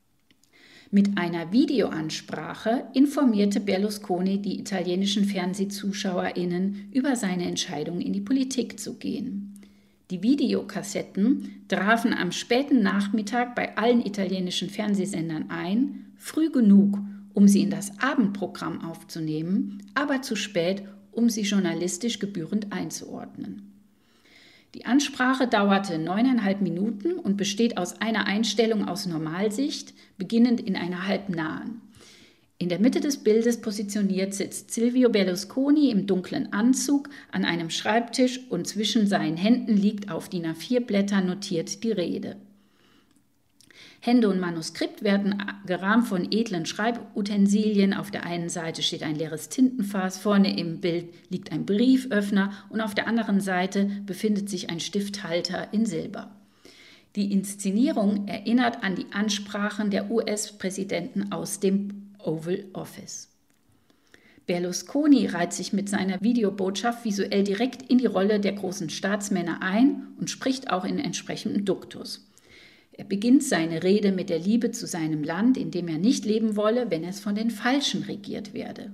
Mit 0.90 1.18
einer 1.18 1.50
Videoansprache 1.52 2.84
informierte 2.94 3.60
Berlusconi 3.60 4.40
die 4.40 4.60
italienischen 4.60 5.24
Fernsehzuschauerinnen 5.24 6.90
über 6.92 7.16
seine 7.16 7.46
Entscheidung, 7.46 8.00
in 8.00 8.12
die 8.12 8.20
Politik 8.20 8.78
zu 8.78 8.94
gehen. 8.94 9.60
Die 10.10 10.22
Videokassetten 10.22 11.64
trafen 11.66 12.14
am 12.14 12.30
späten 12.30 12.82
Nachmittag 12.82 13.56
bei 13.56 13.76
allen 13.76 14.06
italienischen 14.06 14.70
Fernsehsendern 14.70 15.50
ein, 15.50 16.12
früh 16.16 16.50
genug, 16.50 16.98
um 17.34 17.48
sie 17.48 17.62
in 17.62 17.70
das 17.70 17.98
Abendprogramm 17.98 18.84
aufzunehmen, 18.84 19.82
aber 19.94 20.22
zu 20.22 20.36
spät, 20.36 20.84
um 21.10 21.28
sie 21.28 21.42
journalistisch 21.42 22.20
gebührend 22.20 22.72
einzuordnen. 22.72 23.75
Die 24.76 24.84
Ansprache 24.84 25.46
dauerte 25.46 25.98
neuneinhalb 25.98 26.60
Minuten 26.60 27.12
und 27.14 27.38
besteht 27.38 27.78
aus 27.78 27.98
einer 28.02 28.26
Einstellung 28.26 28.86
aus 28.86 29.06
Normalsicht, 29.06 29.94
beginnend 30.18 30.60
in 30.60 30.76
einer 30.76 31.08
halbnahen. 31.08 31.80
In 32.58 32.68
der 32.68 32.78
Mitte 32.78 33.00
des 33.00 33.24
Bildes 33.24 33.62
positioniert 33.62 34.34
sitzt 34.34 34.70
Silvio 34.70 35.08
Berlusconi 35.08 35.88
im 35.88 36.06
dunklen 36.06 36.52
Anzug 36.52 37.08
an 37.32 37.46
einem 37.46 37.70
Schreibtisch 37.70 38.38
und 38.50 38.66
zwischen 38.66 39.06
seinen 39.06 39.38
Händen 39.38 39.78
liegt 39.78 40.10
auf 40.10 40.28
DIN 40.28 40.44
A4 40.44 40.80
Blättern 40.80 41.26
notiert 41.26 41.82
die 41.82 41.92
Rede. 41.92 42.36
Hände 44.06 44.28
und 44.28 44.38
Manuskript 44.38 45.02
werden 45.02 45.42
gerahmt 45.66 46.06
von 46.06 46.30
edlen 46.30 46.64
Schreibutensilien. 46.64 47.92
Auf 47.92 48.12
der 48.12 48.24
einen 48.24 48.48
Seite 48.48 48.84
steht 48.84 49.02
ein 49.02 49.16
leeres 49.16 49.48
Tintenfass, 49.48 50.16
vorne 50.16 50.56
im 50.56 50.80
Bild 50.80 51.12
liegt 51.28 51.50
ein 51.50 51.66
Brieföffner 51.66 52.52
und 52.68 52.80
auf 52.80 52.94
der 52.94 53.08
anderen 53.08 53.40
Seite 53.40 53.90
befindet 54.06 54.48
sich 54.48 54.70
ein 54.70 54.78
Stifthalter 54.78 55.72
in 55.72 55.86
Silber. 55.86 56.30
Die 57.16 57.32
Inszenierung 57.32 58.28
erinnert 58.28 58.84
an 58.84 58.94
die 58.94 59.06
Ansprachen 59.10 59.90
der 59.90 60.08
US-Präsidenten 60.08 61.32
aus 61.32 61.58
dem 61.58 62.12
Oval 62.20 62.64
Office. 62.74 63.28
Berlusconi 64.46 65.26
reiht 65.26 65.52
sich 65.52 65.72
mit 65.72 65.88
seiner 65.88 66.20
Videobotschaft 66.20 67.04
visuell 67.04 67.42
direkt 67.42 67.82
in 67.82 67.98
die 67.98 68.06
Rolle 68.06 68.38
der 68.38 68.52
großen 68.52 68.88
Staatsmänner 68.88 69.62
ein 69.62 70.06
und 70.20 70.30
spricht 70.30 70.70
auch 70.70 70.84
in 70.84 71.00
entsprechendem 71.00 71.64
Duktus. 71.64 72.25
Er 72.98 73.04
beginnt 73.04 73.44
seine 73.44 73.82
Rede 73.82 74.10
mit 74.10 74.30
der 74.30 74.38
Liebe 74.38 74.70
zu 74.70 74.86
seinem 74.86 75.22
Land, 75.22 75.58
in 75.58 75.70
dem 75.70 75.86
er 75.88 75.98
nicht 75.98 76.24
leben 76.24 76.56
wolle, 76.56 76.90
wenn 76.90 77.04
es 77.04 77.20
von 77.20 77.34
den 77.34 77.50
Falschen 77.50 78.04
regiert 78.04 78.54
werde. 78.54 78.90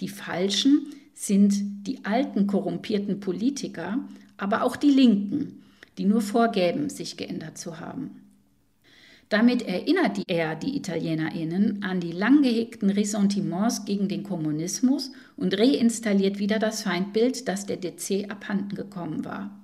Die 0.00 0.08
Falschen 0.08 0.86
sind 1.14 1.86
die 1.86 2.04
alten 2.04 2.46
korrumpierten 2.46 3.18
Politiker, 3.18 3.98
aber 4.36 4.62
auch 4.62 4.76
die 4.76 4.90
Linken, 4.90 5.62
die 5.98 6.04
nur 6.04 6.20
vorgäben, 6.20 6.90
sich 6.90 7.16
geändert 7.16 7.58
zu 7.58 7.80
haben. 7.80 8.20
Damit 9.28 9.62
erinnert 9.62 10.20
er 10.28 10.54
die 10.54 10.76
Italienerinnen 10.76 11.82
an 11.82 11.98
die 11.98 12.12
lang 12.12 12.42
gehegten 12.42 12.90
Ressentiments 12.90 13.84
gegen 13.84 14.06
den 14.06 14.22
Kommunismus 14.22 15.10
und 15.36 15.58
reinstalliert 15.58 16.38
wieder 16.38 16.60
das 16.60 16.82
Feindbild, 16.82 17.48
das 17.48 17.66
der 17.66 17.78
DC 17.78 18.30
abhanden 18.30 18.76
gekommen 18.76 19.24
war. 19.24 19.63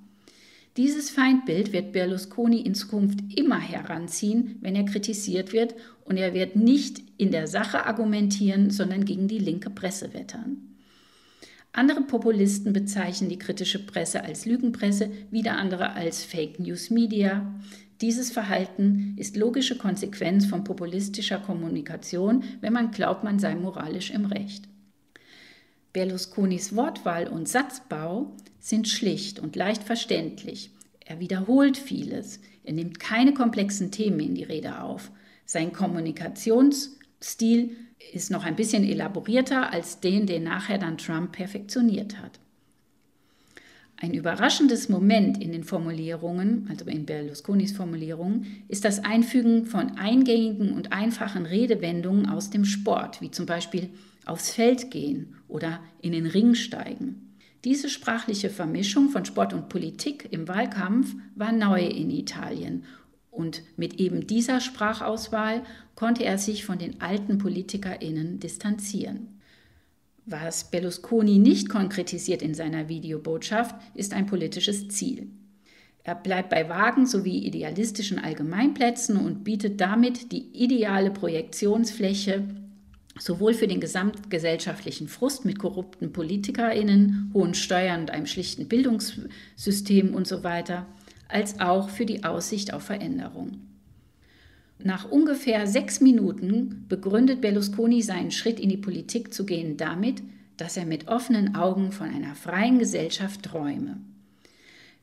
Dieses 0.77 1.09
Feindbild 1.09 1.73
wird 1.73 1.91
Berlusconi 1.91 2.61
in 2.61 2.75
Zukunft 2.75 3.19
immer 3.35 3.59
heranziehen, 3.59 4.57
wenn 4.61 4.75
er 4.75 4.85
kritisiert 4.85 5.51
wird, 5.51 5.75
und 6.05 6.17
er 6.17 6.33
wird 6.33 6.55
nicht 6.55 7.01
in 7.17 7.31
der 7.31 7.47
Sache 7.47 7.85
argumentieren, 7.85 8.69
sondern 8.69 9.05
gegen 9.05 9.27
die 9.27 9.39
linke 9.39 9.69
Presse 9.69 10.13
wettern. 10.13 10.57
Andere 11.73 12.01
Populisten 12.01 12.73
bezeichnen 12.73 13.29
die 13.29 13.37
kritische 13.37 13.85
Presse 13.85 14.23
als 14.23 14.45
Lügenpresse, 14.45 15.09
wieder 15.29 15.57
andere 15.57 15.93
als 15.93 16.23
Fake 16.23 16.59
News 16.59 16.89
Media. 16.89 17.53
Dieses 18.01 18.31
Verhalten 18.31 19.15
ist 19.17 19.37
logische 19.37 19.77
Konsequenz 19.77 20.45
von 20.45 20.63
populistischer 20.63 21.37
Kommunikation, 21.37 22.43
wenn 22.59 22.73
man 22.73 22.91
glaubt, 22.91 23.23
man 23.23 23.39
sei 23.39 23.55
moralisch 23.55 24.11
im 24.11 24.25
Recht. 24.25 24.70
Berlusconis 25.93 26.75
Wortwahl 26.75 27.27
und 27.27 27.49
Satzbau 27.49 28.31
sind 28.59 28.87
schlicht 28.87 29.39
und 29.39 29.55
leicht 29.55 29.83
verständlich. 29.83 30.71
Er 31.03 31.19
wiederholt 31.19 31.77
vieles. 31.77 32.39
Er 32.63 32.73
nimmt 32.73 32.99
keine 32.99 33.33
komplexen 33.33 33.91
Themen 33.91 34.19
in 34.19 34.35
die 34.35 34.43
Rede 34.43 34.81
auf. 34.81 35.11
Sein 35.45 35.73
Kommunikationsstil 35.73 37.75
ist 38.13 38.31
noch 38.31 38.45
ein 38.45 38.55
bisschen 38.55 38.83
elaborierter 38.83 39.73
als 39.73 39.99
den, 39.99 40.27
den 40.27 40.43
nachher 40.43 40.77
dann 40.77 40.97
Trump 40.97 41.33
perfektioniert 41.33 42.19
hat. 42.19 42.39
Ein 43.97 44.13
überraschendes 44.13 44.89
Moment 44.89 45.43
in 45.43 45.51
den 45.51 45.63
Formulierungen, 45.63 46.65
also 46.69 46.85
in 46.85 47.05
Berlusconis 47.05 47.71
Formulierungen, 47.71 48.63
ist 48.67 48.83
das 48.83 49.03
Einfügen 49.03 49.65
von 49.65 49.97
eingängigen 49.97 50.73
und 50.73 50.91
einfachen 50.91 51.45
Redewendungen 51.45 52.27
aus 52.27 52.49
dem 52.49 52.65
Sport, 52.65 53.21
wie 53.21 53.29
zum 53.29 53.45
Beispiel 53.45 53.89
aufs 54.31 54.51
Feld 54.51 54.89
gehen 54.91 55.35
oder 55.47 55.81
in 56.01 56.13
den 56.13 56.25
Ring 56.25 56.55
steigen. 56.55 57.37
Diese 57.63 57.89
sprachliche 57.89 58.49
Vermischung 58.49 59.09
von 59.09 59.25
Sport 59.25 59.53
und 59.53 59.69
Politik 59.69 60.27
im 60.31 60.47
Wahlkampf 60.47 61.13
war 61.35 61.51
neu 61.51 61.85
in 61.85 62.09
Italien 62.09 62.85
und 63.29 63.61
mit 63.77 63.99
eben 63.99 64.25
dieser 64.25 64.59
Sprachauswahl 64.59 65.63
konnte 65.95 66.23
er 66.23 66.37
sich 66.37 66.65
von 66.65 66.79
den 66.79 67.01
alten 67.01 67.37
PolitikerInnen 67.37 68.39
distanzieren. 68.39 69.39
Was 70.25 70.71
Berlusconi 70.71 71.37
nicht 71.39 71.69
konkretisiert 71.69 72.41
in 72.41 72.53
seiner 72.53 72.89
Videobotschaft, 72.89 73.75
ist 73.95 74.13
ein 74.13 74.25
politisches 74.25 74.87
Ziel. 74.89 75.27
Er 76.03 76.15
bleibt 76.15 76.49
bei 76.49 76.67
vagen 76.67 77.05
sowie 77.05 77.45
idealistischen 77.45 78.17
Allgemeinplätzen 78.17 79.17
und 79.17 79.43
bietet 79.43 79.79
damit 79.81 80.31
die 80.31 80.47
ideale 80.53 81.11
Projektionsfläche 81.11 82.43
sowohl 83.21 83.53
für 83.53 83.67
den 83.67 83.79
gesamtgesellschaftlichen 83.79 85.07
Frust 85.07 85.45
mit 85.45 85.59
korrupten 85.59 86.11
PolitikerInnen, 86.11 87.29
hohen 87.35 87.53
Steuern 87.53 88.01
und 88.01 88.11
einem 88.11 88.25
schlichten 88.25 88.67
Bildungssystem 88.67 90.15
und 90.15 90.27
so 90.27 90.43
weiter, 90.43 90.87
als 91.27 91.59
auch 91.59 91.89
für 91.89 92.07
die 92.07 92.23
Aussicht 92.23 92.73
auf 92.73 92.83
Veränderung. 92.83 93.59
Nach 94.83 95.09
ungefähr 95.09 95.67
sechs 95.67 96.01
Minuten 96.01 96.85
begründet 96.89 97.41
Berlusconi 97.41 98.01
seinen 98.01 98.31
Schritt 98.31 98.59
in 98.59 98.69
die 98.69 98.77
Politik 98.77 99.31
zu 99.31 99.45
gehen 99.45 99.77
damit, 99.77 100.23
dass 100.57 100.75
er 100.75 100.85
mit 100.85 101.07
offenen 101.07 101.53
Augen 101.53 101.91
von 101.91 102.09
einer 102.09 102.33
freien 102.33 102.79
Gesellschaft 102.79 103.43
träume. 103.43 103.97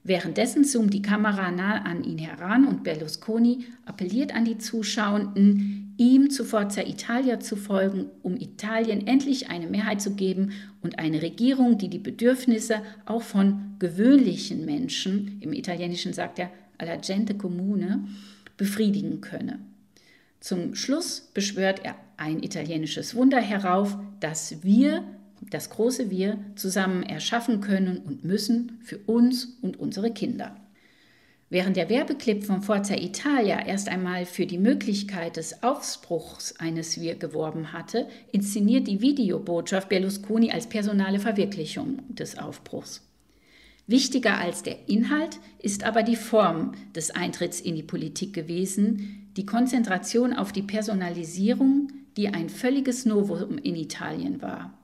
Währenddessen 0.02 0.64
zoomt 0.64 0.92
die 0.92 1.02
Kamera 1.02 1.52
nah 1.52 1.82
an 1.82 2.02
ihn 2.02 2.18
heran 2.18 2.66
und 2.66 2.82
Berlusconi 2.82 3.66
appelliert 3.84 4.34
an 4.34 4.44
die 4.44 4.58
Zuschauenden, 4.58 5.88
ihm 5.99 6.30
zu 6.30 6.44
Forza 6.44 6.82
Italia 6.82 7.40
zu 7.40 7.57
folgen, 7.57 8.07
um 8.22 8.36
Italien 8.36 9.07
endlich 9.07 9.51
eine 9.51 9.66
Mehrheit 9.66 10.01
zu 10.01 10.14
geben 10.14 10.53
und 10.80 10.99
eine 10.99 11.20
Regierung, 11.20 11.76
die 11.76 11.88
die 11.88 11.99
Bedürfnisse 11.99 12.80
auch 13.05 13.22
von 13.22 13.74
gewöhnlichen 13.78 14.64
Menschen, 14.64 15.38
im 15.40 15.53
Italienischen 15.53 16.12
sagt 16.12 16.38
er 16.38 16.51
alla 16.78 16.96
gente 16.96 17.34
comune, 17.34 18.07
befriedigen 18.57 19.20
könne. 19.20 19.59
Zum 20.40 20.76
Schluss 20.76 21.30
beschwört 21.34 21.84
er 21.84 21.96
ein 22.16 22.42
italienisches 22.42 23.16
Wunder 23.16 23.40
herauf, 23.40 23.99
das 24.20 24.62
wir, 24.62 25.03
das 25.51 25.70
große 25.70 26.11
Wir, 26.11 26.38
zusammen 26.55 27.03
erschaffen 27.03 27.61
können 27.61 27.99
und 27.99 28.24
müssen 28.24 28.78
für 28.82 28.99
uns 28.99 29.57
und 29.62 29.78
unsere 29.78 30.12
Kinder. 30.12 30.57
Während 31.51 31.76
der 31.76 31.88
Werbeclip 31.88 32.44
von 32.44 32.61
Forza 32.61 32.94
Italia 32.94 33.64
erst 33.64 33.88
einmal 33.88 34.26
für 34.26 34.44
die 34.44 34.59
Möglichkeit 34.59 35.38
des 35.38 35.62
Aufbruchs 35.62 36.55
eines 36.59 37.01
Wir 37.01 37.14
geworben 37.14 37.72
hatte, 37.72 38.07
inszeniert 38.32 38.86
die 38.86 39.01
Videobotschaft 39.01 39.88
Berlusconi 39.88 40.51
als 40.51 40.66
personale 40.66 41.18
Verwirklichung 41.18 42.03
des 42.09 42.36
Aufbruchs. 42.38 43.03
Wichtiger 43.86 44.36
als 44.36 44.62
der 44.62 44.90
Inhalt 44.90 45.40
ist 45.59 45.84
aber 45.84 46.03
die 46.03 46.16
Form 46.16 46.72
des 46.94 47.11
Eintritts 47.11 47.62
in 47.62 47.74
die 47.74 47.82
Politik 47.82 48.34
gewesen, 48.34 49.30
die 49.38 49.46
Konzentration 49.46 50.34
auf 50.34 50.53
die 50.53 50.62
Personalisierung, 50.62 51.88
die 52.18 52.28
ein 52.28 52.51
völliges 52.51 53.07
Novum 53.07 53.57
in 53.57 53.74
Italien 53.74 54.42
war. 54.42 54.74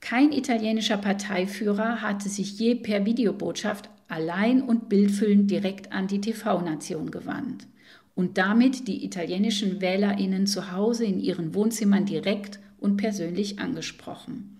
Kein 0.00 0.32
italienischer 0.32 0.96
Parteiführer 0.96 2.02
hatte 2.02 2.28
sich 2.28 2.58
je 2.58 2.74
per 2.74 3.04
Videobotschaft 3.06 3.88
allein 4.08 4.62
und 4.62 4.88
bildfüllend 4.88 5.50
direkt 5.50 5.92
an 5.92 6.08
die 6.08 6.20
TV-Nation 6.20 7.10
gewandt 7.10 7.66
und 8.14 8.36
damit 8.36 8.88
die 8.88 9.04
italienischen 9.04 9.80
Wählerinnen 9.80 10.46
zu 10.46 10.72
Hause 10.72 11.04
in 11.04 11.20
ihren 11.20 11.54
Wohnzimmern 11.54 12.04
direkt 12.04 12.58
und 12.78 12.96
persönlich 12.96 13.60
angesprochen. 13.60 14.58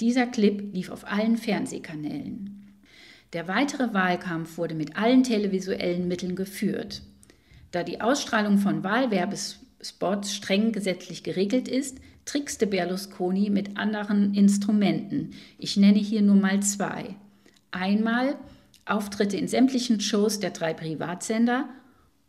Dieser 0.00 0.26
Clip 0.26 0.74
lief 0.74 0.90
auf 0.90 1.06
allen 1.06 1.36
Fernsehkanälen. 1.36 2.74
Der 3.32 3.46
weitere 3.46 3.94
Wahlkampf 3.94 4.58
wurde 4.58 4.74
mit 4.74 4.96
allen 4.96 5.22
televisuellen 5.22 6.08
Mitteln 6.08 6.34
geführt. 6.34 7.02
Da 7.70 7.84
die 7.84 8.00
Ausstrahlung 8.00 8.58
von 8.58 8.82
Wahlwerbespots 8.82 10.34
streng 10.34 10.72
gesetzlich 10.72 11.22
geregelt 11.22 11.68
ist, 11.68 11.98
trickste 12.24 12.66
Berlusconi 12.66 13.48
mit 13.48 13.76
anderen 13.76 14.34
Instrumenten. 14.34 15.30
Ich 15.58 15.76
nenne 15.76 15.98
hier 15.98 16.22
nur 16.22 16.36
mal 16.36 16.60
zwei. 16.62 17.14
Einmal 17.70 18.36
Auftritte 18.84 19.36
in 19.36 19.48
sämtlichen 19.48 20.00
Shows 20.00 20.40
der 20.40 20.50
drei 20.50 20.74
Privatsender 20.74 21.68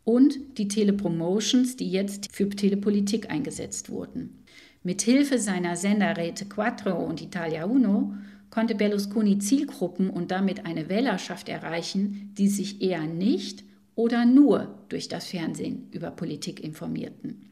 und 0.04 0.58
die 0.58 0.68
Telepromotions, 0.68 1.76
die 1.76 1.90
jetzt 1.90 2.34
für 2.34 2.48
Telepolitik 2.48 3.30
eingesetzt 3.30 3.90
wurden. 3.90 4.44
Mit 4.82 5.02
Hilfe 5.02 5.38
seiner 5.38 5.76
Sender 5.76 6.16
Rete 6.16 6.44
Quattro 6.44 6.92
und 6.92 7.22
Italia 7.22 7.64
Uno 7.64 8.14
konnte 8.50 8.74
Berlusconi 8.74 9.38
Zielgruppen 9.38 10.10
und 10.10 10.30
damit 10.30 10.66
eine 10.66 10.88
Wählerschaft 10.88 11.48
erreichen, 11.48 12.32
die 12.38 12.48
sich 12.48 12.82
eher 12.82 13.02
nicht 13.02 13.64
oder 13.96 14.24
nur 14.24 14.78
durch 14.88 15.08
das 15.08 15.26
Fernsehen 15.26 15.88
über 15.90 16.10
Politik 16.10 16.62
informierten. 16.62 17.50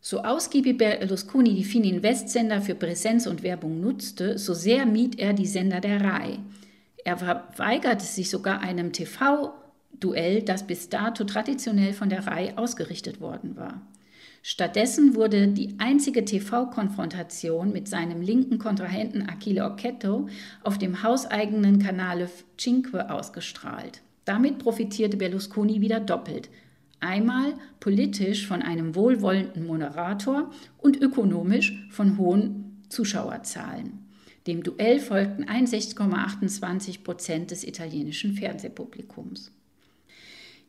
So 0.00 0.22
ausgiebig 0.22 0.78
Berlusconi 0.78 1.54
die 1.54 1.64
Fininvest-Sender 1.64 2.60
für 2.60 2.74
Präsenz 2.74 3.26
und 3.26 3.42
Werbung 3.42 3.80
nutzte, 3.80 4.38
so 4.38 4.52
sehr 4.52 4.84
mied 4.84 5.18
er 5.18 5.32
die 5.32 5.46
Sender 5.46 5.80
der 5.80 6.00
RAI. 6.00 6.38
Er 7.06 7.18
verweigerte 7.18 8.04
sich 8.04 8.28
sogar 8.30 8.58
einem 8.62 8.92
TV-Duell, 8.92 10.42
das 10.42 10.66
bis 10.66 10.88
dato 10.88 11.22
traditionell 11.22 11.92
von 11.92 12.08
der 12.08 12.26
RAI 12.26 12.58
ausgerichtet 12.58 13.20
worden 13.20 13.54
war. 13.54 13.80
Stattdessen 14.42 15.14
wurde 15.14 15.46
die 15.46 15.76
einzige 15.78 16.24
TV-Konfrontation 16.24 17.72
mit 17.72 17.86
seinem 17.86 18.22
linken 18.22 18.58
Kontrahenten 18.58 19.28
Achille 19.28 19.64
Occhetto 19.64 20.28
auf 20.64 20.78
dem 20.78 21.04
hauseigenen 21.04 21.78
Kanale 21.78 22.28
Cinque 22.58 23.08
ausgestrahlt. 23.08 24.02
Damit 24.24 24.58
profitierte 24.58 25.16
Berlusconi 25.16 25.80
wieder 25.80 26.00
doppelt. 26.00 26.50
Einmal 26.98 27.54
politisch 27.78 28.48
von 28.48 28.62
einem 28.62 28.96
wohlwollenden 28.96 29.64
Moderator 29.64 30.50
und 30.78 31.00
ökonomisch 31.00 31.86
von 31.88 32.18
hohen 32.18 32.84
Zuschauerzahlen. 32.88 34.05
Dem 34.46 34.62
Duell 34.62 35.00
folgten 35.00 35.44
61,28 35.44 37.02
Prozent 37.02 37.50
des 37.50 37.64
italienischen 37.64 38.34
Fernsehpublikums. 38.34 39.50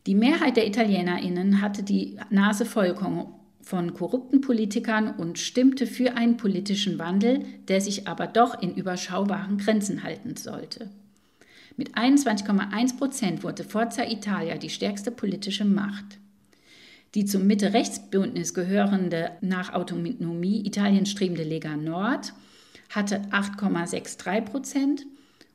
Die 0.06 0.14
Mehrheit 0.14 0.56
der 0.56 0.66
ItalienerInnen 0.66 1.60
hatte 1.60 1.82
die 1.82 2.16
Nase 2.30 2.64
voll 2.64 2.96
von 3.60 3.94
korrupten 3.94 4.40
Politikern 4.40 5.14
und 5.14 5.38
stimmte 5.38 5.86
für 5.86 6.16
einen 6.16 6.36
politischen 6.36 6.98
Wandel, 6.98 7.44
der 7.68 7.80
sich 7.80 8.08
aber 8.08 8.26
doch 8.26 8.60
in 8.62 8.74
überschaubaren 8.74 9.58
Grenzen 9.58 10.02
halten 10.02 10.34
sollte. 10.36 10.90
Mit 11.76 11.96
21,1 11.96 12.96
Prozent 12.96 13.44
wurde 13.44 13.62
Forza 13.62 14.02
Italia 14.04 14.56
die 14.56 14.70
stärkste 14.70 15.12
politische 15.12 15.64
Macht. 15.64 16.18
Die 17.14 17.24
zum 17.24 17.46
Mitte-Rechts-Bündnis 17.46 18.54
gehörende 18.54 19.30
nach 19.40 19.72
Autonomie 19.72 20.66
Italien 20.66 21.06
strebende 21.06 21.44
Lega 21.44 21.76
Nord 21.76 22.32
hatte 22.88 23.22
8,63 23.30 24.40
Prozent 24.42 25.06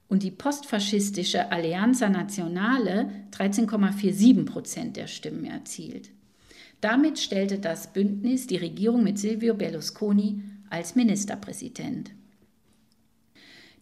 und 0.08 0.24
die 0.24 0.32
postfaschistische 0.32 1.52
Alleanza 1.52 2.10
Nazionale 2.10 3.10
13,47 3.32 4.46
Prozent 4.46 4.98
der 4.98 5.08
Stimmen 5.08 5.46
erzielt. 5.46 6.12
Damit 6.82 7.18
stellte 7.18 7.60
das 7.60 7.94
Bündnis 7.94 8.46
die 8.46 8.58
Regierung 8.58 9.04
mit 9.04 9.18
Silvio 9.18 9.54
Berlusconi 9.54 10.44
als 10.70 10.96
Ministerpräsident. 10.96 12.12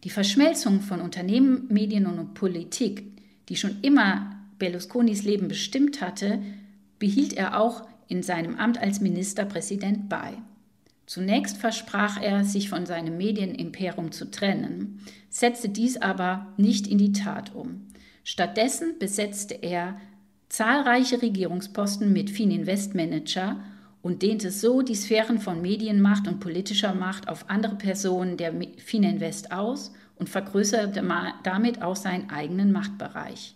Die 0.04 0.10
Verschmelzung 0.10 0.80
von 0.80 1.00
Unternehmen, 1.00 1.66
Medien 1.68 2.06
und 2.06 2.34
Politik, 2.34 3.04
die 3.48 3.56
schon 3.56 3.80
immer 3.82 4.36
Berlusconis 4.58 5.24
Leben 5.24 5.48
bestimmt 5.48 6.00
hatte, 6.00 6.42
behielt 6.98 7.32
er 7.32 7.60
auch 7.60 7.86
in 8.08 8.22
seinem 8.22 8.56
Amt 8.56 8.78
als 8.78 9.00
Ministerpräsident 9.00 10.08
bei. 10.08 10.34
Zunächst 11.06 11.56
versprach 11.56 12.20
er, 12.20 12.44
sich 12.44 12.68
von 12.68 12.86
seinem 12.86 13.16
Medienimperium 13.16 14.12
zu 14.12 14.30
trennen, 14.30 15.00
setzte 15.30 15.68
dies 15.68 15.96
aber 15.96 16.46
nicht 16.56 16.86
in 16.86 16.98
die 16.98 17.12
Tat 17.12 17.54
um. 17.54 17.88
Stattdessen 18.24 18.98
besetzte 18.98 19.54
er 19.54 19.96
zahlreiche 20.48 21.22
Regierungsposten 21.22 22.12
mit 22.12 22.30
Fininvest 22.30 22.94
Manager 22.94 23.56
und 24.02 24.22
dehnte 24.22 24.50
so 24.50 24.82
die 24.82 24.94
Sphären 24.94 25.38
von 25.38 25.62
Medienmacht 25.62 26.28
und 26.28 26.40
politischer 26.40 26.94
Macht 26.94 27.28
auf 27.28 27.48
andere 27.48 27.76
Personen 27.76 28.36
der 28.36 28.52
Fininvest 28.78 29.52
aus 29.52 29.92
und 30.16 30.28
vergrößerte 30.28 31.02
damit 31.42 31.82
auch 31.82 31.96
seinen 31.96 32.30
eigenen 32.30 32.70
Machtbereich. 32.70 33.54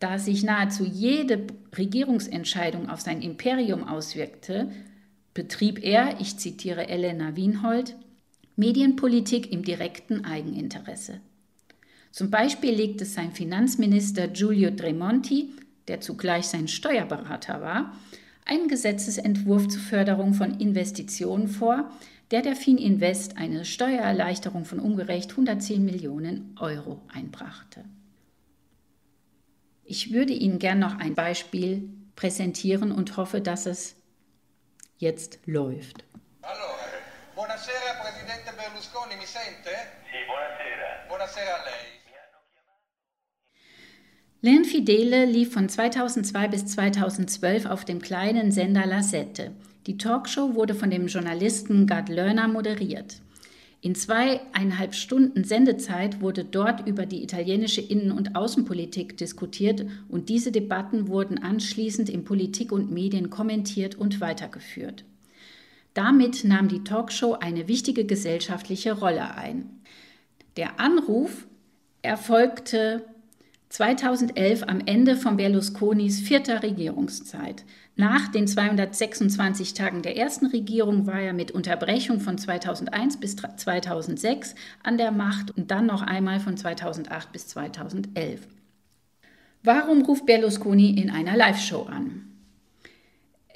Da 0.00 0.18
sich 0.18 0.44
nahezu 0.44 0.84
jede 0.84 1.46
Regierungsentscheidung 1.76 2.88
auf 2.88 3.00
sein 3.00 3.20
Imperium 3.20 3.86
auswirkte, 3.86 4.70
betrieb 5.38 5.84
er, 5.84 6.20
ich 6.20 6.36
zitiere 6.36 6.88
Elena 6.88 7.36
Wienhold, 7.36 7.94
Medienpolitik 8.56 9.52
im 9.52 9.62
direkten 9.62 10.24
Eigeninteresse. 10.24 11.20
Zum 12.10 12.28
Beispiel 12.28 12.74
legte 12.74 13.04
sein 13.04 13.30
Finanzminister 13.30 14.26
Giulio 14.26 14.72
Tremonti, 14.72 15.50
der 15.86 16.00
zugleich 16.00 16.48
sein 16.48 16.66
Steuerberater 16.66 17.60
war, 17.60 17.96
einen 18.46 18.66
Gesetzesentwurf 18.66 19.68
zur 19.68 19.80
Förderung 19.80 20.34
von 20.34 20.58
Investitionen 20.58 21.46
vor, 21.46 21.88
der 22.32 22.42
der 22.42 22.56
Fininvest 22.56 23.36
eine 23.36 23.64
Steuererleichterung 23.64 24.64
von 24.64 24.80
umgerechnet 24.80 25.30
110 25.30 25.84
Millionen 25.84 26.56
Euro 26.58 27.00
einbrachte. 27.14 27.84
Ich 29.84 30.12
würde 30.12 30.32
Ihnen 30.32 30.58
gern 30.58 30.80
noch 30.80 30.98
ein 30.98 31.14
Beispiel 31.14 31.88
präsentieren 32.16 32.90
und 32.90 33.16
hoffe, 33.16 33.40
dass 33.40 33.66
es 33.66 33.97
jetzt 34.98 35.38
läuft. 35.46 36.04
Allora, 36.42 36.84
buonasera 37.34 37.94
Presidente 38.02 38.52
Berlusconi, 38.56 39.16
mi 39.16 39.26
sente? 39.26 39.70
Sì, 40.10 40.24
buonasera. 40.26 41.06
Buonasera 41.08 41.54
a 41.54 41.64
lei. 41.64 41.98
L'Infidele 44.40 45.24
lief 45.24 45.52
von 45.52 45.68
2002 45.68 46.48
bis 46.48 46.66
2012 46.66 47.66
auf 47.66 47.84
dem 47.84 48.00
kleinen 48.00 48.52
Sender 48.52 48.86
La 48.86 49.02
Sette. 49.02 49.52
Die 49.86 49.98
Talkshow 49.98 50.54
wurde 50.54 50.76
von 50.76 50.90
dem 50.90 51.08
Journalisten 51.08 51.86
Gerd 51.86 52.08
Lerner 52.08 52.46
moderiert. 52.46 53.20
In 53.80 53.94
zweieinhalb 53.94 54.94
Stunden 54.94 55.44
Sendezeit 55.44 56.20
wurde 56.20 56.44
dort 56.44 56.88
über 56.88 57.06
die 57.06 57.22
italienische 57.22 57.80
Innen- 57.80 58.10
und 58.10 58.34
Außenpolitik 58.34 59.16
diskutiert 59.16 59.86
und 60.08 60.28
diese 60.28 60.50
Debatten 60.50 61.06
wurden 61.06 61.38
anschließend 61.38 62.08
in 62.08 62.24
Politik 62.24 62.72
und 62.72 62.90
Medien 62.90 63.30
kommentiert 63.30 63.94
und 63.94 64.20
weitergeführt. 64.20 65.04
Damit 65.94 66.42
nahm 66.44 66.68
die 66.68 66.82
Talkshow 66.82 67.34
eine 67.34 67.68
wichtige 67.68 68.04
gesellschaftliche 68.04 68.98
Rolle 68.98 69.34
ein. 69.36 69.70
Der 70.56 70.80
Anruf 70.80 71.46
erfolgte 72.02 73.04
2011 73.68 74.64
am 74.66 74.80
Ende 74.86 75.16
von 75.16 75.36
Berlusconis 75.36 76.20
vierter 76.20 76.62
Regierungszeit. 76.64 77.64
Nach 78.00 78.28
den 78.28 78.46
226 78.46 79.74
Tagen 79.74 80.02
der 80.02 80.16
ersten 80.16 80.46
Regierung 80.46 81.08
war 81.08 81.20
er 81.20 81.32
mit 81.32 81.50
Unterbrechung 81.50 82.20
von 82.20 82.38
2001 82.38 83.18
bis 83.18 83.34
2006 83.34 84.54
an 84.84 84.98
der 84.98 85.10
Macht 85.10 85.50
und 85.56 85.72
dann 85.72 85.86
noch 85.86 86.02
einmal 86.02 86.38
von 86.38 86.56
2008 86.56 87.32
bis 87.32 87.48
2011. 87.48 88.46
Warum 89.64 90.02
ruft 90.02 90.26
Berlusconi 90.26 90.90
in 90.90 91.10
einer 91.10 91.36
Live-Show 91.36 91.86
an? 91.90 92.22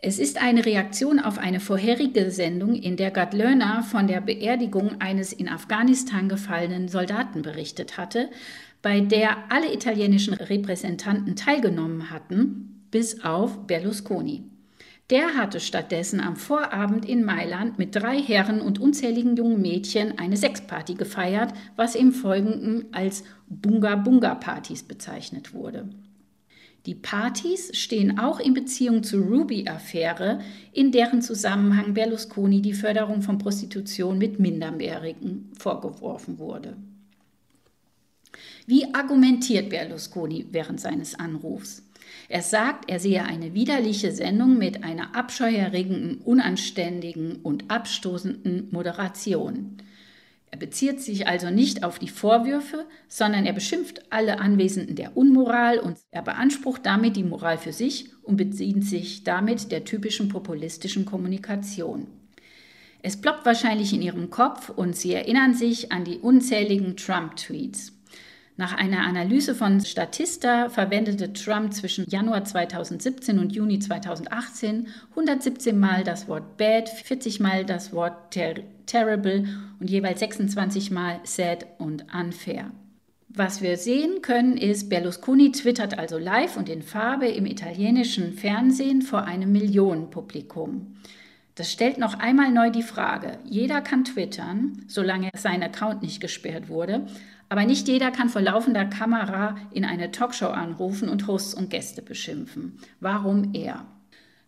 Es 0.02 0.18
ist 0.18 0.42
eine 0.42 0.66
Reaktion 0.66 1.20
auf 1.20 1.38
eine 1.38 1.60
vorherige 1.60 2.32
Sendung, 2.32 2.74
in 2.74 2.96
der 2.96 3.12
Gerd 3.12 3.34
Lerner 3.34 3.84
von 3.84 4.08
der 4.08 4.20
Beerdigung 4.20 5.00
eines 5.00 5.32
in 5.32 5.48
Afghanistan 5.48 6.28
gefallenen 6.28 6.88
Soldaten 6.88 7.42
berichtet 7.42 7.96
hatte, 7.96 8.28
bei 8.82 8.98
der 8.98 9.52
alle 9.52 9.72
italienischen 9.72 10.34
Repräsentanten 10.34 11.36
teilgenommen 11.36 12.10
hatten, 12.10 12.81
bis 12.92 13.24
auf 13.24 13.66
Berlusconi. 13.66 14.44
Der 15.10 15.34
hatte 15.34 15.58
stattdessen 15.58 16.20
am 16.20 16.36
Vorabend 16.36 17.04
in 17.04 17.24
Mailand 17.24 17.78
mit 17.78 17.96
drei 17.96 18.22
Herren 18.22 18.60
und 18.60 18.78
unzähligen 18.80 19.34
jungen 19.36 19.60
Mädchen 19.60 20.18
eine 20.18 20.36
Sexparty 20.36 20.94
gefeiert, 20.94 21.52
was 21.74 21.96
im 21.96 22.12
Folgenden 22.12 22.86
als 22.92 23.24
Bunga-Bunga-Partys 23.48 24.84
bezeichnet 24.84 25.52
wurde. 25.52 25.88
Die 26.86 26.94
Partys 26.94 27.76
stehen 27.76 28.18
auch 28.18 28.40
in 28.40 28.54
Beziehung 28.54 29.02
zur 29.02 29.24
Ruby-Affäre, 29.24 30.40
in 30.72 30.90
deren 30.90 31.22
Zusammenhang 31.22 31.94
Berlusconi 31.94 32.60
die 32.60 32.72
Förderung 32.72 33.22
von 33.22 33.38
Prostitution 33.38 34.18
mit 34.18 34.40
Minderjährigen 34.40 35.50
vorgeworfen 35.58 36.38
wurde. 36.38 36.76
Wie 38.66 38.94
argumentiert 38.94 39.70
Berlusconi 39.70 40.46
während 40.50 40.80
seines 40.80 41.14
Anrufs? 41.14 41.82
Er 42.32 42.40
sagt, 42.40 42.88
er 42.88 42.98
sehe 42.98 43.24
eine 43.24 43.52
widerliche 43.52 44.10
Sendung 44.10 44.56
mit 44.56 44.84
einer 44.84 45.14
abscheuerregenden, 45.14 46.22
unanständigen 46.22 47.36
und 47.42 47.70
abstoßenden 47.70 48.68
Moderation. 48.70 49.76
Er 50.50 50.56
bezieht 50.56 51.02
sich 51.02 51.26
also 51.28 51.50
nicht 51.50 51.84
auf 51.84 51.98
die 51.98 52.08
Vorwürfe, 52.08 52.86
sondern 53.06 53.44
er 53.44 53.52
beschimpft 53.52 54.04
alle 54.08 54.40
Anwesenden 54.40 54.96
der 54.96 55.14
Unmoral 55.14 55.78
und 55.78 55.98
er 56.10 56.22
beansprucht 56.22 56.86
damit 56.86 57.16
die 57.16 57.22
Moral 57.22 57.58
für 57.58 57.74
sich 57.74 58.08
und 58.22 58.38
bezieht 58.38 58.82
sich 58.82 59.24
damit 59.24 59.70
der 59.70 59.84
typischen 59.84 60.30
populistischen 60.30 61.04
Kommunikation. 61.04 62.06
Es 63.02 63.20
ploppt 63.20 63.44
wahrscheinlich 63.44 63.92
in 63.92 64.00
ihrem 64.00 64.30
Kopf 64.30 64.70
und 64.70 64.96
sie 64.96 65.12
erinnern 65.12 65.52
sich 65.52 65.92
an 65.92 66.04
die 66.04 66.16
unzähligen 66.16 66.96
Trump-Tweets. 66.96 67.91
Nach 68.62 68.74
einer 68.74 69.00
Analyse 69.00 69.56
von 69.56 69.80
Statista 69.80 70.68
verwendete 70.68 71.32
Trump 71.32 71.74
zwischen 71.74 72.08
Januar 72.08 72.44
2017 72.44 73.40
und 73.40 73.52
Juni 73.52 73.80
2018 73.80 74.86
117 75.10 75.76
Mal 75.76 76.04
das 76.04 76.28
Wort 76.28 76.58
bad, 76.58 76.88
40 76.88 77.40
Mal 77.40 77.64
das 77.64 77.92
Wort 77.92 78.30
ter 78.30 78.54
terrible 78.86 79.48
und 79.80 79.90
jeweils 79.90 80.20
26 80.20 80.92
Mal 80.92 81.18
sad 81.24 81.66
und 81.78 82.06
unfair. 82.14 82.70
Was 83.30 83.62
wir 83.62 83.76
sehen 83.76 84.22
können, 84.22 84.56
ist, 84.56 84.88
Berlusconi 84.88 85.50
twittert 85.50 85.98
also 85.98 86.16
live 86.16 86.56
und 86.56 86.68
in 86.68 86.82
Farbe 86.82 87.26
im 87.26 87.46
italienischen 87.46 88.32
Fernsehen 88.32 89.02
vor 89.02 89.24
einem 89.24 89.50
Millionenpublikum. 89.50 90.98
Das 91.56 91.72
stellt 91.72 91.98
noch 91.98 92.20
einmal 92.20 92.52
neu 92.52 92.70
die 92.70 92.84
Frage, 92.84 93.38
jeder 93.44 93.80
kann 93.82 94.04
twittern, 94.04 94.84
solange 94.86 95.30
sein 95.36 95.62
Account 95.64 96.00
nicht 96.00 96.20
gesperrt 96.20 96.68
wurde, 96.68 97.06
aber 97.52 97.66
nicht 97.66 97.86
jeder 97.86 98.10
kann 98.10 98.30
vor 98.30 98.40
laufender 98.40 98.86
Kamera 98.86 99.58
in 99.72 99.84
eine 99.84 100.10
Talkshow 100.10 100.46
anrufen 100.46 101.10
und 101.10 101.26
Hosts 101.26 101.52
und 101.52 101.68
Gäste 101.68 102.00
beschimpfen. 102.00 102.78
Warum 102.98 103.52
er? 103.52 103.84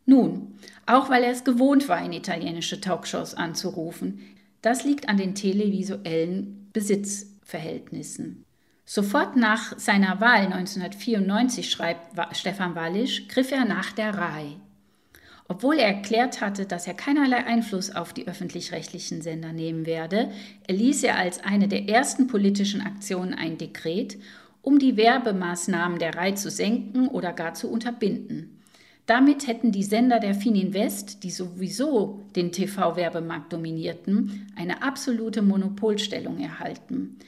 Nun, 0.06 0.58
auch 0.86 1.10
weil 1.10 1.22
er 1.22 1.30
es 1.30 1.44
gewohnt 1.44 1.86
war, 1.90 2.02
in 2.02 2.14
italienische 2.14 2.80
Talkshows 2.80 3.34
anzurufen. 3.34 4.22
Das 4.62 4.84
liegt 4.84 5.10
an 5.10 5.18
den 5.18 5.34
televisuellen 5.34 6.70
Besitzverhältnissen. 6.72 8.42
Sofort 8.86 9.36
nach 9.36 9.78
seiner 9.78 10.22
Wahl 10.22 10.46
1994, 10.46 11.70
schreibt 11.70 12.18
Stefan 12.34 12.74
Wallisch, 12.74 13.28
griff 13.28 13.52
er 13.52 13.66
nach 13.66 13.92
der 13.92 14.14
RAI. 14.16 14.56
Obwohl 15.46 15.78
er 15.78 15.88
erklärt 15.88 16.40
hatte, 16.40 16.64
dass 16.64 16.86
er 16.86 16.94
keinerlei 16.94 17.44
Einfluss 17.44 17.94
auf 17.94 18.14
die 18.14 18.26
öffentlich-rechtlichen 18.26 19.20
Sender 19.20 19.52
nehmen 19.52 19.84
werde, 19.84 20.30
erließ 20.66 21.02
er 21.04 21.18
als 21.18 21.44
eine 21.44 21.68
der 21.68 21.88
ersten 21.88 22.26
politischen 22.26 22.80
Aktionen 22.80 23.34
ein 23.34 23.58
Dekret, 23.58 24.16
um 24.62 24.78
die 24.78 24.96
Werbemaßnahmen 24.96 25.98
der 25.98 26.14
RAI 26.14 26.32
zu 26.32 26.50
senken 26.50 27.08
oder 27.08 27.34
gar 27.34 27.52
zu 27.52 27.70
unterbinden. 27.70 28.62
Damit 29.04 29.46
hätten 29.46 29.70
die 29.70 29.82
Sender 29.82 30.18
der 30.18 30.34
Fininvest, 30.34 31.22
die 31.24 31.30
sowieso 31.30 32.22
den 32.34 32.52
TV-Werbemarkt 32.52 33.52
dominierten, 33.52 34.50
eine 34.56 34.82
absolute 34.82 35.42
Monopolstellung 35.42 36.40
erhalten. 36.40 37.18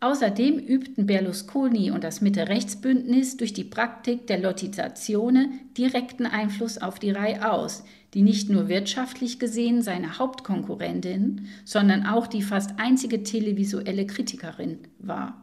Außerdem 0.00 0.58
übten 0.58 1.06
Berlusconi 1.06 1.90
und 1.90 2.04
das 2.04 2.20
Mitte-Rechts-Bündnis 2.20 3.38
durch 3.38 3.54
die 3.54 3.64
Praktik 3.64 4.26
der 4.26 4.38
Lottizzazione 4.38 5.48
direkten 5.76 6.26
Einfluss 6.26 6.76
auf 6.76 6.98
die 6.98 7.10
Reihe 7.10 7.50
aus, 7.50 7.82
die 8.12 8.20
nicht 8.20 8.50
nur 8.50 8.68
wirtschaftlich 8.68 9.38
gesehen 9.38 9.80
seine 9.80 10.18
Hauptkonkurrentin, 10.18 11.46
sondern 11.64 12.04
auch 12.04 12.26
die 12.26 12.42
fast 12.42 12.78
einzige 12.78 13.22
televisuelle 13.22 14.06
Kritikerin 14.06 14.80
war. 14.98 15.40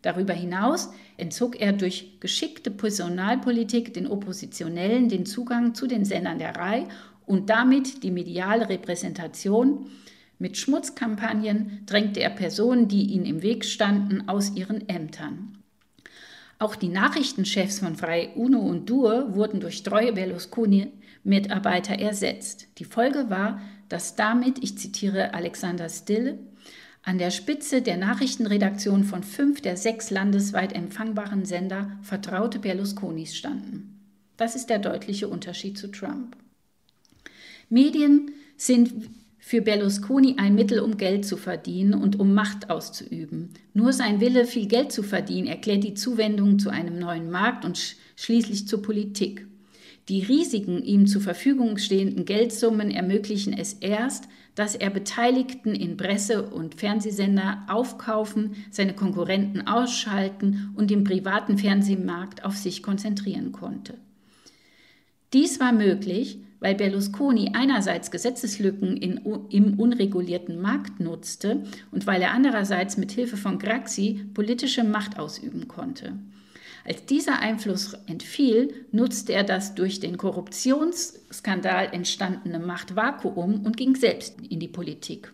Darüber 0.00 0.32
hinaus 0.32 0.90
entzog 1.18 1.60
er 1.60 1.72
durch 1.72 2.20
geschickte 2.20 2.70
Personalpolitik 2.70 3.92
den 3.92 4.06
Oppositionellen 4.06 5.10
den 5.10 5.26
Zugang 5.26 5.74
zu 5.74 5.86
den 5.86 6.06
Sendern 6.06 6.38
der 6.38 6.56
Reihe 6.56 6.88
und 7.26 7.50
damit 7.50 8.02
die 8.02 8.12
mediale 8.12 8.68
Repräsentation 8.70 9.90
mit 10.38 10.56
Schmutzkampagnen 10.56 11.82
drängte 11.86 12.20
er 12.20 12.30
Personen, 12.30 12.88
die 12.88 13.12
ihm 13.12 13.24
im 13.24 13.42
Weg 13.42 13.64
standen, 13.64 14.28
aus 14.28 14.54
ihren 14.54 14.88
Ämtern. 14.88 15.58
Auch 16.60 16.74
die 16.74 16.88
Nachrichtenchefs 16.88 17.78
von 17.80 17.96
Frei 17.96 18.30
Uno 18.34 18.58
und 18.58 18.88
Dur 18.90 19.34
wurden 19.34 19.60
durch 19.60 19.82
treue 19.82 20.12
Berlusconi-Mitarbeiter 20.12 21.98
ersetzt. 21.98 22.66
Die 22.78 22.84
Folge 22.84 23.30
war, 23.30 23.60
dass 23.88 24.16
damit, 24.16 24.62
ich 24.62 24.76
zitiere 24.76 25.34
Alexander 25.34 25.88
Stille, 25.88 26.38
an 27.02 27.18
der 27.18 27.30
Spitze 27.30 27.80
der 27.80 27.96
Nachrichtenredaktion 27.96 29.04
von 29.04 29.22
fünf 29.22 29.60
der 29.60 29.76
sechs 29.76 30.10
landesweit 30.10 30.74
empfangbaren 30.74 31.44
Sender 31.44 31.92
vertraute 32.02 32.58
Berlusconis 32.58 33.36
standen. 33.36 34.00
Das 34.36 34.54
ist 34.54 34.66
der 34.66 34.78
deutliche 34.78 35.28
Unterschied 35.28 35.78
zu 35.78 35.90
Trump. 35.90 36.36
Medien 37.70 38.32
sind 38.56 39.08
für 39.48 39.62
Berlusconi 39.62 40.34
ein 40.36 40.54
Mittel, 40.54 40.78
um 40.80 40.98
Geld 40.98 41.24
zu 41.24 41.38
verdienen 41.38 41.94
und 41.94 42.20
um 42.20 42.34
Macht 42.34 42.68
auszuüben. 42.68 43.48
Nur 43.72 43.94
sein 43.94 44.20
Wille, 44.20 44.44
viel 44.44 44.66
Geld 44.66 44.92
zu 44.92 45.02
verdienen, 45.02 45.46
erklärt 45.46 45.84
die 45.84 45.94
Zuwendung 45.94 46.58
zu 46.58 46.68
einem 46.68 46.98
neuen 46.98 47.30
Markt 47.30 47.64
und 47.64 47.96
schließlich 48.14 48.68
zur 48.68 48.82
Politik. 48.82 49.46
Die 50.10 50.20
riesigen 50.20 50.82
ihm 50.82 51.06
zur 51.06 51.22
Verfügung 51.22 51.78
stehenden 51.78 52.26
Geldsummen 52.26 52.90
ermöglichen 52.90 53.54
es 53.54 53.72
erst, 53.72 54.28
dass 54.54 54.74
er 54.74 54.90
Beteiligten 54.90 55.74
in 55.74 55.96
Presse- 55.96 56.50
und 56.50 56.74
Fernsehsender 56.74 57.64
aufkaufen, 57.68 58.54
seine 58.70 58.92
Konkurrenten 58.92 59.66
ausschalten 59.66 60.74
und 60.76 60.90
den 60.90 61.04
privaten 61.04 61.56
Fernsehmarkt 61.56 62.44
auf 62.44 62.58
sich 62.58 62.82
konzentrieren 62.82 63.52
konnte. 63.52 63.94
Dies 65.32 65.58
war 65.58 65.72
möglich, 65.72 66.40
weil 66.60 66.74
Berlusconi 66.74 67.52
einerseits 67.54 68.10
Gesetzeslücken 68.10 68.96
in, 68.96 69.20
im 69.50 69.78
unregulierten 69.78 70.60
Markt 70.60 71.00
nutzte 71.00 71.62
und 71.90 72.06
weil 72.06 72.22
er 72.22 72.32
andererseits 72.32 72.96
mit 72.96 73.12
Hilfe 73.12 73.36
von 73.36 73.58
Graxi 73.58 74.26
politische 74.34 74.84
Macht 74.84 75.18
ausüben 75.18 75.68
konnte. 75.68 76.14
Als 76.84 77.04
dieser 77.04 77.40
Einfluss 77.40 77.94
entfiel, 78.06 78.86
nutzte 78.92 79.34
er 79.34 79.44
das 79.44 79.74
durch 79.74 80.00
den 80.00 80.16
Korruptionsskandal 80.16 81.90
entstandene 81.92 82.58
Machtvakuum 82.58 83.66
und 83.66 83.76
ging 83.76 83.94
selbst 83.94 84.36
in 84.48 84.58
die 84.58 84.68
Politik. 84.68 85.32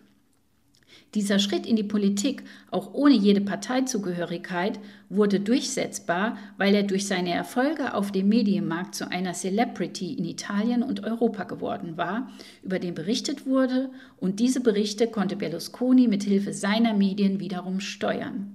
Dieser 1.15 1.39
Schritt 1.39 1.65
in 1.65 1.77
die 1.77 1.83
Politik, 1.83 2.43
auch 2.71 2.93
ohne 2.93 3.15
jede 3.15 3.39
Parteizugehörigkeit, 3.39 4.79
wurde 5.09 5.39
durchsetzbar, 5.39 6.37
weil 6.57 6.75
er 6.75 6.83
durch 6.83 7.07
seine 7.07 7.33
Erfolge 7.33 7.93
auf 7.93 8.11
dem 8.11 8.27
Medienmarkt 8.27 8.95
zu 8.95 9.09
einer 9.09 9.31
Celebrity 9.31 10.13
in 10.13 10.25
Italien 10.25 10.83
und 10.83 11.05
Europa 11.05 11.45
geworden 11.45 11.95
war, 11.95 12.29
über 12.63 12.79
den 12.79 12.93
berichtet 12.93 13.45
wurde, 13.45 13.89
und 14.17 14.41
diese 14.41 14.59
Berichte 14.59 15.07
konnte 15.07 15.37
Berlusconi 15.37 16.09
mit 16.09 16.23
Hilfe 16.23 16.51
seiner 16.51 16.93
Medien 16.93 17.39
wiederum 17.39 17.79
steuern. 17.79 18.51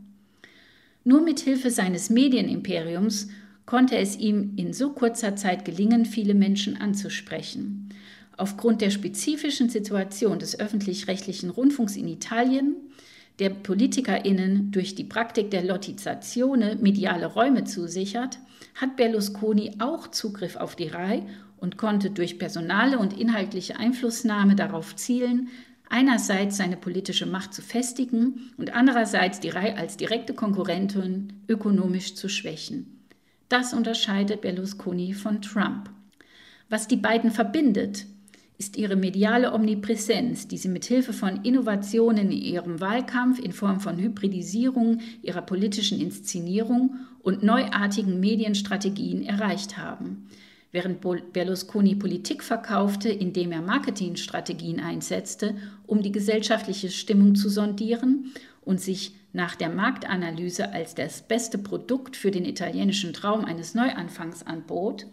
Nur 1.02 1.22
mit 1.22 1.40
Hilfe 1.40 1.70
seines 1.70 2.10
Medienimperiums 2.10 3.28
konnte 3.64 3.96
es 3.96 4.18
ihm 4.18 4.52
in 4.56 4.74
so 4.74 4.90
kurzer 4.90 5.34
Zeit 5.34 5.64
gelingen, 5.64 6.04
viele 6.04 6.34
Menschen 6.34 6.76
anzusprechen. 6.78 7.89
Aufgrund 8.40 8.80
der 8.80 8.88
spezifischen 8.88 9.68
Situation 9.68 10.38
des 10.38 10.58
öffentlich-rechtlichen 10.58 11.50
Rundfunks 11.50 11.94
in 11.94 12.08
Italien, 12.08 12.74
der 13.38 13.50
PolitikerInnen 13.50 14.70
durch 14.70 14.94
die 14.94 15.04
Praktik 15.04 15.50
der 15.50 15.62
Lottizzazione 15.62 16.78
mediale 16.80 17.26
Räume 17.26 17.64
zusichert, 17.64 18.38
hat 18.76 18.96
Berlusconi 18.96 19.72
auch 19.78 20.08
Zugriff 20.08 20.56
auf 20.56 20.74
die 20.74 20.88
RAI 20.88 21.26
und 21.58 21.76
konnte 21.76 22.08
durch 22.08 22.38
personale 22.38 22.98
und 22.98 23.12
inhaltliche 23.12 23.78
Einflussnahme 23.78 24.54
darauf 24.54 24.96
zielen, 24.96 25.48
einerseits 25.90 26.56
seine 26.56 26.78
politische 26.78 27.26
Macht 27.26 27.52
zu 27.52 27.60
festigen 27.60 28.52
und 28.56 28.74
andererseits 28.74 29.40
die 29.40 29.50
RAI 29.50 29.76
als 29.76 29.98
direkte 29.98 30.32
Konkurrentin 30.32 31.34
ökonomisch 31.46 32.14
zu 32.14 32.30
schwächen. 32.30 33.04
Das 33.50 33.74
unterscheidet 33.74 34.40
Berlusconi 34.40 35.12
von 35.12 35.42
Trump. 35.42 35.90
Was 36.70 36.88
die 36.88 36.96
beiden 36.96 37.32
verbindet, 37.32 38.06
ist 38.60 38.76
ihre 38.76 38.94
mediale 38.94 39.54
Omnipräsenz, 39.54 40.46
die 40.46 40.58
sie 40.58 40.68
mit 40.68 40.84
Hilfe 40.84 41.14
von 41.14 41.44
Innovationen 41.44 42.30
in 42.30 42.42
ihrem 42.42 42.78
Wahlkampf 42.78 43.38
in 43.38 43.52
Form 43.52 43.80
von 43.80 43.96
Hybridisierung 43.96 45.00
ihrer 45.22 45.40
politischen 45.40 45.98
Inszenierung 45.98 46.96
und 47.22 47.42
neuartigen 47.42 48.20
Medienstrategien 48.20 49.22
erreicht 49.22 49.78
haben. 49.78 50.28
Während 50.72 51.00
Berlusconi 51.32 51.94
Politik 51.94 52.42
verkaufte, 52.44 53.08
indem 53.08 53.50
er 53.50 53.62
Marketingstrategien 53.62 54.78
einsetzte, 54.78 55.54
um 55.86 56.02
die 56.02 56.12
gesellschaftliche 56.12 56.90
Stimmung 56.90 57.36
zu 57.36 57.48
sondieren 57.48 58.26
und 58.60 58.78
sich 58.78 59.14
nach 59.32 59.54
der 59.54 59.70
Marktanalyse 59.70 60.70
als 60.70 60.94
das 60.94 61.22
beste 61.22 61.56
Produkt 61.56 62.14
für 62.14 62.30
den 62.30 62.44
italienischen 62.44 63.14
Traum 63.14 63.46
eines 63.46 63.74
Neuanfangs 63.74 64.46
anbot, 64.46 65.06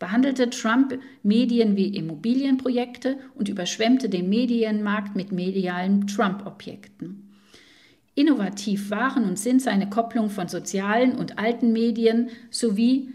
behandelte 0.00 0.50
Trump 0.50 0.98
Medien 1.22 1.76
wie 1.76 1.94
Immobilienprojekte 1.94 3.18
und 3.36 3.48
überschwemmte 3.48 4.08
den 4.08 4.28
Medienmarkt 4.28 5.14
mit 5.14 5.30
medialen 5.30 6.08
Trump-Objekten. 6.08 7.30
Innovativ 8.16 8.90
waren 8.90 9.24
und 9.24 9.38
sind 9.38 9.62
seine 9.62 9.88
Kopplung 9.88 10.30
von 10.30 10.48
sozialen 10.48 11.16
und 11.16 11.38
alten 11.38 11.72
Medien 11.72 12.30
sowie 12.50 13.10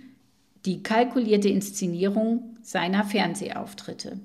die 0.66 0.82
kalkulierte 0.84 1.50
Inszenierung 1.50 2.56
seiner 2.62 3.04
Fernsehauftritte 3.04 4.20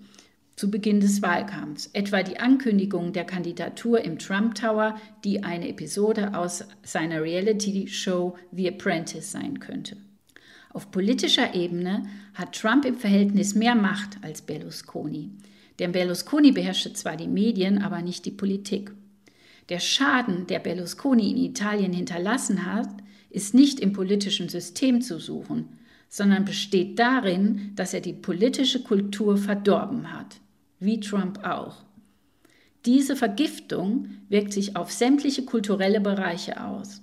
zu 0.57 0.71
Beginn 0.71 1.01
des 1.01 1.23
Wahlkampfs, 1.23 1.89
etwa 1.95 2.23
die 2.23 2.39
Ankündigung 2.39 3.15
der 3.15 3.25
Kandidatur 3.25 4.03
im 4.05 4.19
Trump 4.19 4.55
Tower, 4.55 4.97
die 5.25 5.43
eine 5.43 5.69
Episode 5.69 6.35
aus 6.35 6.65
seiner 6.83 7.23
Reality-Show 7.23 8.37
The 8.53 8.69
Apprentice 8.69 9.33
sein 9.33 9.59
könnte. 9.59 9.97
Auf 10.73 10.91
politischer 10.91 11.55
Ebene 11.55 12.05
hat 12.35 12.55
Trump 12.55 12.85
im 12.85 12.97
Verhältnis 12.97 13.55
mehr 13.55 13.75
Macht 13.75 14.19
als 14.23 14.43
Berlusconi. 14.43 15.31
Denn 15.79 15.93
Berlusconi 15.93 16.53
beherrschte 16.53 16.93
zwar 16.93 17.17
die 17.17 17.29
Medien, 17.29 17.83
aber 17.83 18.03
nicht 18.03 18.25
die 18.25 18.31
Politik. 18.31 18.93
Der 19.69 19.81
Schaden, 19.81 20.47
der 20.47 20.61
Berlusconi 20.61 21.31
in 21.31 21.37
Italien 21.37 21.93
hinterlassen 21.93 22.67
hat, 22.67 22.89
ist 23.31 23.55
nicht 23.55 23.81
im 23.81 23.93
politischen 23.93 24.49
System 24.49 25.01
zu 25.01 25.19
suchen, 25.19 25.79
sondern 26.09 26.45
besteht 26.45 26.99
darin, 26.99 27.73
dass 27.77 27.95
er 27.95 28.01
die 28.01 28.13
politische 28.13 28.83
Kultur 28.83 29.37
verdorben 29.37 30.13
hat, 30.13 30.37
wie 30.81 31.01
Trump 31.01 31.45
auch. 31.45 31.85
Diese 32.85 33.15
Vergiftung 33.15 34.09
wirkt 34.29 34.53
sich 34.53 34.77
auf 34.77 34.91
sämtliche 34.91 35.45
kulturelle 35.45 36.01
Bereiche 36.01 36.65
aus. 36.65 37.03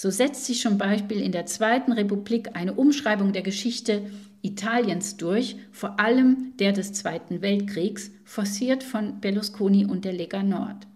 So 0.00 0.10
setzt 0.10 0.44
sich 0.44 0.60
zum 0.60 0.78
Beispiel 0.78 1.20
in 1.20 1.32
der 1.32 1.46
Zweiten 1.46 1.90
Republik 1.90 2.50
eine 2.54 2.74
Umschreibung 2.74 3.32
der 3.32 3.42
Geschichte 3.42 4.02
Italiens 4.42 5.16
durch, 5.16 5.56
vor 5.72 5.98
allem 5.98 6.52
der 6.60 6.70
des 6.70 6.92
Zweiten 6.92 7.42
Weltkriegs, 7.42 8.12
forciert 8.24 8.84
von 8.84 9.18
Berlusconi 9.20 9.86
und 9.86 10.04
der 10.04 10.12
Lega 10.12 10.44
Nord. 10.44 10.86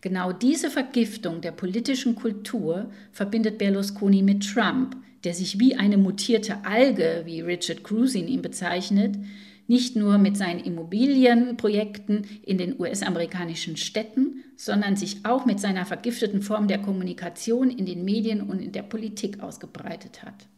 Genau 0.00 0.30
diese 0.32 0.70
Vergiftung 0.70 1.40
der 1.40 1.50
politischen 1.50 2.14
Kultur 2.14 2.92
verbindet 3.10 3.58
Berlusconi 3.58 4.22
mit 4.22 4.48
Trump, 4.48 4.94
der 5.24 5.34
sich 5.34 5.58
wie 5.58 5.74
eine 5.74 5.98
mutierte 5.98 6.64
Alge, 6.64 7.22
wie 7.24 7.40
Richard 7.40 7.82
Cruisin 7.82 8.28
ihn 8.28 8.42
bezeichnet, 8.42 9.16
nicht 9.70 9.94
nur 9.94 10.18
mit 10.18 10.36
seinen 10.36 10.58
Immobilienprojekten 10.58 12.26
in 12.42 12.58
den 12.58 12.80
US-amerikanischen 12.80 13.76
Städten, 13.76 14.42
sondern 14.56 14.96
sich 14.96 15.24
auch 15.24 15.46
mit 15.46 15.60
seiner 15.60 15.86
vergifteten 15.86 16.42
Form 16.42 16.66
der 16.66 16.78
Kommunikation 16.78 17.70
in 17.70 17.86
den 17.86 18.04
Medien 18.04 18.40
und 18.40 18.60
in 18.60 18.72
der 18.72 18.82
Politik 18.82 19.38
ausgebreitet 19.38 20.24
hat. 20.24 20.48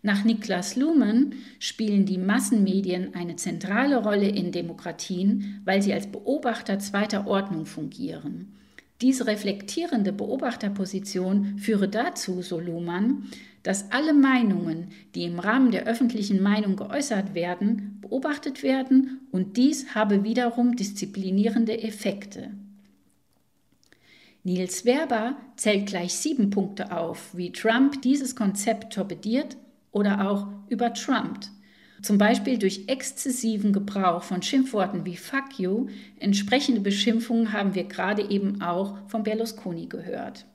Nach 0.00 0.24
Niklas 0.24 0.76
Luhmann 0.76 1.34
spielen 1.58 2.06
die 2.06 2.16
Massenmedien 2.16 3.14
eine 3.14 3.36
zentrale 3.36 4.02
Rolle 4.02 4.30
in 4.30 4.50
Demokratien, 4.50 5.60
weil 5.66 5.82
sie 5.82 5.92
als 5.92 6.06
Beobachter 6.06 6.78
zweiter 6.78 7.26
Ordnung 7.26 7.66
fungieren. 7.66 8.56
Diese 9.02 9.26
reflektierende 9.26 10.14
Beobachterposition 10.14 11.58
führe 11.58 11.88
dazu, 11.88 12.40
so 12.40 12.60
Luhmann, 12.60 13.24
dass 13.62 13.90
alle 13.90 14.14
Meinungen, 14.14 14.88
die 15.14 15.24
im 15.24 15.38
Rahmen 15.38 15.70
der 15.70 15.84
öffentlichen 15.84 16.42
Meinung 16.42 16.76
geäußert 16.76 17.34
werden, 17.34 17.98
beobachtet 18.00 18.62
werden 18.62 19.20
und 19.30 19.56
dies 19.56 19.94
habe 19.94 20.24
wiederum 20.24 20.76
disziplinierende 20.76 21.82
Effekte. 21.82 22.50
Niels 24.42 24.86
Werber 24.86 25.36
zählt 25.56 25.86
gleich 25.86 26.14
sieben 26.14 26.48
Punkte 26.48 26.96
auf, 26.96 27.36
wie 27.36 27.52
Trump 27.52 28.00
dieses 28.00 28.34
Konzept 28.34 28.94
torpediert 28.94 29.58
oder 29.92 30.30
auch 30.30 30.46
übertrumpt. 30.68 31.50
Zum 32.00 32.16
Beispiel 32.16 32.56
durch 32.56 32.84
exzessiven 32.86 33.74
Gebrauch 33.74 34.22
von 34.22 34.40
Schimpfworten 34.40 35.04
wie 35.04 35.16
Fuck 35.16 35.58
you. 35.58 35.88
Entsprechende 36.18 36.80
Beschimpfungen 36.80 37.52
haben 37.52 37.74
wir 37.74 37.84
gerade 37.84 38.22
eben 38.30 38.62
auch 38.62 38.96
von 39.08 39.22
Berlusconi 39.22 39.86
gehört. 39.86 40.46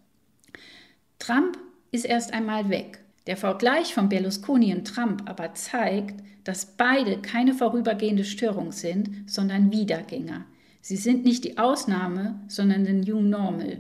Trump 1.19 1.59
ist 1.95 2.05
erst 2.05 2.33
einmal 2.33 2.69
weg. 2.69 2.99
Der 3.25 3.37
Vergleich 3.37 3.93
von 3.93 4.09
Berlusconi 4.09 4.73
und 4.73 4.85
Trump 4.85 5.23
aber 5.25 5.55
zeigt, 5.55 6.23
dass 6.43 6.77
beide 6.77 7.17
keine 7.17 7.55
vorübergehende 7.55 8.23
Störung 8.23 8.71
sind, 8.71 9.09
sondern 9.25 9.71
Wiedergänger. 9.71 10.45
Sie 10.81 10.97
sind 10.97 11.25
nicht 11.25 11.43
die 11.43 11.57
Ausnahme, 11.57 12.39
sondern 12.47 12.85
the 12.85 12.93
New 12.93 13.19
Normal. 13.19 13.79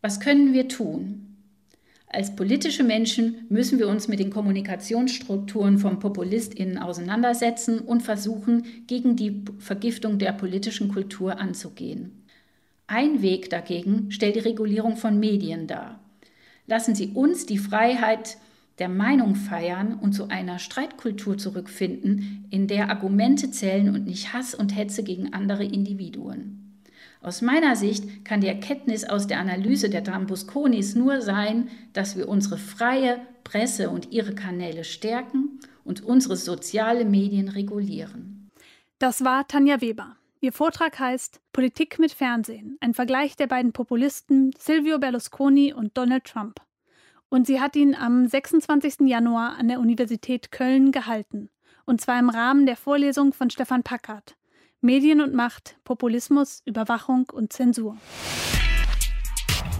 Was 0.00 0.20
können 0.20 0.52
wir 0.52 0.68
tun? 0.68 1.24
Als 2.10 2.36
politische 2.36 2.84
Menschen 2.84 3.46
müssen 3.48 3.78
wir 3.78 3.88
uns 3.88 4.06
mit 4.06 4.20
den 4.20 4.30
Kommunikationsstrukturen 4.30 5.78
von 5.78 5.98
PopulistInnen 5.98 6.78
auseinandersetzen 6.78 7.80
und 7.80 8.02
versuchen, 8.02 8.64
gegen 8.86 9.16
die 9.16 9.44
Vergiftung 9.58 10.18
der 10.18 10.32
politischen 10.32 10.88
Kultur 10.88 11.38
anzugehen. 11.38 12.24
Ein 12.86 13.20
Weg 13.20 13.50
dagegen 13.50 14.10
stellt 14.10 14.36
die 14.36 14.40
Regulierung 14.40 14.96
von 14.96 15.18
Medien 15.18 15.66
dar. 15.66 16.00
Lassen 16.68 16.94
Sie 16.94 17.08
uns 17.14 17.46
die 17.46 17.56
Freiheit 17.56 18.36
der 18.78 18.90
Meinung 18.90 19.34
feiern 19.34 19.94
und 19.94 20.12
zu 20.12 20.28
einer 20.28 20.58
Streitkultur 20.58 21.38
zurückfinden, 21.38 22.46
in 22.50 22.68
der 22.68 22.90
Argumente 22.90 23.50
zählen 23.50 23.88
und 23.88 24.04
nicht 24.04 24.34
Hass 24.34 24.54
und 24.54 24.76
Hetze 24.76 25.02
gegen 25.02 25.32
andere 25.32 25.64
Individuen. 25.64 26.84
Aus 27.22 27.40
meiner 27.40 27.74
Sicht 27.74 28.24
kann 28.26 28.42
die 28.42 28.48
Erkenntnis 28.48 29.04
aus 29.04 29.26
der 29.26 29.40
Analyse 29.40 29.88
der 29.88 30.02
Drambusconis 30.02 30.94
nur 30.94 31.22
sein, 31.22 31.68
dass 31.94 32.18
wir 32.18 32.28
unsere 32.28 32.58
freie 32.58 33.18
Presse 33.44 33.88
und 33.88 34.12
ihre 34.12 34.34
Kanäle 34.34 34.84
stärken 34.84 35.58
und 35.84 36.04
unsere 36.04 36.36
soziale 36.36 37.06
Medien 37.06 37.48
regulieren. 37.48 38.50
Das 38.98 39.24
war 39.24 39.48
Tanja 39.48 39.80
Weber. 39.80 40.17
Ihr 40.40 40.52
Vortrag 40.52 40.98
heißt 41.00 41.40
Politik 41.52 41.98
mit 41.98 42.12
Fernsehen, 42.12 42.78
ein 42.80 42.94
Vergleich 42.94 43.34
der 43.34 43.48
beiden 43.48 43.72
Populisten 43.72 44.52
Silvio 44.56 44.98
Berlusconi 44.98 45.72
und 45.72 45.98
Donald 45.98 46.24
Trump. 46.24 46.60
Und 47.28 47.46
sie 47.46 47.60
hat 47.60 47.74
ihn 47.74 47.96
am 47.96 48.26
26. 48.26 49.00
Januar 49.00 49.56
an 49.58 49.66
der 49.66 49.80
Universität 49.80 50.52
Köln 50.52 50.92
gehalten. 50.92 51.50
Und 51.86 52.00
zwar 52.00 52.20
im 52.20 52.30
Rahmen 52.30 52.66
der 52.66 52.76
Vorlesung 52.76 53.32
von 53.32 53.50
Stefan 53.50 53.82
Packard. 53.82 54.36
Medien 54.80 55.20
und 55.20 55.34
Macht, 55.34 55.76
Populismus, 55.82 56.62
Überwachung 56.64 57.28
und 57.32 57.52
Zensur. 57.52 57.96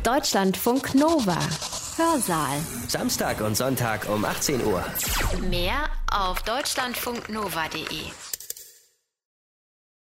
Deutschlandfunk 0.03 0.95
Nova. 0.97 1.39
Hörsaal. 1.97 2.59
Samstag 2.89 3.41
und 3.43 3.57
Sonntag 3.57 4.09
um 4.09 4.25
18 4.25 4.65
Uhr. 4.65 4.85
Mehr 5.49 5.85
auf 6.11 6.43
deutschlandfunknova.de. 6.43 8.38